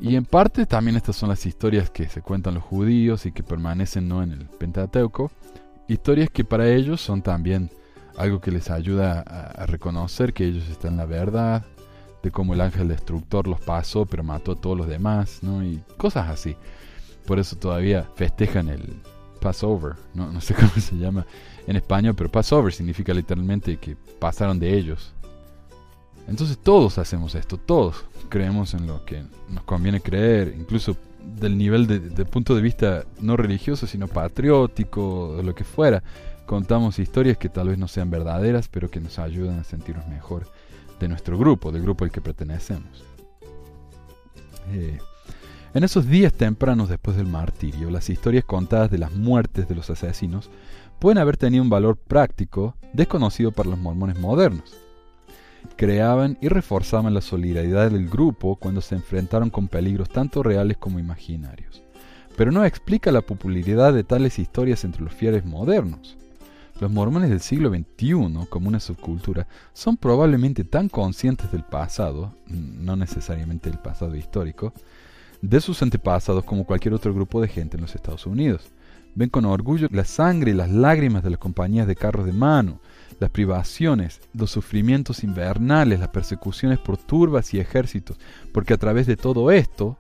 Y 0.01 0.17
en 0.17 0.25
parte 0.25 0.67
también 0.67 0.97
estas 0.97 1.17
son 1.17 1.29
las 1.29 1.47
historias 1.47 1.91
que 1.91 2.09
se 2.09 2.21
cuentan 2.21 2.55
los 2.55 2.65
judíos 2.65 3.27
y 3.27 3.33
que 3.33 3.43
permanecen 3.43 4.09
¿no? 4.09 4.23
en 4.23 4.33
el 4.33 4.47
Pentateuco, 4.47 5.31
historias 5.89 6.31
que 6.31 6.45
para 6.45 6.69
ellos 6.69 7.01
son 7.01 7.23
también 7.23 7.71
algo 8.17 8.41
que 8.41 8.51
les 8.51 8.71
ayuda 8.71 9.21
a, 9.21 9.67
reconocer 9.67 10.33
que 10.33 10.45
ellos 10.47 10.69
están 10.69 10.93
en 10.93 10.99
la 10.99 11.07
verdad, 11.07 11.65
de 12.23 12.31
cómo 12.31 12.55
el 12.55 12.61
ángel 12.61 12.89
destructor 12.89 13.47
los 13.47 13.61
pasó 13.61 14.07
pero 14.07 14.23
mató 14.23 14.53
a 14.53 14.57
todos 14.57 14.77
los 14.77 14.89
demás, 14.89 15.41
¿no? 15.43 15.65
y 15.65 15.81
cosas 15.97 16.29
así. 16.29 16.57
Por 17.27 17.39
eso 17.39 17.57
todavía 17.57 18.09
festejan 18.17 18.69
el, 18.69 19.01
Passover, 19.45 19.97
no, 20.15 20.33
no 20.33 20.41
sé 20.41 20.55
cómo 20.61 20.71
se 20.71 20.97
llama 20.97 21.27
en 21.67 21.77
español, 21.77 22.15
pero 22.17 22.31
Passover 22.31 22.73
significa 22.73 23.13
literalmente 23.13 23.77
que 23.77 23.95
pasaron 24.19 24.59
de 24.59 24.75
ellos. 24.77 25.13
Entonces 26.27 26.57
todos 26.57 26.97
hacemos 26.97 27.35
esto, 27.35 27.59
todos 27.59 28.07
creemos 28.31 28.73
en 28.73 28.87
lo 28.87 29.05
que 29.05 29.23
nos 29.51 29.65
conviene 29.65 30.01
creer, 30.01 30.55
incluso 30.59 30.97
del 31.39 31.59
nivel 31.59 31.87
de, 31.87 32.25
punto 32.25 32.55
de 32.55 32.63
vista 32.63 33.05
no 33.21 33.37
religioso, 33.37 33.87
sino 33.87 34.09
patriótico, 34.09 35.39
lo 35.45 35.55
que 35.55 35.65
fuera. 35.65 36.03
Contamos 36.47 36.99
historias 36.99 37.37
que 37.37 37.51
tal 37.51 37.69
vez 37.69 37.79
no 37.79 37.89
sean 37.89 38.11
verdaderas, 38.11 38.69
pero 38.69 38.91
que 38.91 39.01
nos 39.01 39.19
ayudan 39.19 39.59
a 39.59 39.65
sentirnos 39.65 40.07
mejor 40.09 40.47
de 41.01 41.09
nuestro 41.09 41.39
grupo, 41.39 41.71
del 41.73 41.83
grupo 41.83 42.05
al 42.05 42.11
que 42.11 42.21
pertenecemos. 42.21 43.05
Eh, 44.73 44.99
en 45.75 45.83
esos 45.83 46.07
días 46.09 46.33
tempranos 46.33 46.89
después 46.89 47.17
del 47.17 47.27
martirio, 47.27 47.91
las 47.91 48.09
historias 48.09 48.45
contadas 48.45 48.93
de 48.93 48.99
las 48.99 49.13
muertes 49.13 49.69
de 49.69 49.75
los 49.75 49.91
asesinos 49.91 50.49
pueden 51.01 51.19
haber 51.19 51.37
tenido 51.37 51.65
un 51.65 51.71
valor 51.71 51.97
práctico 51.97 52.77
desconocido 52.93 53.51
para 53.51 53.71
los 53.71 53.79
mormones 53.79 54.19
modernos. 54.19 54.77
Creaban 55.77 56.39
y 56.41 56.47
reforzaban 56.47 57.13
la 57.13 57.21
solidaridad 57.21 57.91
del 57.91 58.09
grupo 58.09 58.55
cuando 58.55 58.81
se 58.81 58.95
enfrentaron 58.95 59.51
con 59.51 59.67
peligros 59.67 60.09
tanto 60.11 60.45
reales 60.45 60.77
como 60.77 61.01
imaginarios. 61.01 61.83
Pero 62.37 62.53
no 62.53 62.65
explica 62.65 63.11
la 63.11 63.23
popularidad 63.23 63.93
de 63.93 64.05
tales 64.05 64.39
historias 64.39 64.85
entre 64.85 65.03
los 65.03 65.13
fieles 65.13 65.45
modernos. 65.45 66.17
los 66.81 66.91
mormones 66.91 67.31
del 67.31 67.41
siglo 67.41 67.71
XXI, 67.71 68.47
como 68.49 68.69
una 68.69 68.81
subcultura, 68.81 69.47
son 69.73 69.97
probablemente 69.97 70.65
tan 70.65 70.89
conscientes 70.89 71.51
del 71.53 71.63
pasado, 71.63 72.35
no 72.47 72.97
necesariamente 72.97 73.71
del 73.71 73.79
pasado 73.79 74.17
histórico, 74.17 74.73
de 75.49 75.61
sus 75.61 75.83
antepasados 75.83 76.43
como 76.45 76.65
cualquier 76.65 76.95
otro 76.95 77.13
grupo 77.13 77.41
de 77.41 77.49
gente 77.49 77.77
en 77.77 77.83
los 77.83 77.95
Estados 77.95 78.27
Unidos. 78.27 78.71
Ven 79.15 79.29
con 79.29 79.45
orgullo 79.45 79.89
la 79.91 80.05
sangre 80.05 80.51
y 80.51 80.55
las 80.55 80.71
lágrimas 80.71 81.23
de 81.23 81.31
las 81.31 81.39
compañías 81.39 81.87
de 81.87 81.97
carros 81.97 82.25
de 82.25 82.33
mano, 82.33 82.81
las 83.21 83.31
privaciones, 83.31 84.21
los 84.33 84.51
sufrimientos 84.51 85.23
invernales, 85.23 86.01
las 86.01 86.09
persecuciones 86.09 86.79
por 86.79 86.97
turbas 86.97 87.53
y 87.53 87.61
ejércitos, 87.61 88.19
porque 88.53 88.73
a 88.75 88.79
través 88.79 89.07
de 89.07 89.17
todo 89.17 89.51
esto 89.51 89.99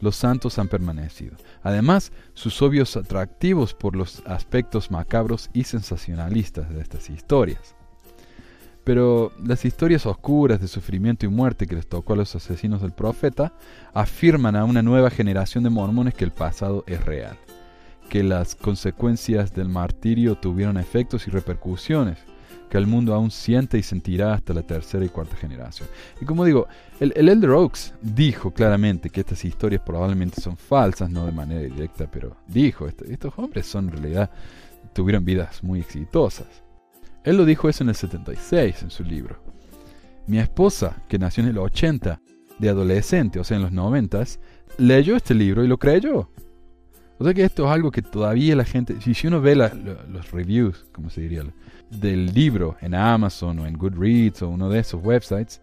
los 0.00 0.16
santos 0.16 0.58
han 0.58 0.68
permanecido. 0.68 1.36
Además, 1.62 2.12
sus 2.34 2.60
obvios 2.60 2.96
atractivos 2.96 3.72
por 3.72 3.96
los 3.96 4.22
aspectos 4.26 4.90
macabros 4.90 5.48
y 5.54 5.64
sensacionalistas 5.64 6.68
de 6.68 6.82
estas 6.82 7.08
historias. 7.08 7.74
Pero 8.84 9.32
las 9.42 9.64
historias 9.64 10.04
oscuras 10.04 10.60
de 10.60 10.68
sufrimiento 10.68 11.24
y 11.24 11.30
muerte 11.30 11.66
que 11.66 11.74
les 11.74 11.86
tocó 11.86 12.12
a 12.12 12.16
los 12.16 12.34
asesinos 12.36 12.82
del 12.82 12.92
profeta 12.92 13.54
afirman 13.94 14.56
a 14.56 14.64
una 14.64 14.82
nueva 14.82 15.08
generación 15.10 15.64
de 15.64 15.70
mormones 15.70 16.14
que 16.14 16.24
el 16.24 16.32
pasado 16.32 16.84
es 16.86 17.02
real, 17.02 17.38
que 18.10 18.22
las 18.22 18.54
consecuencias 18.54 19.54
del 19.54 19.70
martirio 19.70 20.36
tuvieron 20.36 20.76
efectos 20.76 21.26
y 21.26 21.30
repercusiones, 21.30 22.18
que 22.68 22.76
el 22.76 22.86
mundo 22.86 23.14
aún 23.14 23.30
siente 23.30 23.78
y 23.78 23.82
sentirá 23.82 24.34
hasta 24.34 24.52
la 24.52 24.62
tercera 24.62 25.04
y 25.04 25.08
cuarta 25.08 25.36
generación. 25.36 25.88
Y 26.20 26.26
como 26.26 26.44
digo, 26.44 26.66
el, 27.00 27.12
Elder 27.16 27.50
Oaks 27.50 27.94
dijo 28.02 28.52
claramente 28.52 29.08
que 29.08 29.20
estas 29.20 29.44
historias 29.46 29.80
probablemente 29.80 30.42
son 30.42 30.58
falsas, 30.58 31.08
no 31.08 31.24
de 31.24 31.32
manera 31.32 31.62
directa, 31.62 32.06
pero 32.10 32.36
dijo, 32.46 32.86
estos 32.86 33.32
hombres 33.38 33.64
son 33.66 33.86
en 33.86 33.92
realidad, 33.92 34.30
tuvieron 34.92 35.24
vidas 35.24 35.62
muy 35.62 35.80
exitosas. 35.80 36.63
Él 37.24 37.36
lo 37.36 37.44
dijo 37.44 37.68
eso 37.68 37.82
en 37.82 37.88
el 37.88 37.94
76 37.94 38.82
en 38.82 38.90
su 38.90 39.02
libro. 39.02 39.42
Mi 40.26 40.38
esposa, 40.38 41.02
que 41.08 41.18
nació 41.18 41.42
en 41.42 41.50
el 41.50 41.58
80, 41.58 42.20
de 42.58 42.68
adolescente, 42.68 43.40
o 43.40 43.44
sea, 43.44 43.56
en 43.56 43.64
los 43.64 43.72
90, 43.72 44.24
leyó 44.78 45.16
este 45.16 45.34
libro 45.34 45.64
y 45.64 45.68
lo 45.68 45.78
creyó. 45.78 46.30
O 47.18 47.24
sea 47.24 47.32
que 47.32 47.44
esto 47.44 47.64
es 47.64 47.70
algo 47.70 47.90
que 47.90 48.02
todavía 48.02 48.56
la 48.56 48.64
gente, 48.64 48.96
si 49.00 49.26
uno 49.26 49.40
ve 49.40 49.54
los 49.54 50.30
reviews, 50.32 50.86
como 50.92 51.10
se 51.10 51.22
diría, 51.22 51.44
del 51.90 52.26
libro 52.34 52.76
en 52.80 52.94
Amazon 52.94 53.58
o 53.60 53.66
en 53.66 53.74
Goodreads 53.74 54.42
o 54.42 54.48
uno 54.48 54.68
de 54.68 54.80
esos 54.80 55.02
websites, 55.02 55.60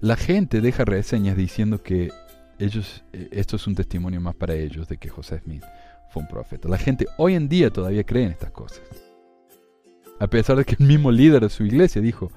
la 0.00 0.16
gente 0.16 0.60
deja 0.60 0.84
reseñas 0.84 1.36
diciendo 1.36 1.82
que 1.82 2.10
ellos, 2.58 3.04
eh, 3.12 3.28
esto 3.30 3.56
es 3.56 3.66
un 3.66 3.74
testimonio 3.74 4.20
más 4.20 4.34
para 4.34 4.54
ellos 4.54 4.88
de 4.88 4.96
que 4.96 5.08
José 5.08 5.38
Smith 5.38 5.64
fue 6.10 6.22
un 6.22 6.28
profeta. 6.28 6.68
La 6.68 6.78
gente 6.78 7.06
hoy 7.16 7.34
en 7.34 7.48
día 7.48 7.70
todavía 7.70 8.04
cree 8.04 8.24
en 8.24 8.32
estas 8.32 8.50
cosas. 8.50 8.82
A 10.22 10.28
pesar 10.28 10.56
de 10.56 10.64
que 10.64 10.76
el 10.78 10.86
mismo 10.86 11.10
líder 11.10 11.42
de 11.42 11.50
su 11.50 11.64
iglesia 11.64 12.00
dijo, 12.00 12.30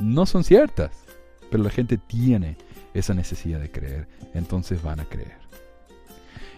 no 0.00 0.24
son 0.24 0.42
ciertas, 0.42 1.04
pero 1.50 1.62
la 1.62 1.68
gente 1.68 1.98
tiene 1.98 2.56
esa 2.94 3.12
necesidad 3.12 3.60
de 3.60 3.70
creer, 3.70 4.08
entonces 4.32 4.82
van 4.82 5.00
a 5.00 5.04
creer. 5.04 5.36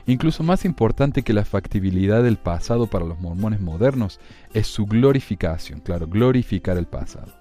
Incluso 0.07 0.45
más 0.45 0.65
importante 0.65 1.25
que 1.25 1.33
la 1.33 1.45
factibilidad 1.45 2.23
del 2.23 2.37
pasado 2.37 2.87
para 2.87 3.05
los 3.05 3.19
mormones 3.19 3.61
modernos 3.61 4.21
es 4.55 4.69
su 4.69 4.87
glorificación, 4.87 5.81
claro, 5.81 6.07
glorificar 6.07 6.79
el 6.79 6.87
pasado. 6.87 7.33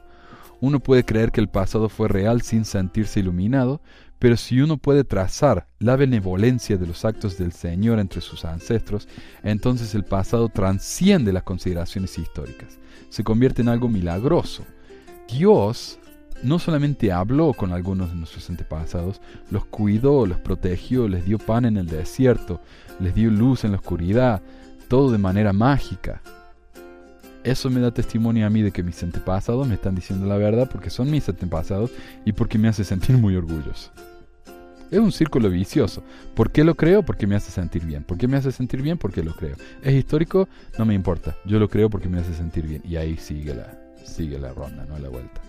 Uno 0.59 0.79
puede 0.79 1.05
creer 1.05 1.31
que 1.31 1.39
el 1.39 1.47
pasado 1.47 1.89
fue 1.89 2.07
real 2.07 2.41
sin 2.41 2.65
sentirse 2.65 3.19
iluminado, 3.19 3.81
pero 4.17 4.35
si 4.35 4.61
uno 4.61 4.77
puede 4.77 5.03
trazar 5.03 5.67
la 5.77 5.95
benevolencia 5.95 6.77
de 6.77 6.87
los 6.87 7.05
actos 7.05 7.37
del 7.37 7.51
Señor 7.51 7.99
entre 7.99 8.21
sus 8.21 8.45
ancestros, 8.45 9.07
entonces 9.43 9.93
el 9.93 10.05
pasado 10.05 10.49
transciende 10.49 11.31
las 11.31 11.43
consideraciones 11.43 12.17
históricas, 12.17 12.79
se 13.09 13.23
convierte 13.23 13.61
en 13.61 13.69
algo 13.69 13.89
milagroso. 13.89 14.63
Dios 15.27 15.99
no 16.43 16.59
solamente 16.59 17.11
habló 17.11 17.53
con 17.53 17.73
algunos 17.73 18.09
de 18.09 18.15
nuestros 18.15 18.49
antepasados, 18.49 19.21
los 19.49 19.65
cuidó, 19.65 20.25
los 20.25 20.39
protegió, 20.39 21.07
les 21.07 21.25
dio 21.25 21.39
pan 21.39 21.65
en 21.65 21.77
el 21.77 21.87
desierto, 21.87 22.61
les 22.99 23.15
dio 23.15 23.31
luz 23.31 23.63
en 23.63 23.71
la 23.71 23.77
oscuridad, 23.77 24.41
todo 24.87 25.11
de 25.11 25.17
manera 25.17 25.53
mágica. 25.53 26.21
Eso 27.43 27.69
me 27.69 27.79
da 27.79 27.91
testimonio 27.91 28.45
a 28.45 28.49
mí 28.49 28.61
de 28.61 28.71
que 28.71 28.83
mis 28.83 29.01
antepasados 29.03 29.67
me 29.67 29.75
están 29.75 29.95
diciendo 29.95 30.25
la 30.25 30.37
verdad 30.37 30.69
porque 30.69 30.89
son 30.89 31.09
mis 31.09 31.29
antepasados 31.29 31.91
y 32.25 32.33
porque 32.33 32.57
me 32.57 32.67
hace 32.67 32.83
sentir 32.83 33.17
muy 33.17 33.35
orgulloso. 33.35 33.91
Es 34.89 34.99
un 34.99 35.11
círculo 35.11 35.49
vicioso. 35.49 36.03
¿Por 36.33 36.51
qué 36.51 36.63
lo 36.63 36.75
creo? 36.75 37.03
Porque 37.03 37.27
me 37.27 37.35
hace 37.35 37.51
sentir 37.51 37.85
bien. 37.85 38.03
¿Por 38.03 38.17
qué 38.17 38.27
me 38.27 38.37
hace 38.37 38.51
sentir 38.51 38.81
bien? 38.81 38.97
Porque 38.97 39.23
lo 39.23 39.33
creo. 39.33 39.55
¿Es 39.81 39.93
histórico? 39.93 40.47
No 40.77 40.85
me 40.85 40.93
importa. 40.93 41.35
Yo 41.45 41.59
lo 41.59 41.67
creo 41.67 41.89
porque 41.89 42.09
me 42.09 42.19
hace 42.19 42.33
sentir 42.33 42.65
bien. 42.67 42.81
Y 42.85 42.95
ahí 42.95 43.17
sigue 43.17 43.53
la, 43.53 43.77
sigue 44.03 44.39
la 44.39 44.53
ronda, 44.53 44.85
no 44.85 44.97
la 44.97 45.09
vuelta. 45.09 45.41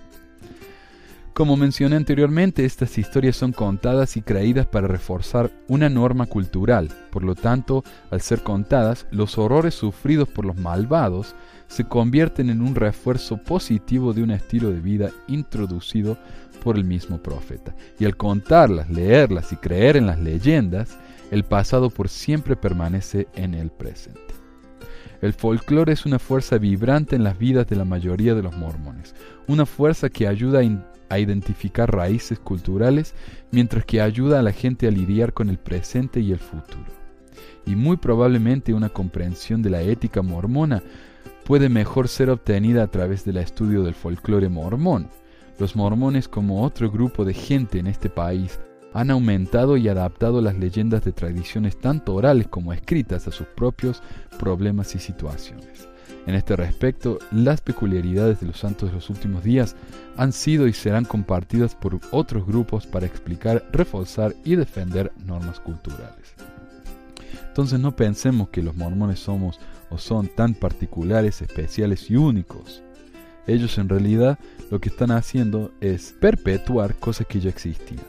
Como 1.39 1.57
mencioné 1.57 1.95
anteriormente, 1.95 2.65
estas 2.65 2.99
historias 2.99 3.37
son 3.37 3.53
contadas 3.53 4.17
y 4.17 4.23
creídas 4.23 4.67
para 4.67 4.89
reforzar 4.89 5.53
una 5.69 5.89
norma 5.89 6.27
cultural. 6.27 6.89
Por 7.13 7.23
lo 7.23 7.37
tanto, 7.37 7.85
al 8.11 8.21
ser 8.23 8.43
contadas, 8.43 9.07
los 9.13 9.39
horrores 9.39 9.75
sufridos 9.75 10.29
por 10.29 10.45
los 10.45 10.57
malvados 10.57 11.37
se 11.69 11.85
convierten 11.85 12.51
en 12.51 12.61
un 12.61 12.75
refuerzo 12.75 13.37
positivo 13.37 14.13
de 14.13 14.25
un 14.25 14.33
estilo 14.33 14.73
de 14.73 14.81
vida 14.81 15.11
introducido 15.29 16.19
el 16.77 16.85
mismo 16.85 17.23
profeta. 17.23 17.75
Y 17.99 18.05
al 18.05 18.17
contarlas, 18.17 18.91
leerlas 18.91 19.53
y 19.53 19.57
creer 19.57 19.97
en 19.97 20.07
las 20.07 20.19
leyendas, 20.19 20.99
el 21.31 21.45
pasado 21.45 21.91
por 21.91 22.09
siempre 22.09 22.57
permanece 22.57 23.29
en 23.35 23.55
el 23.55 23.71
presente. 23.71 24.21
El 25.21 25.33
folclore 25.33 25.93
es 25.93 26.07
una 26.07 26.19
fuerza 26.19 26.59
vibrante 26.59 27.17
en 27.17 27.25
las 27.25 27.39
vidas 27.39 27.67
de 27.67 27.77
la 27.77 27.85
mayoría 27.85 28.35
de 28.35 28.43
los 28.43 28.57
mormones, 28.57 29.15
una 29.49 29.67
fuerza 29.67 30.09
que 30.09 30.29
ayuda 30.29 30.61
a 31.09 31.19
identificar 31.19 31.93
raíces 31.93 32.39
culturales, 32.39 33.15
mientras 33.51 33.85
que 33.85 34.01
ayuda 34.01 34.39
a 34.39 34.43
la 34.43 34.53
gente 34.53 34.87
a 34.87 34.93
lidiar 34.93 35.33
con 35.33 35.49
el 35.49 35.59
presente 35.59 36.21
y 36.21 36.31
el 36.31 36.39
futuro. 36.39 36.87
Y 37.67 37.75
muy 37.75 37.97
probablemente 37.97 38.73
una 38.73 38.91
comprensión 38.91 39.61
de 39.61 39.71
la 39.71 39.83
ética 39.83 40.23
mormona 40.23 40.83
puede 41.45 41.69
mejor 41.69 42.09
ser 42.09 42.31
obtenida 42.31 42.83
a 42.83 42.89
través 42.89 43.25
del 43.25 43.39
estudio 43.39 43.83
del 43.83 43.95
folclore 43.95 44.49
mormón. 44.49 45.09
Los 45.59 45.75
mormones, 45.75 46.29
como 46.29 46.63
otro 46.63 46.91
grupo 46.91 47.25
de 47.25 47.35
gente 47.35 47.79
en 47.79 47.89
este 47.89 48.09
país, 48.09 48.61
han 48.95 49.11
aumentado 49.11 49.77
y 49.77 49.89
adaptado 49.89 50.41
las 50.41 50.57
leyendas 50.57 51.05
de 51.05 51.13
tradiciones 51.13 51.79
tanto 51.79 52.15
orales 52.15 52.47
como 52.49 52.73
escritas 52.73 53.27
a 53.27 53.33
sus 53.33 53.47
propios 53.49 54.03
problemas 54.39 54.95
y 54.95 54.99
situaciones. 54.99 55.89
En 56.27 56.35
este 56.35 56.57
respecto, 56.57 57.19
las 57.33 57.61
peculiaridades 57.61 58.41
de 58.41 58.47
los 58.47 58.59
santos 58.59 58.91
de 58.91 58.95
los 58.97 59.11
últimos 59.11 59.43
días 59.43 59.77
han 60.17 60.33
sido 60.33 60.69
y 60.69 60.73
serán 60.73 61.05
compartidas 61.05 61.75
por 61.75 61.99
otros 62.11 62.47
grupos 62.47 62.87
para 62.87 63.07
explicar, 63.07 63.65
reforzar 63.73 64.35
y 64.45 64.55
defender 64.55 65.11
normas 65.25 65.59
culturales. 65.59 66.35
Entonces 67.47 67.81
no 67.81 67.97
pensemos 67.97 68.51
que 68.51 68.63
los 68.63 68.77
mormones 68.77 69.19
somos 69.19 69.59
o 69.91 69.99
son 69.99 70.29
tan 70.29 70.55
particulares, 70.55 71.43
especiales 71.43 72.11
y 72.11 72.17
únicos. 72.17 72.83
Ellos 73.47 73.79
en 73.79 73.89
realidad 73.89 74.39
lo 74.71 74.81
que 74.81 74.89
están 74.89 75.11
haciendo 75.11 75.73
es 75.81 76.15
perpetuar 76.21 76.95
cosas 76.95 77.27
que 77.27 77.41
ya 77.41 77.49
existían, 77.49 78.05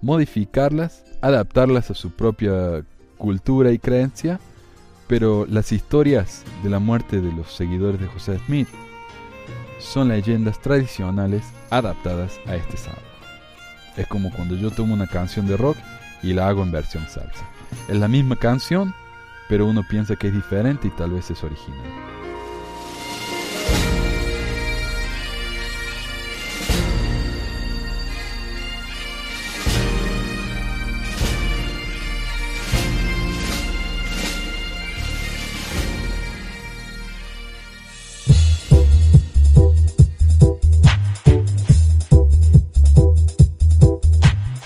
modificarlas, 0.00 1.04
adaptarlas 1.20 1.90
a 1.90 1.94
su 1.94 2.10
propia 2.10 2.84
cultura 3.18 3.72
y 3.72 3.78
creencia 3.78 4.40
pero 5.10 5.44
las 5.44 5.72
historias 5.72 6.44
de 6.62 6.70
la 6.70 6.78
muerte 6.78 7.20
de 7.20 7.32
los 7.32 7.52
seguidores 7.52 8.00
de 8.00 8.06
José 8.06 8.38
Smith 8.46 8.68
son 9.80 10.06
leyendas 10.06 10.60
tradicionales 10.60 11.42
adaptadas 11.70 12.38
a 12.46 12.54
este 12.54 12.76
sábado. 12.76 13.02
Es 13.96 14.06
como 14.06 14.30
cuando 14.30 14.54
yo 14.54 14.70
tomo 14.70 14.94
una 14.94 15.08
canción 15.08 15.48
de 15.48 15.56
rock 15.56 15.76
y 16.22 16.32
la 16.32 16.46
hago 16.46 16.62
en 16.62 16.70
versión 16.70 17.08
salsa. 17.08 17.44
Es 17.88 17.96
la 17.96 18.06
misma 18.06 18.36
canción, 18.36 18.94
pero 19.48 19.66
uno 19.66 19.82
piensa 19.90 20.14
que 20.14 20.28
es 20.28 20.32
diferente 20.32 20.86
y 20.86 20.90
tal 20.90 21.10
vez 21.10 21.28
es 21.28 21.42
original. 21.42 22.19